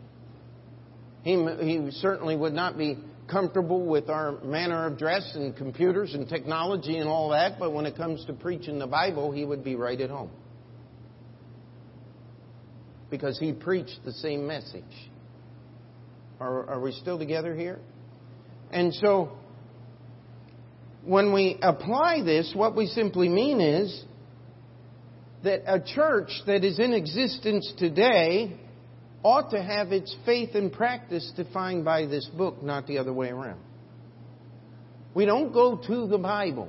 he, 1.22 1.34
he 1.60 1.90
certainly 1.92 2.36
would 2.36 2.52
not 2.52 2.76
be 2.76 2.98
comfortable 3.30 3.86
with 3.86 4.08
our 4.08 4.32
manner 4.42 4.86
of 4.86 4.98
dress 4.98 5.30
and 5.34 5.56
computers 5.56 6.14
and 6.14 6.28
technology 6.28 6.98
and 6.98 7.08
all 7.08 7.30
that, 7.30 7.58
but 7.58 7.72
when 7.72 7.86
it 7.86 7.96
comes 7.96 8.24
to 8.24 8.32
preaching 8.32 8.78
the 8.78 8.86
Bible, 8.86 9.30
he 9.30 9.44
would 9.44 9.62
be 9.62 9.76
right 9.76 10.00
at 10.00 10.10
home. 10.10 10.30
Because 13.10 13.38
he 13.38 13.52
preached 13.52 14.00
the 14.04 14.12
same 14.12 14.46
message. 14.46 14.82
Are, 16.40 16.68
are 16.68 16.80
we 16.80 16.92
still 16.92 17.18
together 17.18 17.54
here? 17.54 17.78
And 18.70 18.92
so, 18.94 19.37
when 21.04 21.32
we 21.32 21.58
apply 21.62 22.22
this, 22.22 22.52
what 22.54 22.76
we 22.76 22.86
simply 22.86 23.28
mean 23.28 23.60
is 23.60 24.04
that 25.44 25.62
a 25.66 25.80
church 25.80 26.30
that 26.46 26.64
is 26.64 26.78
in 26.78 26.92
existence 26.92 27.72
today 27.78 28.58
ought 29.22 29.50
to 29.50 29.62
have 29.62 29.92
its 29.92 30.14
faith 30.24 30.50
and 30.54 30.72
practice 30.72 31.32
defined 31.36 31.84
by 31.84 32.06
this 32.06 32.26
book, 32.36 32.62
not 32.62 32.86
the 32.86 32.98
other 32.98 33.12
way 33.12 33.28
around. 33.28 33.60
We 35.14 35.24
don't 35.24 35.52
go 35.52 35.76
to 35.76 36.06
the 36.06 36.18
Bible. 36.18 36.68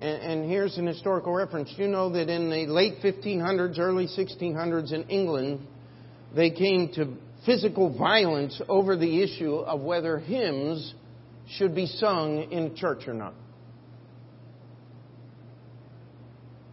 And, 0.00 0.22
and, 0.22 0.50
here's 0.50 0.78
an 0.78 0.86
historical 0.86 1.32
reference. 1.32 1.72
You 1.76 1.86
know 1.86 2.10
that 2.10 2.30
in 2.30 2.48
the 2.48 2.66
late 2.66 3.00
1500s, 3.02 3.78
early 3.78 4.06
1600s 4.06 4.92
in 4.92 5.02
England, 5.04 5.60
they 6.34 6.50
came 6.50 6.90
to 6.94 7.14
physical 7.44 7.96
violence 7.96 8.60
over 8.68 8.96
the 8.96 9.22
issue 9.22 9.56
of 9.56 9.80
whether 9.82 10.18
hymns 10.18 10.94
should 11.56 11.74
be 11.74 11.86
sung 11.86 12.50
in 12.52 12.74
church 12.76 13.08
or 13.08 13.14
not. 13.14 13.34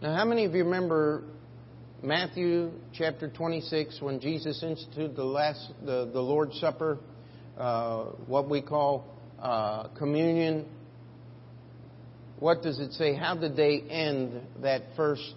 Now, 0.00 0.14
how 0.14 0.24
many 0.24 0.44
of 0.44 0.54
you 0.54 0.64
remember 0.64 1.24
Matthew 2.02 2.70
chapter 2.92 3.28
26 3.28 4.00
when 4.00 4.20
Jesus 4.20 4.62
instituted 4.62 5.16
the 5.16 5.24
last 5.24 5.72
the, 5.84 6.08
the 6.12 6.20
Lord's 6.20 6.58
Supper, 6.60 6.98
uh, 7.56 8.04
what 8.26 8.48
we 8.48 8.62
call 8.62 9.04
uh, 9.40 9.88
communion? 9.88 10.66
What 12.38 12.62
does 12.62 12.78
it 12.78 12.92
say? 12.92 13.16
How 13.16 13.34
did 13.34 13.56
they 13.56 13.80
end 13.90 14.40
that 14.62 14.82
first 14.94 15.34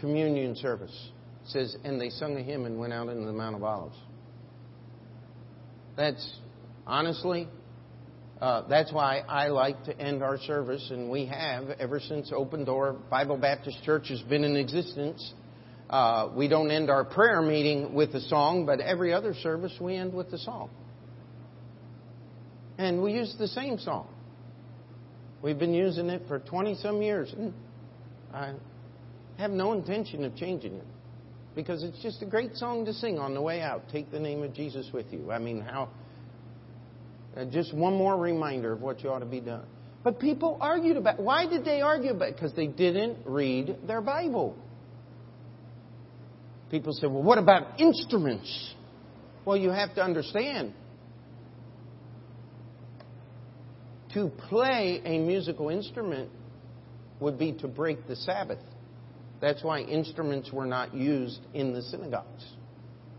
communion 0.00 0.56
service? 0.56 1.10
It 1.44 1.50
says, 1.50 1.76
and 1.84 2.00
they 2.00 2.08
sung 2.08 2.38
a 2.38 2.42
hymn 2.42 2.64
and 2.64 2.78
went 2.78 2.94
out 2.94 3.08
into 3.08 3.26
the 3.26 3.32
Mount 3.34 3.56
of 3.56 3.62
Olives. 3.62 3.98
That's 5.96 6.38
honestly 6.86 7.46
uh, 8.44 8.62
that's 8.68 8.92
why 8.92 9.20
I 9.26 9.48
like 9.48 9.84
to 9.84 9.98
end 9.98 10.22
our 10.22 10.36
service, 10.36 10.90
and 10.90 11.08
we 11.08 11.24
have 11.24 11.70
ever 11.80 11.98
since 11.98 12.30
Open 12.30 12.66
Door 12.66 12.98
Bible 13.08 13.38
Baptist 13.38 13.82
Church 13.84 14.10
has 14.10 14.20
been 14.20 14.44
in 14.44 14.54
existence. 14.54 15.32
Uh, 15.88 16.28
we 16.36 16.46
don't 16.46 16.70
end 16.70 16.90
our 16.90 17.06
prayer 17.06 17.40
meeting 17.40 17.94
with 17.94 18.10
a 18.10 18.20
song, 18.20 18.66
but 18.66 18.80
every 18.80 19.14
other 19.14 19.32
service 19.32 19.72
we 19.80 19.96
end 19.96 20.12
with 20.12 20.30
a 20.34 20.38
song. 20.38 20.68
And 22.76 23.02
we 23.02 23.14
use 23.14 23.34
the 23.38 23.48
same 23.48 23.78
song. 23.78 24.08
We've 25.40 25.58
been 25.58 25.72
using 25.72 26.10
it 26.10 26.28
for 26.28 26.38
20 26.38 26.74
some 26.82 27.00
years. 27.00 27.32
And 27.32 27.54
I 28.30 28.52
have 29.38 29.52
no 29.52 29.72
intention 29.72 30.22
of 30.22 30.36
changing 30.36 30.74
it 30.74 30.86
because 31.54 31.82
it's 31.82 32.02
just 32.02 32.20
a 32.20 32.26
great 32.26 32.56
song 32.56 32.84
to 32.84 32.92
sing 32.92 33.18
on 33.18 33.32
the 33.32 33.40
way 33.40 33.62
out. 33.62 33.88
Take 33.90 34.10
the 34.10 34.20
name 34.20 34.42
of 34.42 34.52
Jesus 34.52 34.90
with 34.92 35.06
you. 35.14 35.32
I 35.32 35.38
mean, 35.38 35.62
how 35.62 35.88
uh, 37.36 37.44
just 37.46 37.74
one 37.74 37.94
more 37.94 38.16
reminder 38.16 38.72
of 38.72 38.80
what 38.80 39.02
you 39.02 39.10
ought 39.10 39.20
to 39.20 39.26
be 39.26 39.40
done. 39.40 39.66
But 40.02 40.20
people 40.20 40.58
argued 40.60 40.96
about 40.96 41.18
why 41.18 41.46
did 41.46 41.64
they 41.64 41.80
argue 41.80 42.10
about 42.10 42.28
it? 42.28 42.34
Because 42.36 42.54
they 42.54 42.66
didn't 42.66 43.18
read 43.24 43.78
their 43.86 44.00
Bible. 44.00 44.56
People 46.70 46.92
said, 46.92 47.10
well, 47.10 47.22
what 47.22 47.38
about 47.38 47.80
instruments? 47.80 48.74
Well, 49.44 49.56
you 49.56 49.70
have 49.70 49.94
to 49.94 50.02
understand. 50.02 50.74
To 54.12 54.28
play 54.48 55.00
a 55.04 55.18
musical 55.18 55.70
instrument 55.70 56.30
would 57.20 57.38
be 57.38 57.52
to 57.54 57.68
break 57.68 58.06
the 58.06 58.16
Sabbath. 58.16 58.58
That's 59.40 59.62
why 59.62 59.80
instruments 59.80 60.52
were 60.52 60.66
not 60.66 60.94
used 60.94 61.40
in 61.52 61.72
the 61.72 61.82
synagogues 61.82 62.44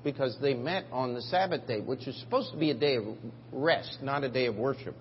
because 0.05 0.37
they 0.39 0.53
met 0.53 0.85
on 0.91 1.15
the 1.15 1.21
Sabbath 1.23 1.67
day, 1.67 1.81
which 1.81 2.07
is 2.07 2.15
supposed 2.21 2.51
to 2.51 2.57
be 2.57 2.69
a 2.69 2.75
day 2.75 2.95
of 2.95 3.03
rest, 3.51 3.97
not 4.03 4.23
a 4.23 4.29
day 4.29 4.45
of 4.45 4.55
worship. 4.55 4.95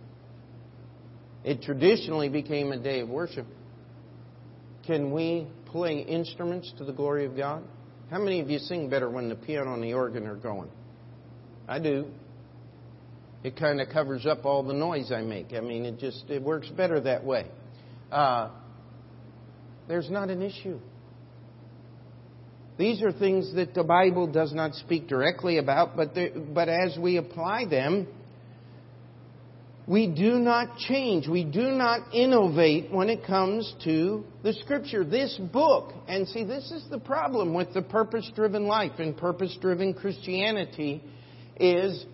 It 1.44 1.60
traditionally 1.60 2.30
became 2.30 2.72
a 2.72 2.78
day 2.78 3.00
of 3.00 3.10
worship. 3.10 3.46
Can 4.86 5.12
we 5.12 5.46
play 5.66 6.00
instruments 6.00 6.72
to 6.78 6.84
the 6.84 6.92
glory 6.92 7.26
of 7.26 7.36
God? 7.36 7.62
How 8.10 8.18
many 8.18 8.40
of 8.40 8.48
you 8.48 8.58
sing 8.58 8.88
better 8.88 9.10
when 9.10 9.28
the 9.28 9.34
piano 9.34 9.74
and 9.74 9.84
the 9.84 9.92
organ 9.92 10.26
are 10.26 10.36
going? 10.36 10.70
I 11.68 11.80
do. 11.80 12.06
It 13.42 13.56
kind 13.56 13.82
of 13.82 13.90
covers 13.90 14.24
up 14.24 14.46
all 14.46 14.62
the 14.62 14.72
noise 14.72 15.12
I 15.12 15.20
make. 15.20 15.52
I 15.52 15.60
mean, 15.60 15.84
it 15.84 15.98
just 15.98 16.24
it 16.30 16.42
works 16.42 16.68
better 16.68 16.98
that 17.02 17.24
way. 17.24 17.46
Uh, 18.10 18.48
there's 19.86 20.10
not 20.10 20.30
an 20.30 20.40
issue. 20.40 20.80
These 22.76 23.02
are 23.02 23.12
things 23.12 23.54
that 23.54 23.72
the 23.74 23.84
Bible 23.84 24.26
does 24.26 24.52
not 24.52 24.74
speak 24.74 25.06
directly 25.06 25.58
about, 25.58 25.96
but, 25.96 26.14
but 26.52 26.68
as 26.68 26.98
we 26.98 27.18
apply 27.18 27.66
them, 27.66 28.08
we 29.86 30.08
do 30.08 30.38
not 30.38 30.78
change. 30.78 31.28
We 31.28 31.44
do 31.44 31.70
not 31.70 32.14
innovate 32.14 32.90
when 32.90 33.10
it 33.10 33.24
comes 33.24 33.72
to 33.84 34.24
the 34.42 34.54
Scripture. 34.54 35.04
This 35.04 35.38
book, 35.52 35.92
and 36.08 36.26
see, 36.26 36.42
this 36.42 36.70
is 36.72 36.84
the 36.90 36.98
problem 36.98 37.54
with 37.54 37.72
the 37.74 37.82
purpose 37.82 38.28
driven 38.34 38.66
life 38.66 38.98
and 38.98 39.16
purpose 39.16 39.56
driven 39.60 39.94
Christianity, 39.94 41.02
is 41.60 42.04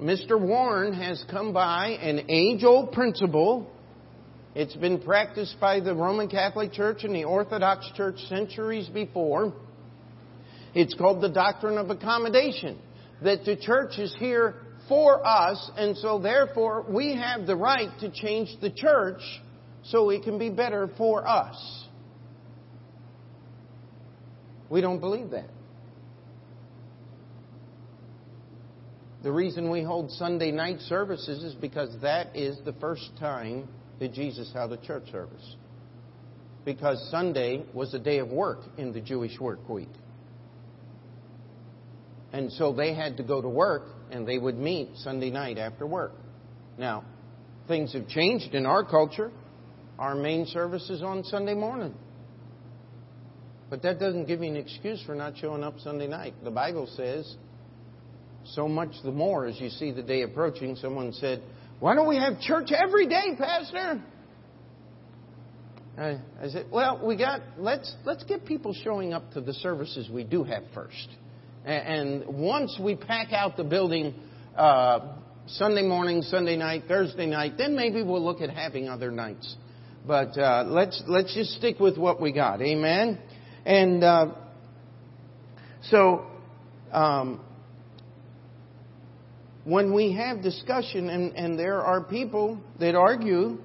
Mr. 0.00 0.40
Warren 0.40 0.94
has 0.94 1.22
come 1.30 1.52
by 1.52 1.88
an 1.88 2.26
age 2.30 2.64
old 2.64 2.92
principle. 2.92 3.70
It's 4.54 4.76
been 4.76 5.00
practiced 5.00 5.56
by 5.60 5.80
the 5.80 5.94
Roman 5.94 6.28
Catholic 6.28 6.72
Church 6.72 7.02
and 7.02 7.14
the 7.14 7.24
Orthodox 7.24 7.90
Church 7.96 8.18
centuries 8.28 8.88
before. 8.88 9.52
It's 10.74 10.94
called 10.94 11.20
the 11.20 11.28
doctrine 11.28 11.78
of 11.78 11.90
accommodation. 11.90 12.78
That 13.22 13.44
the 13.44 13.56
church 13.56 13.98
is 13.98 14.14
here 14.18 14.56
for 14.88 15.26
us, 15.26 15.70
and 15.76 15.96
so 15.96 16.18
therefore 16.18 16.84
we 16.88 17.14
have 17.14 17.46
the 17.46 17.56
right 17.56 17.88
to 18.00 18.10
change 18.10 18.48
the 18.60 18.70
church 18.70 19.20
so 19.84 20.10
it 20.10 20.24
can 20.24 20.38
be 20.38 20.50
better 20.50 20.90
for 20.98 21.26
us. 21.26 21.86
We 24.68 24.80
don't 24.80 25.00
believe 25.00 25.30
that. 25.30 25.48
The 29.22 29.32
reason 29.32 29.70
we 29.70 29.82
hold 29.82 30.10
Sunday 30.10 30.50
night 30.50 30.80
services 30.80 31.42
is 31.44 31.54
because 31.54 31.96
that 32.02 32.36
is 32.36 32.58
the 32.64 32.74
first 32.74 33.10
time 33.18 33.68
that 34.00 34.12
Jesus 34.12 34.52
held 34.52 34.72
a 34.72 34.76
church 34.76 35.10
service. 35.10 35.56
Because 36.64 37.08
Sunday 37.10 37.64
was 37.72 37.94
a 37.94 37.98
day 37.98 38.18
of 38.18 38.28
work 38.28 38.58
in 38.76 38.92
the 38.92 39.00
Jewish 39.00 39.38
work 39.38 39.66
week. 39.68 39.88
And 42.34 42.50
so 42.50 42.72
they 42.72 42.94
had 42.94 43.16
to 43.18 43.22
go 43.22 43.40
to 43.40 43.48
work 43.48 43.84
and 44.10 44.26
they 44.26 44.38
would 44.38 44.58
meet 44.58 44.88
Sunday 44.96 45.30
night 45.30 45.56
after 45.56 45.86
work. 45.86 46.10
Now, 46.76 47.04
things 47.68 47.92
have 47.92 48.08
changed 48.08 48.56
in 48.56 48.66
our 48.66 48.84
culture. 48.84 49.30
Our 50.00 50.16
main 50.16 50.44
service 50.46 50.90
is 50.90 51.00
on 51.00 51.22
Sunday 51.22 51.54
morning. 51.54 51.94
But 53.70 53.82
that 53.82 54.00
doesn't 54.00 54.26
give 54.26 54.40
me 54.40 54.48
an 54.48 54.56
excuse 54.56 55.00
for 55.06 55.14
not 55.14 55.38
showing 55.38 55.62
up 55.62 55.78
Sunday 55.78 56.08
night. 56.08 56.34
The 56.42 56.50
Bible 56.50 56.88
says 56.96 57.36
so 58.46 58.66
much 58.66 58.90
the 59.04 59.12
more 59.12 59.46
as 59.46 59.60
you 59.60 59.70
see 59.70 59.92
the 59.92 60.02
day 60.02 60.22
approaching. 60.22 60.74
Someone 60.74 61.12
said, 61.12 61.40
Why 61.78 61.94
don't 61.94 62.08
we 62.08 62.16
have 62.16 62.40
church 62.40 62.70
every 62.72 63.06
day, 63.06 63.36
Pastor? 63.38 64.02
I, 65.96 66.18
I 66.42 66.48
said, 66.48 66.66
Well, 66.72 67.00
we 67.06 67.16
got 67.16 67.42
let's 67.58 67.94
let's 68.04 68.24
get 68.24 68.44
people 68.44 68.74
showing 68.82 69.12
up 69.12 69.34
to 69.34 69.40
the 69.40 69.54
services 69.54 70.10
we 70.10 70.24
do 70.24 70.42
have 70.42 70.64
first. 70.74 71.08
And, 71.64 72.26
once 72.26 72.78
we 72.78 72.94
pack 72.94 73.32
out 73.32 73.56
the 73.56 73.64
building 73.64 74.14
uh, 74.56 75.14
Sunday 75.46 75.82
morning, 75.82 76.22
Sunday 76.22 76.56
night, 76.56 76.84
Thursday 76.86 77.26
night, 77.26 77.54
then 77.56 77.74
maybe 77.74 78.02
we'll 78.02 78.24
look 78.24 78.40
at 78.40 78.50
having 78.50 78.88
other 78.88 79.10
nights. 79.10 79.56
But 80.06 80.36
uh, 80.36 80.64
let's 80.66 81.02
let's 81.06 81.34
just 81.34 81.52
stick 81.52 81.80
with 81.80 81.96
what 81.96 82.20
we 82.20 82.32
got. 82.32 82.60
Amen. 82.60 83.18
And 83.64 84.04
uh, 84.04 84.34
so 85.84 86.26
um, 86.92 87.40
when 89.64 89.94
we 89.94 90.12
have 90.12 90.42
discussion, 90.42 91.08
and, 91.08 91.34
and 91.34 91.58
there 91.58 91.80
are 91.80 92.02
people 92.02 92.60
that 92.78 92.94
argue 92.94 93.58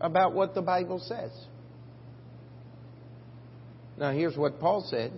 about 0.00 0.34
what 0.34 0.54
the 0.54 0.62
Bible 0.62 1.00
says. 1.00 1.32
Now, 3.96 4.12
here's 4.12 4.36
what 4.36 4.60
Paul 4.60 4.86
said. 4.88 5.12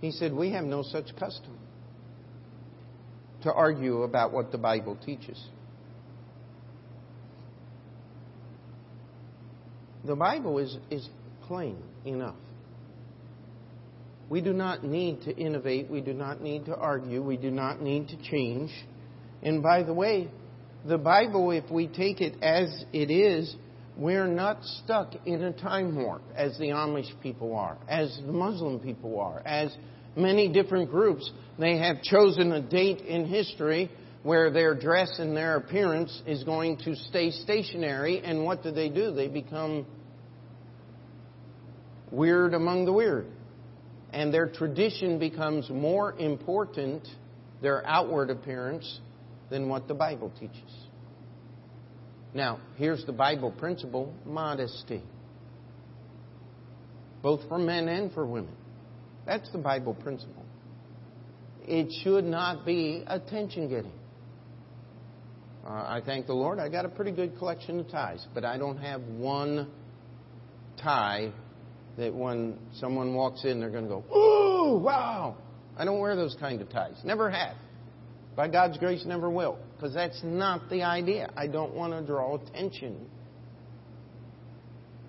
He 0.00 0.10
said, 0.12 0.32
We 0.32 0.52
have 0.52 0.64
no 0.64 0.82
such 0.82 1.06
custom 1.18 1.58
to 3.42 3.52
argue 3.52 4.02
about 4.02 4.32
what 4.32 4.52
the 4.52 4.58
Bible 4.58 4.96
teaches. 5.04 5.42
The 10.04 10.16
Bible 10.16 10.58
is, 10.58 10.76
is 10.90 11.08
plain 11.42 11.76
enough. 12.04 12.36
We 14.30 14.40
do 14.40 14.52
not 14.52 14.84
need 14.84 15.22
to 15.22 15.36
innovate. 15.36 15.90
We 15.90 16.00
do 16.00 16.12
not 16.12 16.42
need 16.42 16.66
to 16.66 16.76
argue. 16.76 17.22
We 17.22 17.36
do 17.36 17.50
not 17.50 17.80
need 17.80 18.08
to 18.08 18.16
change. 18.30 18.70
And 19.42 19.62
by 19.62 19.82
the 19.82 19.94
way, 19.94 20.30
the 20.86 20.98
Bible, 20.98 21.50
if 21.50 21.70
we 21.70 21.86
take 21.86 22.20
it 22.20 22.42
as 22.42 22.84
it 22.92 23.10
is, 23.10 23.54
we're 23.98 24.28
not 24.28 24.62
stuck 24.62 25.14
in 25.26 25.42
a 25.42 25.52
time 25.52 25.96
warp 25.96 26.22
as 26.34 26.56
the 26.58 26.68
Amish 26.68 27.10
people 27.22 27.54
are, 27.54 27.76
as 27.88 28.18
the 28.24 28.32
Muslim 28.32 28.78
people 28.78 29.20
are, 29.20 29.42
as 29.44 29.76
many 30.16 30.48
different 30.48 30.90
groups. 30.90 31.30
They 31.58 31.78
have 31.78 32.00
chosen 32.02 32.52
a 32.52 32.62
date 32.62 33.00
in 33.00 33.26
history 33.26 33.90
where 34.22 34.50
their 34.50 34.74
dress 34.74 35.18
and 35.18 35.36
their 35.36 35.56
appearance 35.56 36.22
is 36.26 36.44
going 36.44 36.78
to 36.78 36.94
stay 36.94 37.30
stationary, 37.30 38.20
and 38.20 38.44
what 38.44 38.62
do 38.62 38.70
they 38.70 38.88
do? 38.88 39.12
They 39.12 39.28
become 39.28 39.86
weird 42.10 42.54
among 42.54 42.86
the 42.86 42.92
weird 42.92 43.26
and 44.12 44.32
their 44.32 44.48
tradition 44.48 45.18
becomes 45.18 45.68
more 45.68 46.14
important, 46.18 47.06
their 47.60 47.86
outward 47.86 48.30
appearance, 48.30 49.00
than 49.50 49.68
what 49.68 49.88
the 49.88 49.94
Bible 49.94 50.32
teaches. 50.38 50.87
Now, 52.34 52.60
here's 52.76 53.04
the 53.06 53.12
Bible 53.12 53.50
principle 53.50 54.14
modesty, 54.24 55.02
both 57.22 57.48
for 57.48 57.58
men 57.58 57.88
and 57.88 58.12
for 58.12 58.26
women. 58.26 58.54
That's 59.26 59.50
the 59.52 59.58
Bible 59.58 59.94
principle. 59.94 60.44
It 61.62 61.92
should 62.02 62.24
not 62.24 62.64
be 62.64 63.04
attention 63.06 63.68
getting. 63.68 63.92
Uh, 65.66 65.70
I 65.70 66.00
thank 66.04 66.26
the 66.26 66.32
Lord, 66.32 66.58
I 66.58 66.68
got 66.68 66.86
a 66.86 66.88
pretty 66.88 67.12
good 67.12 67.36
collection 67.36 67.80
of 67.80 67.90
ties, 67.90 68.26
but 68.32 68.44
I 68.44 68.56
don't 68.56 68.78
have 68.78 69.02
one 69.02 69.70
tie 70.82 71.32
that 71.98 72.14
when 72.14 72.58
someone 72.74 73.14
walks 73.14 73.44
in, 73.44 73.60
they're 73.60 73.70
going 73.70 73.84
to 73.84 73.90
go, 73.90 74.04
ooh, 74.16 74.78
wow. 74.78 75.36
I 75.76 75.84
don't 75.84 76.00
wear 76.00 76.16
those 76.16 76.36
kind 76.40 76.62
of 76.62 76.70
ties. 76.70 76.94
Never 77.04 77.30
have. 77.30 77.56
By 78.38 78.46
God's 78.46 78.78
grace, 78.78 79.04
never 79.04 79.28
will. 79.28 79.58
Because 79.74 79.92
that's 79.94 80.20
not 80.22 80.70
the 80.70 80.84
idea. 80.84 81.28
I 81.36 81.48
don't 81.48 81.74
want 81.74 81.92
to 81.92 82.06
draw 82.06 82.36
attention. 82.36 83.04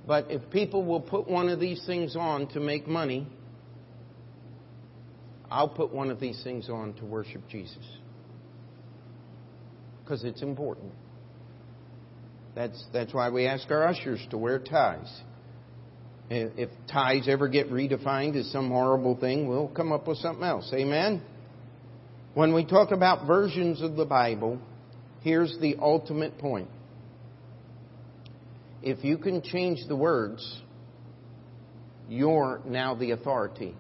But 0.08 0.32
if 0.32 0.50
people 0.50 0.84
will 0.84 1.00
put 1.00 1.30
one 1.30 1.48
of 1.48 1.60
these 1.60 1.80
things 1.86 2.16
on 2.16 2.48
to 2.54 2.60
make 2.60 2.88
money, 2.88 3.28
I'll 5.48 5.70
put 5.70 5.94
one 5.94 6.10
of 6.10 6.20
these 6.20 6.42
things 6.44 6.72
on 6.72 6.96
to 6.96 7.06
worship 7.06 7.48
Jesus. 7.48 7.86
Because 10.04 10.24
it's 10.24 10.42
important. 10.42 10.92
That's, 12.56 12.84
that's 12.92 13.14
why 13.14 13.30
we 13.30 13.46
ask 13.46 13.70
our 13.70 13.86
ushers 13.86 14.26
to 14.32 14.40
wear 14.40 14.58
ties. 14.58 15.22
If 16.32 16.72
ties 16.92 17.28
ever 17.28 17.48
get 17.48 17.70
redefined 17.70 18.36
as 18.38 18.52
some 18.52 18.70
horrible 18.70 19.16
thing, 19.16 19.48
we'll 19.48 19.68
come 19.68 19.92
up 19.92 20.08
with 20.08 20.18
something 20.18 20.44
else. 20.44 20.72
Amen? 20.74 21.22
When 22.34 22.54
we 22.54 22.64
talk 22.64 22.92
about 22.92 23.26
versions 23.26 23.82
of 23.82 23.96
the 23.96 24.06
Bible, 24.06 24.60
here's 25.22 25.58
the 25.60 25.78
ultimate 25.80 26.38
point. 26.38 26.70
If 28.84 29.04
you 29.04 29.18
can 29.18 29.42
change 29.42 29.80
the 29.88 29.96
words, 29.96 30.62
you're 32.08 32.62
now 32.66 32.96
the 32.96 33.12
authority. 33.12 33.76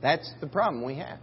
That's 0.00 0.32
the 0.40 0.46
problem 0.46 0.84
we 0.84 0.96
have. 0.96 1.18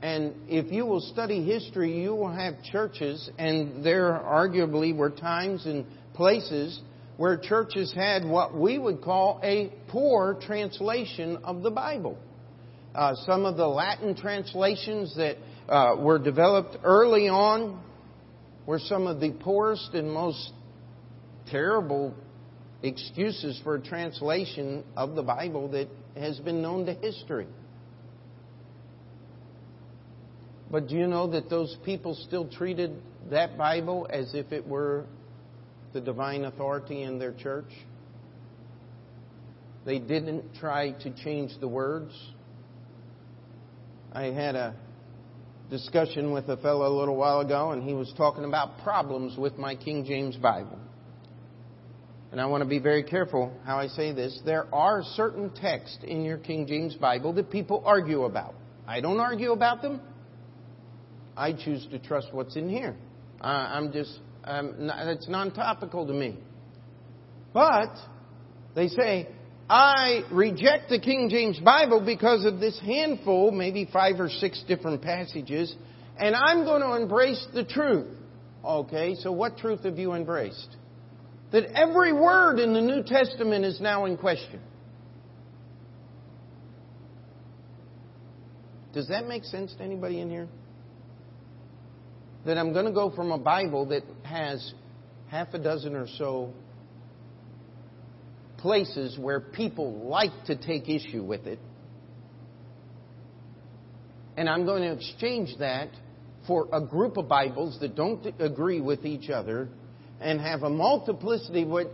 And 0.00 0.34
if 0.48 0.70
you 0.70 0.86
will 0.86 1.00
study 1.00 1.44
history, 1.44 2.00
you 2.00 2.14
will 2.14 2.30
have 2.30 2.62
churches, 2.62 3.28
and 3.36 3.84
there 3.84 4.12
arguably 4.12 4.96
were 4.96 5.10
times 5.10 5.66
and 5.66 5.84
places 6.14 6.80
where 7.18 7.36
churches 7.36 7.92
had 7.92 8.24
what 8.24 8.56
we 8.56 8.78
would 8.78 9.02
call 9.02 9.40
a 9.42 9.70
poor 9.88 10.38
translation 10.40 11.36
of 11.42 11.62
the 11.62 11.70
Bible. 11.70 12.16
Uh, 12.94 13.14
some 13.26 13.44
of 13.44 13.56
the 13.56 13.66
Latin 13.66 14.16
translations 14.16 15.14
that 15.16 15.36
uh, 15.68 15.96
were 15.98 16.20
developed 16.20 16.78
early 16.84 17.28
on 17.28 17.82
were 18.66 18.78
some 18.78 19.08
of 19.08 19.20
the 19.20 19.32
poorest 19.32 19.90
and 19.94 20.10
most 20.10 20.52
terrible 21.50 22.14
excuses 22.84 23.60
for 23.64 23.74
a 23.74 23.82
translation 23.82 24.84
of 24.96 25.16
the 25.16 25.22
Bible 25.22 25.68
that 25.72 25.88
has 26.16 26.38
been 26.38 26.62
known 26.62 26.86
to 26.86 26.94
history. 26.94 27.48
But 30.70 30.86
do 30.86 30.94
you 30.94 31.08
know 31.08 31.26
that 31.28 31.50
those 31.50 31.76
people 31.84 32.14
still 32.14 32.48
treated 32.48 32.92
that 33.30 33.58
Bible 33.58 34.06
as 34.08 34.34
if 34.34 34.52
it 34.52 34.66
were 34.66 35.06
the 35.98 36.04
divine 36.04 36.44
authority 36.44 37.02
in 37.02 37.18
their 37.18 37.32
church? 37.32 37.70
They 39.84 39.98
didn't 39.98 40.54
try 40.60 40.92
to 40.92 41.10
change 41.24 41.52
the 41.60 41.68
words. 41.68 42.12
I 44.12 44.24
had 44.26 44.54
a 44.54 44.76
discussion 45.70 46.32
with 46.32 46.48
a 46.48 46.56
fellow 46.58 46.86
a 46.86 46.94
little 46.96 47.16
while 47.16 47.40
ago, 47.40 47.72
and 47.72 47.82
he 47.82 47.94
was 47.94 48.12
talking 48.16 48.44
about 48.44 48.82
problems 48.82 49.36
with 49.36 49.58
my 49.58 49.74
King 49.74 50.04
James 50.04 50.36
Bible. 50.36 50.78
And 52.30 52.40
I 52.40 52.46
want 52.46 52.62
to 52.62 52.68
be 52.68 52.78
very 52.78 53.02
careful 53.02 53.52
how 53.64 53.78
I 53.78 53.88
say 53.88 54.12
this. 54.12 54.40
There 54.44 54.72
are 54.72 55.02
certain 55.14 55.50
texts 55.50 55.98
in 56.04 56.22
your 56.22 56.38
King 56.38 56.66
James 56.66 56.94
Bible 56.94 57.32
that 57.34 57.50
people 57.50 57.82
argue 57.84 58.24
about. 58.24 58.54
I 58.86 59.00
don't 59.00 59.18
argue 59.18 59.52
about 59.52 59.82
them. 59.82 60.00
I 61.36 61.52
choose 61.52 61.86
to 61.90 61.98
trust 61.98 62.28
what's 62.32 62.56
in 62.56 62.68
here. 62.68 62.94
I'm 63.40 63.92
just, 63.92 64.18
um, 64.48 64.74
it's 64.78 65.28
non 65.28 65.52
topical 65.52 66.06
to 66.06 66.12
me. 66.12 66.38
But 67.52 67.94
they 68.74 68.88
say, 68.88 69.28
I 69.68 70.22
reject 70.32 70.88
the 70.88 70.98
King 70.98 71.28
James 71.30 71.60
Bible 71.60 72.02
because 72.04 72.44
of 72.46 72.58
this 72.58 72.80
handful, 72.80 73.50
maybe 73.50 73.88
five 73.92 74.18
or 74.18 74.30
six 74.30 74.64
different 74.66 75.02
passages, 75.02 75.74
and 76.18 76.34
I'm 76.34 76.64
going 76.64 76.80
to 76.80 76.94
embrace 76.94 77.46
the 77.52 77.64
truth. 77.64 78.06
Okay, 78.64 79.14
so 79.16 79.30
what 79.32 79.58
truth 79.58 79.84
have 79.84 79.98
you 79.98 80.14
embraced? 80.14 80.76
That 81.52 81.64
every 81.74 82.12
word 82.12 82.58
in 82.58 82.72
the 82.72 82.80
New 82.80 83.02
Testament 83.02 83.64
is 83.64 83.80
now 83.80 84.06
in 84.06 84.16
question. 84.16 84.60
Does 88.94 89.08
that 89.08 89.26
make 89.26 89.44
sense 89.44 89.74
to 89.74 89.82
anybody 89.82 90.20
in 90.20 90.30
here? 90.30 90.48
That 92.48 92.56
I'm 92.56 92.72
going 92.72 92.86
to 92.86 92.92
go 92.92 93.10
from 93.10 93.30
a 93.30 93.36
Bible 93.36 93.84
that 93.88 94.04
has 94.22 94.72
half 95.26 95.52
a 95.52 95.58
dozen 95.58 95.94
or 95.94 96.06
so 96.16 96.54
places 98.56 99.18
where 99.18 99.38
people 99.38 100.08
like 100.08 100.32
to 100.46 100.56
take 100.56 100.88
issue 100.88 101.22
with 101.22 101.46
it. 101.46 101.58
And 104.38 104.48
I'm 104.48 104.64
going 104.64 104.80
to 104.80 104.92
exchange 104.92 105.58
that 105.58 105.90
for 106.46 106.68
a 106.72 106.80
group 106.80 107.18
of 107.18 107.28
Bibles 107.28 107.78
that 107.80 107.94
don't 107.94 108.24
agree 108.40 108.80
with 108.80 109.04
each 109.04 109.28
other 109.28 109.68
and 110.18 110.40
have 110.40 110.62
a 110.62 110.70
multiplicity 110.70 111.66
where 111.66 111.88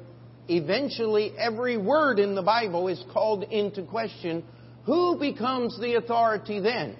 eventually 0.47 1.33
every 1.37 1.77
word 1.79 2.21
in 2.21 2.37
the 2.37 2.43
Bible 2.43 2.87
is 2.87 3.03
called 3.13 3.43
into 3.43 3.83
question. 3.83 4.45
Who 4.85 5.19
becomes 5.19 5.77
the 5.81 5.97
authority 5.97 6.61
then? 6.61 6.97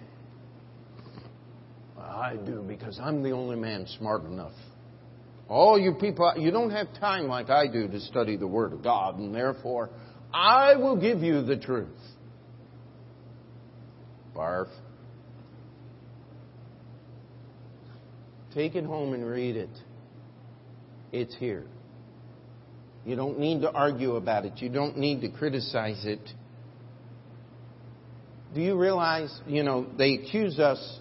I 2.15 2.37
do 2.37 2.65
because 2.67 2.99
I'm 3.03 3.23
the 3.23 3.33
only 3.33 3.57
man 3.57 3.87
smart 3.99 4.25
enough. 4.25 4.53
All 5.49 5.79
you 5.79 5.95
people, 5.95 6.33
you 6.39 6.51
don't 6.51 6.71
have 6.71 6.87
time 6.99 7.27
like 7.27 7.51
I 7.51 7.67
do 7.67 7.89
to 7.89 8.01
study 8.01 8.37
the 8.37 8.47
Word 8.47 8.73
of 8.73 8.83
God, 8.83 9.19
and 9.19 9.35
therefore 9.35 9.91
I 10.33 10.77
will 10.77 10.97
give 10.97 11.21
you 11.21 11.43
the 11.43 11.57
truth. 11.57 11.89
Barf. 14.35 14.69
Take 18.55 18.77
it 18.77 18.85
home 18.85 19.13
and 19.13 19.27
read 19.27 19.57
it. 19.57 19.71
It's 21.13 21.35
here. 21.37 21.67
You 23.05 23.17
don't 23.17 23.39
need 23.39 23.61
to 23.63 23.71
argue 23.71 24.17
about 24.17 24.47
it. 24.47 24.55
You 24.59 24.69
don't 24.69 24.97
need 24.97 25.21
to 25.23 25.29
criticize 25.29 26.05
it. 26.07 26.21
Do 28.55 28.61
you 28.61 28.77
realize, 28.77 29.37
you 29.47 29.65
know, 29.65 29.87
they 29.99 30.15
accuse 30.15 30.59
us 30.59 31.01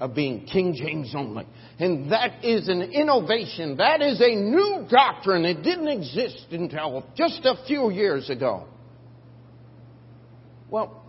of 0.00 0.14
being 0.14 0.46
King 0.46 0.74
James 0.74 1.14
only. 1.16 1.46
And 1.78 2.12
that 2.12 2.44
is 2.44 2.68
an 2.68 2.82
innovation. 2.82 3.76
That 3.78 4.02
is 4.02 4.20
a 4.20 4.34
new 4.34 4.86
doctrine. 4.90 5.44
It 5.44 5.62
didn't 5.62 5.88
exist 5.88 6.46
until 6.50 7.04
just 7.16 7.44
a 7.44 7.54
few 7.66 7.90
years 7.90 8.28
ago. 8.28 8.66
Well, 10.70 11.02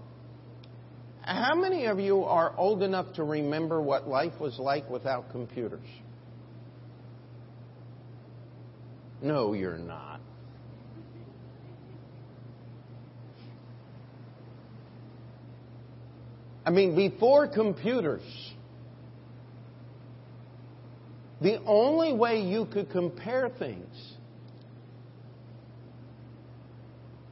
how 1.21 1.55
many 1.55 1.85
of 1.85 1.99
you 1.99 2.23
are 2.23 2.53
old 2.57 2.83
enough 2.83 3.13
to 3.15 3.23
remember 3.23 3.81
what 3.81 4.07
life 4.07 4.39
was 4.39 4.57
like 4.59 4.89
without 4.89 5.31
computers? 5.31 5.85
No, 9.21 9.53
you're 9.53 9.77
not. 9.77 10.21
I 16.65 16.69
mean, 16.69 16.95
before 16.95 17.47
computers, 17.47 18.21
the 21.41 21.61
only 21.65 22.13
way 22.13 22.41
you 22.41 22.65
could 22.65 22.89
compare 22.89 23.49
things, 23.49 23.93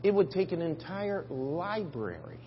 it 0.03 0.13
would 0.13 0.29
take 0.29 0.51
an 0.51 0.61
entire 0.61 1.25
library 1.29 2.39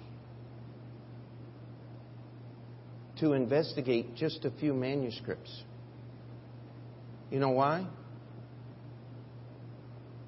to 3.19 3.33
investigate 3.33 4.15
just 4.15 4.45
a 4.45 4.51
few 4.61 4.73
manuscripts. 4.73 5.63
You 7.31 7.41
know 7.41 7.51
why? 7.51 7.87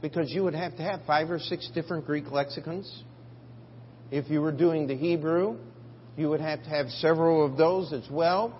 Because 0.02 0.30
you 0.32 0.42
would 0.42 0.54
have 0.54 0.76
to 0.76 0.82
have 0.82 1.02
five 1.06 1.30
or 1.30 1.38
six 1.38 1.70
different 1.72 2.06
Greek 2.06 2.30
lexicons. 2.30 3.04
If 4.10 4.28
you 4.28 4.40
were 4.40 4.50
doing 4.50 4.88
the 4.88 4.96
Hebrew, 4.96 5.56
you 6.16 6.28
would 6.30 6.40
have 6.40 6.64
to 6.64 6.68
have 6.68 6.88
several 6.88 7.44
of 7.44 7.56
those 7.56 7.92
as 7.92 8.08
well. 8.10 8.58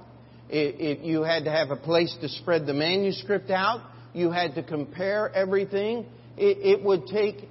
If 0.53 1.05
you 1.05 1.23
had 1.23 1.45
to 1.45 1.51
have 1.51 1.71
a 1.71 1.77
place 1.77 2.15
to 2.21 2.29
spread 2.29 2.67
the 2.67 2.75
manuscript 2.75 3.51
out. 3.51 3.83
You 4.13 4.33
had 4.33 4.57
to 4.57 4.63
compare 4.63 5.31
everything. 5.33 6.07
It, 6.37 6.59
it 6.59 6.83
would 6.83 7.07
take 7.07 7.49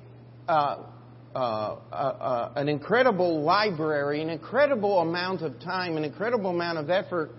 uh, 0.47 0.83
uh, 1.33 1.37
uh, 1.37 2.51
an 2.55 2.67
incredible 2.67 3.41
library, 3.41 4.21
an 4.21 4.29
incredible 4.29 4.99
amount 4.99 5.41
of 5.41 5.59
time, 5.61 5.95
an 5.95 6.03
incredible 6.03 6.49
amount 6.49 6.79
of 6.79 6.89
effort. 6.89 7.31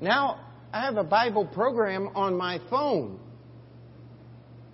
Now 0.00 0.40
I 0.72 0.82
have 0.82 0.96
a 0.96 1.04
Bible 1.04 1.46
program 1.46 2.08
on 2.16 2.36
my 2.36 2.60
phone 2.68 3.20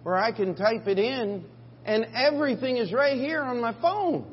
where 0.05 0.17
I 0.17 0.33
can 0.33 0.55
type 0.55 0.87
it 0.87 0.99
in, 0.99 1.45
and 1.85 2.07
everything 2.15 2.77
is 2.79 2.93
right 2.93 3.19
here 3.19 3.43
on 3.43 3.61
my 3.61 3.75
phone. 3.81 4.32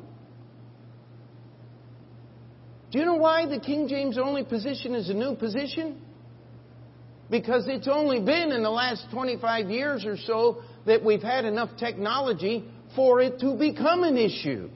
Do 2.90 2.98
you 2.98 3.04
know 3.04 3.14
why 3.14 3.46
the 3.46 3.60
King 3.60 3.86
James 3.86 4.18
only 4.18 4.44
position 4.44 4.94
is 4.94 5.08
a 5.08 5.14
new 5.14 5.36
position? 5.36 6.00
Because 7.30 7.66
it's 7.68 7.86
only 7.86 8.18
been 8.18 8.50
in 8.50 8.64
the 8.64 8.70
last 8.70 9.06
25 9.12 9.70
years 9.70 10.04
or 10.04 10.16
so 10.16 10.62
that 10.86 11.04
we've 11.04 11.22
had 11.22 11.44
enough 11.44 11.70
technology 11.78 12.64
for 12.96 13.20
it 13.20 13.38
to 13.40 13.54
become 13.54 14.02
an 14.02 14.16
issue. 14.16 14.68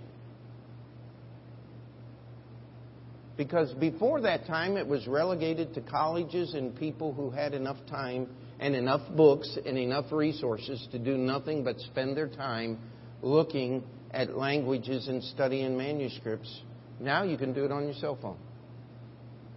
Because 3.37 3.73
before 3.75 4.21
that 4.21 4.47
time, 4.47 4.77
it 4.77 4.87
was 4.87 5.09
relegated 5.09 5.75
to 5.75 5.81
colleges 5.81 6.55
and 6.55 6.77
people 6.77 7.13
who 7.13 7.31
had 7.31 7.53
enough 7.53 7.79
time 7.91 8.29
and 8.61 8.77
enough 8.77 9.01
books 9.17 9.59
and 9.67 9.77
enough 9.77 10.13
resources 10.13 10.87
to 10.93 11.01
do 11.01 11.17
nothing 11.17 11.65
but 11.65 11.81
spend 11.81 12.17
their 12.17 12.29
time 12.29 12.79
looking 13.23 13.83
at 14.13 14.37
languages 14.37 15.09
and 15.09 15.21
studying 15.25 15.77
manuscripts 15.77 16.61
now 17.01 17.23
you 17.25 17.37
can 17.37 17.53
do 17.53 17.65
it 17.65 17.73
on 17.73 17.85
your 17.85 17.95
cell 17.95 18.19
phone. 18.21 18.39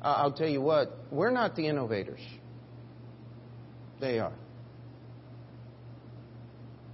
I'll 0.02 0.32
tell 0.32 0.48
you 0.48 0.62
what, 0.62 0.92
we're 1.12 1.32
not 1.32 1.56
the 1.56 1.68
innovators. 1.68 2.20
They 4.00 4.20
are. 4.20 4.34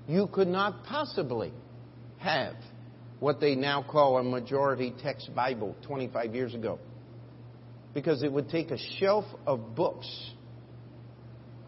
You 0.08 0.28
could 0.28 0.48
not 0.48 0.86
possibly 0.86 1.52
have 2.20 2.56
what 3.20 3.40
they 3.40 3.56
now 3.56 3.84
call 3.84 4.18
a 4.18 4.24
majority 4.24 4.94
text 5.02 5.34
Bible 5.34 5.76
25 5.84 6.36
years 6.36 6.54
ago. 6.54 6.80
Because 7.94 8.24
it 8.24 8.32
would 8.32 8.50
take 8.50 8.72
a 8.72 8.78
shelf 9.00 9.26
of 9.46 9.76
books 9.76 10.10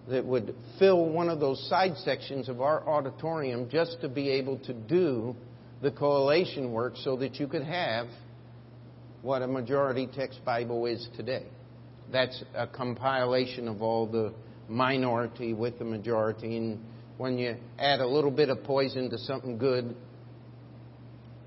that 0.09 0.25
would 0.25 0.55
fill 0.79 1.05
one 1.09 1.29
of 1.29 1.39
those 1.39 1.67
side 1.69 1.95
sections 1.97 2.49
of 2.49 2.61
our 2.61 2.87
auditorium 2.87 3.69
just 3.69 4.01
to 4.01 4.09
be 4.09 4.29
able 4.29 4.57
to 4.59 4.73
do 4.73 5.35
the 5.81 5.91
collation 5.91 6.71
work 6.71 6.93
so 6.97 7.15
that 7.17 7.35
you 7.35 7.47
could 7.47 7.63
have 7.63 8.07
what 9.25 9.41
a 9.41 9.47
majority 9.47 10.05
text 10.05 10.39
Bible 10.45 10.85
is 10.85 11.09
today. 11.17 11.47
That's 12.11 12.43
a 12.53 12.67
compilation 12.67 13.67
of 13.67 13.81
all 13.81 14.05
the 14.05 14.31
minority 14.69 15.51
with 15.51 15.79
the 15.79 15.83
majority. 15.83 16.57
And 16.57 16.79
when 17.17 17.39
you 17.39 17.55
add 17.79 18.01
a 18.01 18.07
little 18.07 18.29
bit 18.29 18.49
of 18.49 18.63
poison 18.63 19.09
to 19.09 19.17
something 19.17 19.57
good, 19.57 19.95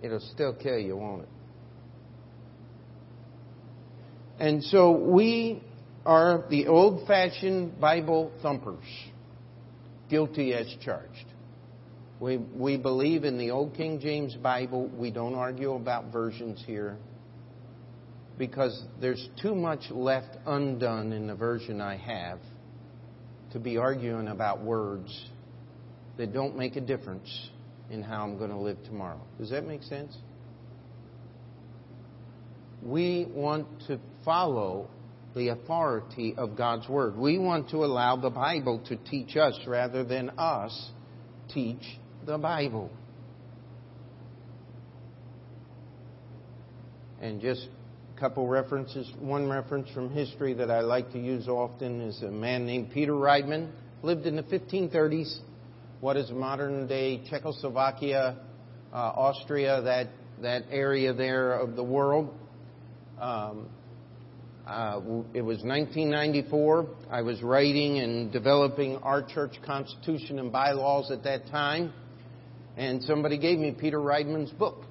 it'll 0.03 0.19
still 0.19 0.55
kill 0.55 0.77
you, 0.77 0.97
won't 0.97 1.23
it? 1.23 1.29
And 4.41 4.65
so 4.65 4.91
we 4.91 5.63
are 6.05 6.47
the 6.51 6.67
old 6.67 7.07
fashioned 7.07 7.81
Bible 7.81 8.33
thumpers, 8.43 8.83
guilty 10.11 10.53
as 10.53 10.67
charged. 10.85 11.27
We, 12.19 12.39
we 12.39 12.77
believe 12.77 13.23
in 13.23 13.39
the 13.39 13.53
Old 13.53 13.77
King 13.77 14.01
James 14.01 14.35
Bible. 14.35 14.89
We 14.89 15.13
don't 15.13 15.37
argue 15.37 15.75
about 15.75 16.13
versions 16.13 16.61
here 16.67 16.99
because 18.39 18.85
there's 19.01 19.29
too 19.43 19.55
much 19.55 19.91
left 19.91 20.37
undone 20.47 21.13
in 21.13 21.27
the 21.27 21.35
version 21.35 21.81
I 21.81 21.97
have 21.97 22.39
to 23.53 23.59
be 23.59 23.77
arguing 23.77 24.29
about 24.29 24.63
words 24.63 25.29
that 26.17 26.33
don't 26.33 26.57
make 26.57 26.77
a 26.77 26.81
difference 26.81 27.51
in 27.91 28.03
how 28.03 28.25
I'm 28.25 28.39
going 28.39 28.51
to 28.51 28.59
live 28.59 28.83
tomorrow. 28.85 29.21
Does 29.39 29.51
that 29.51 29.67
make 29.67 29.83
sense? 29.83 30.17
We 32.83 33.27
want 33.31 33.67
to 33.89 33.99
follow 34.25 34.89
the 35.35 35.49
authority 35.49 36.35
of 36.37 36.57
God's 36.57 36.89
Word. 36.89 37.17
We 37.17 37.39
want 37.39 37.71
to 37.71 37.79
allow 37.79 38.17
the 38.17 38.31
Bible 38.31 38.81
to 38.89 38.97
teach 38.97 39.37
us 39.37 39.59
rather 39.67 40.05
than 40.05 40.31
us 40.39 40.91
teach 41.53 41.83
the 42.27 42.39
Bible. 42.39 42.91
And 47.21 47.41
just 47.41 47.67
couple 48.19 48.47
references. 48.47 49.11
One 49.19 49.49
reference 49.49 49.89
from 49.91 50.11
history 50.11 50.55
that 50.55 50.71
I 50.71 50.81
like 50.81 51.13
to 51.13 51.19
use 51.19 51.49
often 51.49 52.01
is 52.01 52.23
a 52.23 52.31
man 52.31 52.67
named 52.67 52.91
Peter 52.93 53.15
Rideman, 53.15 53.73
lived 54.03 54.27
in 54.27 54.37
the 54.37 54.43
1530s. 54.43 55.39
What 56.01 56.17
is 56.17 56.31
modern 56.31 56.87
day 56.87 57.23
Czechoslovakia? 57.29 58.37
uh, 58.93 58.97
Austria, 58.97 59.83
that, 59.83 60.09
that 60.43 60.65
area 60.71 61.13
there 61.13 61.55
of 61.55 61.77
the 61.77 61.83
world. 61.83 62.35
Um, 63.21 63.69
uh, 64.67 65.01
it 65.33 65.43
was 65.43 65.63
1994. 65.63 66.87
I 67.11 67.23
was 67.23 67.43
writing 67.43 67.99
and 67.99 68.31
developing 68.33 68.97
our 68.97 69.23
church 69.23 69.57
constitution 69.65 70.39
and 70.39 70.53
bylaws 70.53 71.11
at 71.11 71.25
that 71.25 71.47
time. 71.47 71.93
And 72.77 73.03
somebody 73.03 73.39
gave 73.39 73.59
me 73.59 73.73
Peter 73.73 74.01
Rideman's 74.01 74.51
book, 74.51 74.85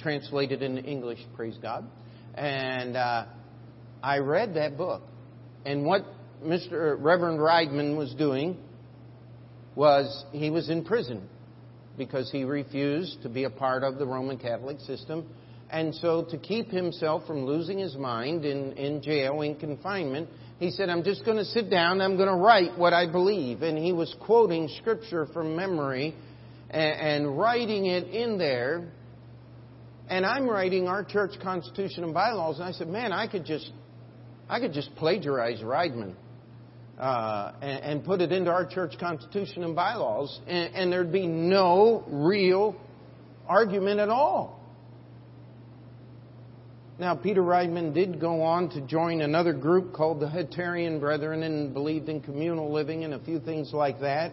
translated 0.00 0.62
into 0.62 0.82
English, 0.82 1.20
praise 1.36 1.56
God. 1.60 1.84
And 2.34 2.96
uh, 2.96 3.26
I 4.02 4.18
read 4.18 4.54
that 4.54 4.76
book. 4.76 5.02
And 5.64 5.84
what 5.84 6.04
Mr. 6.42 6.96
Reverend 6.98 7.42
Rideman 7.42 7.96
was 7.96 8.14
doing 8.14 8.56
was 9.74 10.24
he 10.32 10.50
was 10.50 10.70
in 10.70 10.84
prison 10.84 11.28
because 11.96 12.30
he 12.30 12.44
refused 12.44 13.22
to 13.22 13.28
be 13.28 13.44
a 13.44 13.50
part 13.50 13.82
of 13.82 13.98
the 13.98 14.06
Roman 14.06 14.38
Catholic 14.38 14.80
system. 14.80 15.26
And 15.70 15.94
so, 15.96 16.24
to 16.30 16.38
keep 16.38 16.70
himself 16.70 17.26
from 17.26 17.44
losing 17.44 17.78
his 17.78 17.94
mind 17.96 18.46
in, 18.46 18.72
in 18.72 19.02
jail, 19.02 19.42
in 19.42 19.56
confinement, 19.56 20.30
he 20.58 20.70
said, 20.70 20.88
I'm 20.88 21.02
just 21.02 21.24
going 21.26 21.36
to 21.36 21.44
sit 21.44 21.68
down, 21.68 22.00
I'm 22.00 22.16
going 22.16 22.28
to 22.28 22.34
write 22.34 22.78
what 22.78 22.94
I 22.94 23.10
believe. 23.10 23.62
And 23.62 23.76
he 23.76 23.92
was 23.92 24.14
quoting 24.20 24.68
scripture 24.80 25.26
from 25.26 25.54
memory 25.54 26.14
and, 26.70 27.26
and 27.26 27.38
writing 27.38 27.86
it 27.86 28.08
in 28.08 28.38
there. 28.38 28.88
And 30.08 30.24
I'm 30.24 30.48
writing 30.48 30.88
our 30.88 31.04
church 31.04 31.32
constitution 31.42 32.02
and 32.02 32.14
bylaws, 32.14 32.58
and 32.58 32.68
I 32.68 32.72
said, 32.72 32.88
man, 32.88 33.12
I 33.12 33.26
could 33.26 33.44
just, 33.44 33.70
I 34.48 34.58
could 34.58 34.72
just 34.72 34.94
plagiarize 34.96 35.62
Rideman 35.62 36.16
uh, 36.98 37.52
and, 37.60 37.84
and, 37.84 38.04
put 38.04 38.22
it 38.22 38.32
into 38.32 38.50
our 38.50 38.64
church 38.66 38.98
constitution 38.98 39.62
and 39.62 39.76
bylaws, 39.76 40.40
and, 40.46 40.74
and 40.74 40.92
there'd 40.92 41.12
be 41.12 41.26
no 41.26 42.04
real 42.08 42.74
argument 43.46 44.00
at 44.00 44.08
all. 44.08 44.58
Now, 46.98 47.14
Peter 47.14 47.42
Rideman 47.42 47.92
did 47.92 48.20
go 48.20 48.42
on 48.42 48.70
to 48.70 48.80
join 48.80 49.20
another 49.20 49.52
group 49.52 49.92
called 49.92 50.18
the 50.20 50.26
Hutterian 50.26 50.98
Brethren 50.98 51.44
and 51.44 51.72
believed 51.72 52.08
in 52.08 52.20
communal 52.20 52.72
living 52.72 53.04
and 53.04 53.14
a 53.14 53.20
few 53.20 53.38
things 53.38 53.72
like 53.72 54.00
that. 54.00 54.32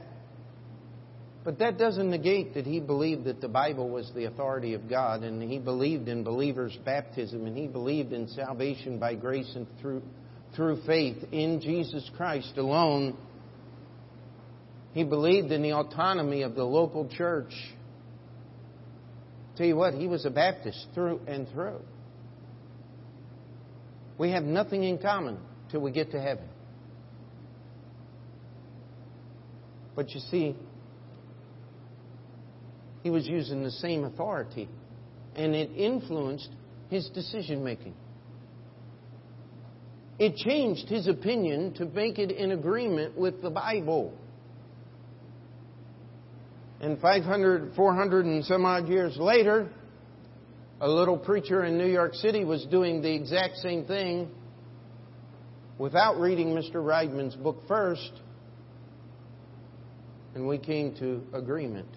But 1.46 1.60
that 1.60 1.78
doesn't 1.78 2.10
negate 2.10 2.56
that 2.56 2.66
he 2.66 2.80
believed 2.80 3.26
that 3.26 3.40
the 3.40 3.48
Bible 3.48 3.88
was 3.88 4.12
the 4.16 4.26
authority 4.26 4.74
of 4.74 4.90
God 4.90 5.22
and 5.22 5.42
he 5.42 5.60
believed 5.60 6.08
in 6.08 6.24
believers' 6.24 6.76
baptism 6.84 7.46
and 7.46 7.56
he 7.56 7.68
believed 7.68 8.14
in 8.14 8.28
salvation 8.30 8.98
by 8.98 9.14
grace 9.14 9.52
and 9.56 9.68
through 9.80 10.02
through 10.56 10.82
faith 10.86 11.18
in 11.32 11.62
Jesus 11.62 12.10
Christ 12.16 12.54
alone. 12.58 13.18
He 14.94 15.04
believed 15.04 15.52
in 15.52 15.62
the 15.62 15.74
autonomy 15.74 16.44
of 16.44 16.56
the 16.56 16.64
local 16.64 17.10
church. 17.10 17.54
Tell 19.58 19.68
you 19.68 19.76
what, 19.76 19.94
he 19.94 20.08
was 20.08 20.26
a 20.26 20.30
Baptist 20.30 20.88
through 20.94 21.20
and 21.28 21.48
through. 21.50 21.82
We 24.18 24.32
have 24.32 24.44
nothing 24.44 24.84
in 24.84 24.98
common 24.98 25.38
till 25.70 25.82
we 25.82 25.92
get 25.92 26.12
to 26.12 26.22
heaven. 26.22 26.48
But 29.96 30.12
you 30.12 30.22
see, 30.32 30.56
he 33.06 33.12
was 33.12 33.28
using 33.28 33.62
the 33.62 33.70
same 33.70 34.04
authority, 34.04 34.68
and 35.36 35.54
it 35.54 35.70
influenced 35.78 36.50
his 36.90 37.08
decision 37.10 37.64
making. 37.64 37.94
It 40.18 40.38
changed 40.38 40.90
his 40.90 41.08
opinion 41.08 41.76
to 41.76 41.86
make 41.86 42.18
it 42.18 42.32
in 42.32 42.52
agreement 42.52 43.16
with 43.16 43.44
the 43.44 43.52
Bible. 43.52 44.12
And 46.82 47.00
500, 47.00 47.76
400 47.76 48.26
and 48.26 48.44
some 48.44 48.66
odd 48.66 48.88
years 48.88 49.16
later, 49.18 49.70
a 50.82 50.90
little 50.90 51.20
preacher 51.20 51.64
in 51.64 51.78
New 51.78 51.86
York 51.86 52.16
City 52.16 52.44
was 52.44 52.66
doing 52.72 53.04
the 53.04 53.14
exact 53.14 53.58
same 53.58 53.86
thing 53.86 54.32
without 55.78 56.20
reading 56.20 56.56
Mr. 56.56 56.84
Rideman's 56.84 57.36
book 57.36 57.68
first, 57.68 58.14
and 60.34 60.48
we 60.48 60.58
came 60.58 60.96
to 60.96 61.22
agreement. 61.34 61.90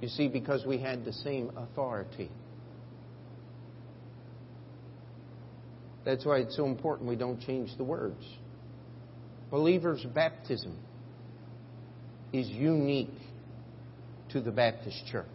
You 0.00 0.08
see, 0.08 0.28
because 0.28 0.64
we 0.64 0.78
had 0.78 1.04
the 1.04 1.12
same 1.12 1.50
authority. 1.56 2.30
That's 6.04 6.24
why 6.24 6.38
it's 6.38 6.56
so 6.56 6.66
important 6.66 7.08
we 7.08 7.16
don't 7.16 7.40
change 7.40 7.76
the 7.76 7.84
words. 7.84 8.24
Believers' 9.50 10.04
baptism 10.14 10.76
is 12.32 12.48
unique 12.48 13.10
to 14.30 14.40
the 14.40 14.50
Baptist 14.50 15.04
Church. 15.10 15.26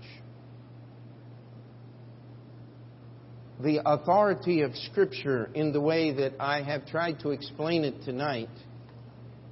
The 3.62 3.82
authority 3.86 4.62
of 4.62 4.76
Scripture 4.76 5.50
in 5.54 5.74
the 5.74 5.82
way 5.82 6.12
that 6.12 6.34
I 6.40 6.62
have 6.64 6.86
tried 6.88 7.20
to 7.20 7.30
explain 7.30 7.84
it 7.84 8.04
tonight 8.04 8.50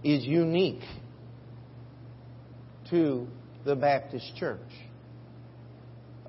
is 0.03 0.24
unique 0.24 0.84
to 2.89 3.28
the 3.64 3.76
Baptist 3.76 4.36
Church. 4.38 4.59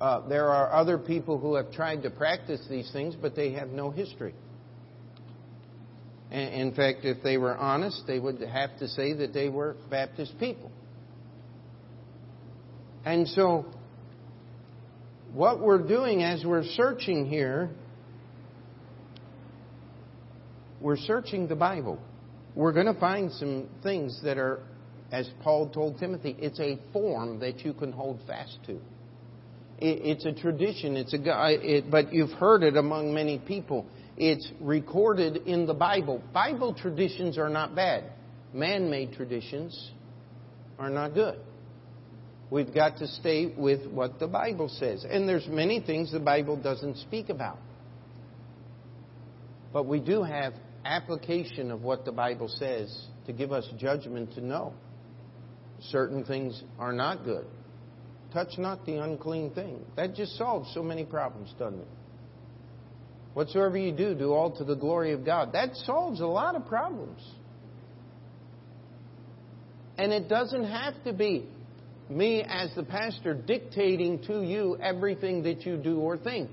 Uh, 0.03 0.19
there 0.27 0.49
are 0.49 0.69
other 0.73 0.97
people 0.97 1.39
who 1.39 1.55
have 1.55 1.71
tried 1.71 2.03
to 2.03 2.09
practice 2.09 2.59
these 2.69 2.91
things, 2.91 3.15
but 3.15 3.37
they 3.37 3.53
have 3.53 3.69
no 3.69 3.89
history. 3.89 4.35
In 6.29 6.73
fact, 6.75 7.05
if 7.05 7.23
they 7.23 7.37
were 7.37 7.55
honest, 7.55 8.03
they 8.05 8.19
would 8.19 8.41
have 8.41 8.77
to 8.79 8.89
say 8.89 9.13
that 9.13 9.33
they 9.33 9.47
were 9.47 9.77
Baptist 9.89 10.37
people. 10.41 10.69
And 13.05 13.25
so, 13.29 13.65
what 15.31 15.61
we're 15.61 15.87
doing 15.87 16.21
as 16.21 16.43
we're 16.43 16.65
searching 16.65 17.25
here, 17.25 17.69
we're 20.81 20.97
searching 20.97 21.47
the 21.47 21.55
Bible. 21.55 21.97
We're 22.55 22.73
going 22.73 22.93
to 22.93 22.99
find 22.99 23.31
some 23.31 23.69
things 23.83 24.19
that 24.25 24.37
are, 24.37 24.59
as 25.13 25.29
Paul 25.43 25.69
told 25.69 25.97
Timothy, 25.97 26.35
it's 26.39 26.59
a 26.59 26.77
form 26.91 27.39
that 27.39 27.61
you 27.61 27.71
can 27.73 27.93
hold 27.93 28.19
fast 28.27 28.57
to. 28.65 28.81
It's 29.85 30.23
a 30.23 30.31
tradition. 30.31 30.95
It's 30.95 31.13
a, 31.13 31.19
it, 31.19 31.91
but 31.91 32.13
you've 32.13 32.31
heard 32.31 32.63
it 32.63 32.77
among 32.77 33.13
many 33.13 33.37
people. 33.37 33.85
It's 34.15 34.49
recorded 34.61 35.37
in 35.45 35.65
the 35.65 35.73
Bible. 35.73 36.23
Bible 36.33 36.73
traditions 36.73 37.37
are 37.37 37.49
not 37.49 37.75
bad. 37.75 38.05
Man 38.53 38.89
made 38.89 39.11
traditions 39.11 39.91
are 40.79 40.89
not 40.89 41.13
good. 41.13 41.37
We've 42.49 42.73
got 42.73 42.97
to 42.99 43.07
stay 43.07 43.53
with 43.57 43.85
what 43.91 44.19
the 44.19 44.27
Bible 44.27 44.69
says. 44.69 45.05
And 45.09 45.27
there's 45.27 45.47
many 45.47 45.81
things 45.81 46.13
the 46.13 46.19
Bible 46.19 46.55
doesn't 46.55 46.97
speak 46.99 47.27
about. 47.27 47.57
But 49.73 49.85
we 49.85 49.99
do 49.99 50.23
have 50.23 50.53
application 50.85 51.71
of 51.71 51.81
what 51.81 52.05
the 52.05 52.11
Bible 52.13 52.47
says 52.47 53.07
to 53.25 53.33
give 53.33 53.51
us 53.51 53.67
judgment 53.77 54.33
to 54.35 54.41
know. 54.41 54.73
Certain 55.89 56.23
things 56.23 56.63
are 56.79 56.93
not 56.93 57.25
good. 57.25 57.47
Touch 58.33 58.57
not 58.57 58.85
the 58.85 58.95
unclean 58.95 59.51
thing. 59.51 59.85
That 59.95 60.15
just 60.15 60.35
solves 60.37 60.71
so 60.73 60.81
many 60.81 61.05
problems, 61.05 61.53
doesn't 61.59 61.79
it? 61.79 61.87
Whatsoever 63.35 63.77
you 63.77 63.91
do, 63.91 64.15
do 64.15 64.33
all 64.33 64.51
to 64.57 64.63
the 64.63 64.75
glory 64.75 65.13
of 65.13 65.23
God. 65.23 65.53
That 65.53 65.75
solves 65.75 66.19
a 66.19 66.25
lot 66.25 66.55
of 66.55 66.65
problems. 66.65 67.21
And 69.97 70.11
it 70.11 70.27
doesn't 70.27 70.65
have 70.65 70.95
to 71.03 71.13
be 71.13 71.47
me 72.09 72.43
as 72.47 72.73
the 72.75 72.83
pastor 72.83 73.35
dictating 73.35 74.23
to 74.23 74.43
you 74.43 74.77
everything 74.81 75.43
that 75.43 75.65
you 75.65 75.77
do 75.77 75.99
or 75.99 76.17
think. 76.17 76.49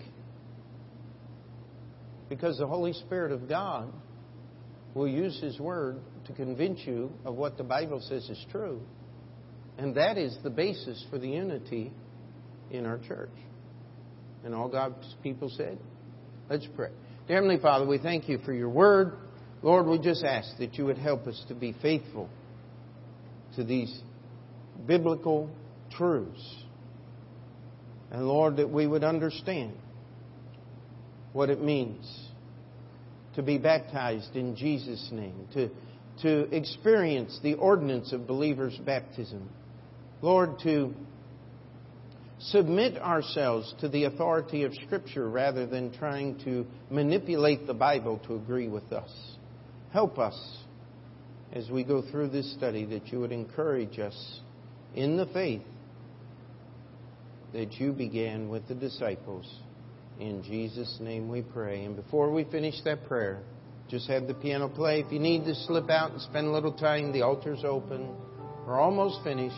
Because 2.29 2.59
the 2.59 2.67
Holy 2.67 2.93
Spirit 2.93 3.33
of 3.33 3.49
God 3.49 3.93
will 4.95 5.09
use 5.09 5.41
His 5.41 5.59
Word 5.59 5.99
to 6.27 6.33
convince 6.35 6.81
you 6.85 7.11
of 7.25 7.35
what 7.35 7.57
the 7.57 7.65
Bible 7.65 8.01
says 8.01 8.29
is 8.29 8.45
true. 8.51 8.81
And 9.81 9.95
that 9.95 10.19
is 10.19 10.37
the 10.43 10.51
basis 10.51 11.03
for 11.09 11.19
the 11.19 11.29
unity 11.29 11.91
in 12.71 12.85
our 12.85 12.99
church. 12.99 13.31
And 14.45 14.55
all 14.55 14.69
God's 14.69 15.15
people 15.23 15.49
said, 15.49 15.79
Let's 16.51 16.67
pray. 16.77 16.91
Dear 17.27 17.37
Heavenly 17.37 17.59
Father, 17.59 17.87
we 17.87 17.97
thank 17.97 18.29
you 18.29 18.41
for 18.45 18.53
your 18.53 18.69
word. 18.69 19.15
Lord, 19.63 19.87
we 19.87 19.99
just 19.99 20.23
ask 20.23 20.59
that 20.59 20.75
you 20.75 20.85
would 20.85 20.99
help 20.99 21.27
us 21.27 21.43
to 21.49 21.55
be 21.55 21.75
faithful 21.81 22.29
to 23.57 23.65
these 23.65 24.03
biblical 24.87 25.49
truths. 25.91 26.57
And 28.11 28.29
Lord, 28.29 28.57
that 28.59 28.69
we 28.69 28.87
would 28.87 29.05
understand 29.05 29.73
what 31.33 31.49
it 31.49 31.63
means 31.63 32.07
to 33.35 33.43
be 33.43 33.57
baptized 33.57 34.37
in 34.37 34.57
Jesus' 34.57 35.09
name, 35.11 35.49
to, 35.55 35.71
to 36.21 36.55
experience 36.55 37.41
the 37.43 37.55
ordinance 37.55 38.13
of 38.13 38.27
believers' 38.27 38.79
baptism. 38.85 39.49
Lord, 40.23 40.59
to 40.65 40.95
submit 42.39 42.97
ourselves 42.99 43.75
to 43.81 43.89
the 43.89 44.05
authority 44.05 44.65
of 44.65 44.75
Scripture 44.87 45.29
rather 45.29 45.67
than 45.67 45.93
trying 45.93 46.39
to 46.45 46.67
manipulate 46.91 47.67
the 47.67 47.75
Bible 47.75 48.21
to 48.27 48.35
agree 48.35 48.69
with 48.69 48.93
us. 48.93 49.11
Help 49.93 50.19
us 50.19 50.59
as 51.53 51.69
we 51.69 51.85
go 51.85 52.03
through 52.11 52.29
this 52.29 52.53
study 52.55 52.85
that 52.87 53.09
you 53.09 53.21
would 53.21 53.33
encourage 53.33 53.99
us 53.99 54.41
in 54.95 55.17
the 55.17 55.27
faith 55.27 55.63
that 57.53 57.73
you 57.75 57.93
began 57.93 58.49
with 58.49 58.67
the 58.69 58.75
disciples. 58.75 59.53
In 60.19 60.43
Jesus' 60.43 60.99
name 61.01 61.29
we 61.29 61.43
pray. 61.43 61.85
And 61.85 61.97
before 61.97 62.31
we 62.31 62.45
finish 62.45 62.75
that 62.85 63.07
prayer, 63.07 63.41
just 63.89 64.09
have 64.09 64.29
the 64.29 64.35
piano 64.35 64.69
play. 64.69 65.01
If 65.01 65.11
you 65.11 65.19
need 65.19 65.45
to 65.47 65.55
slip 65.55 65.91
out 65.91 66.13
and 66.13 66.21
spend 66.23 66.47
a 66.47 66.51
little 66.51 66.73
time, 66.73 67.13
the 67.13 67.23
altar's 67.23 67.65
open. 67.65 68.15
We're 68.67 68.79
almost 68.79 69.25
finished. 69.25 69.57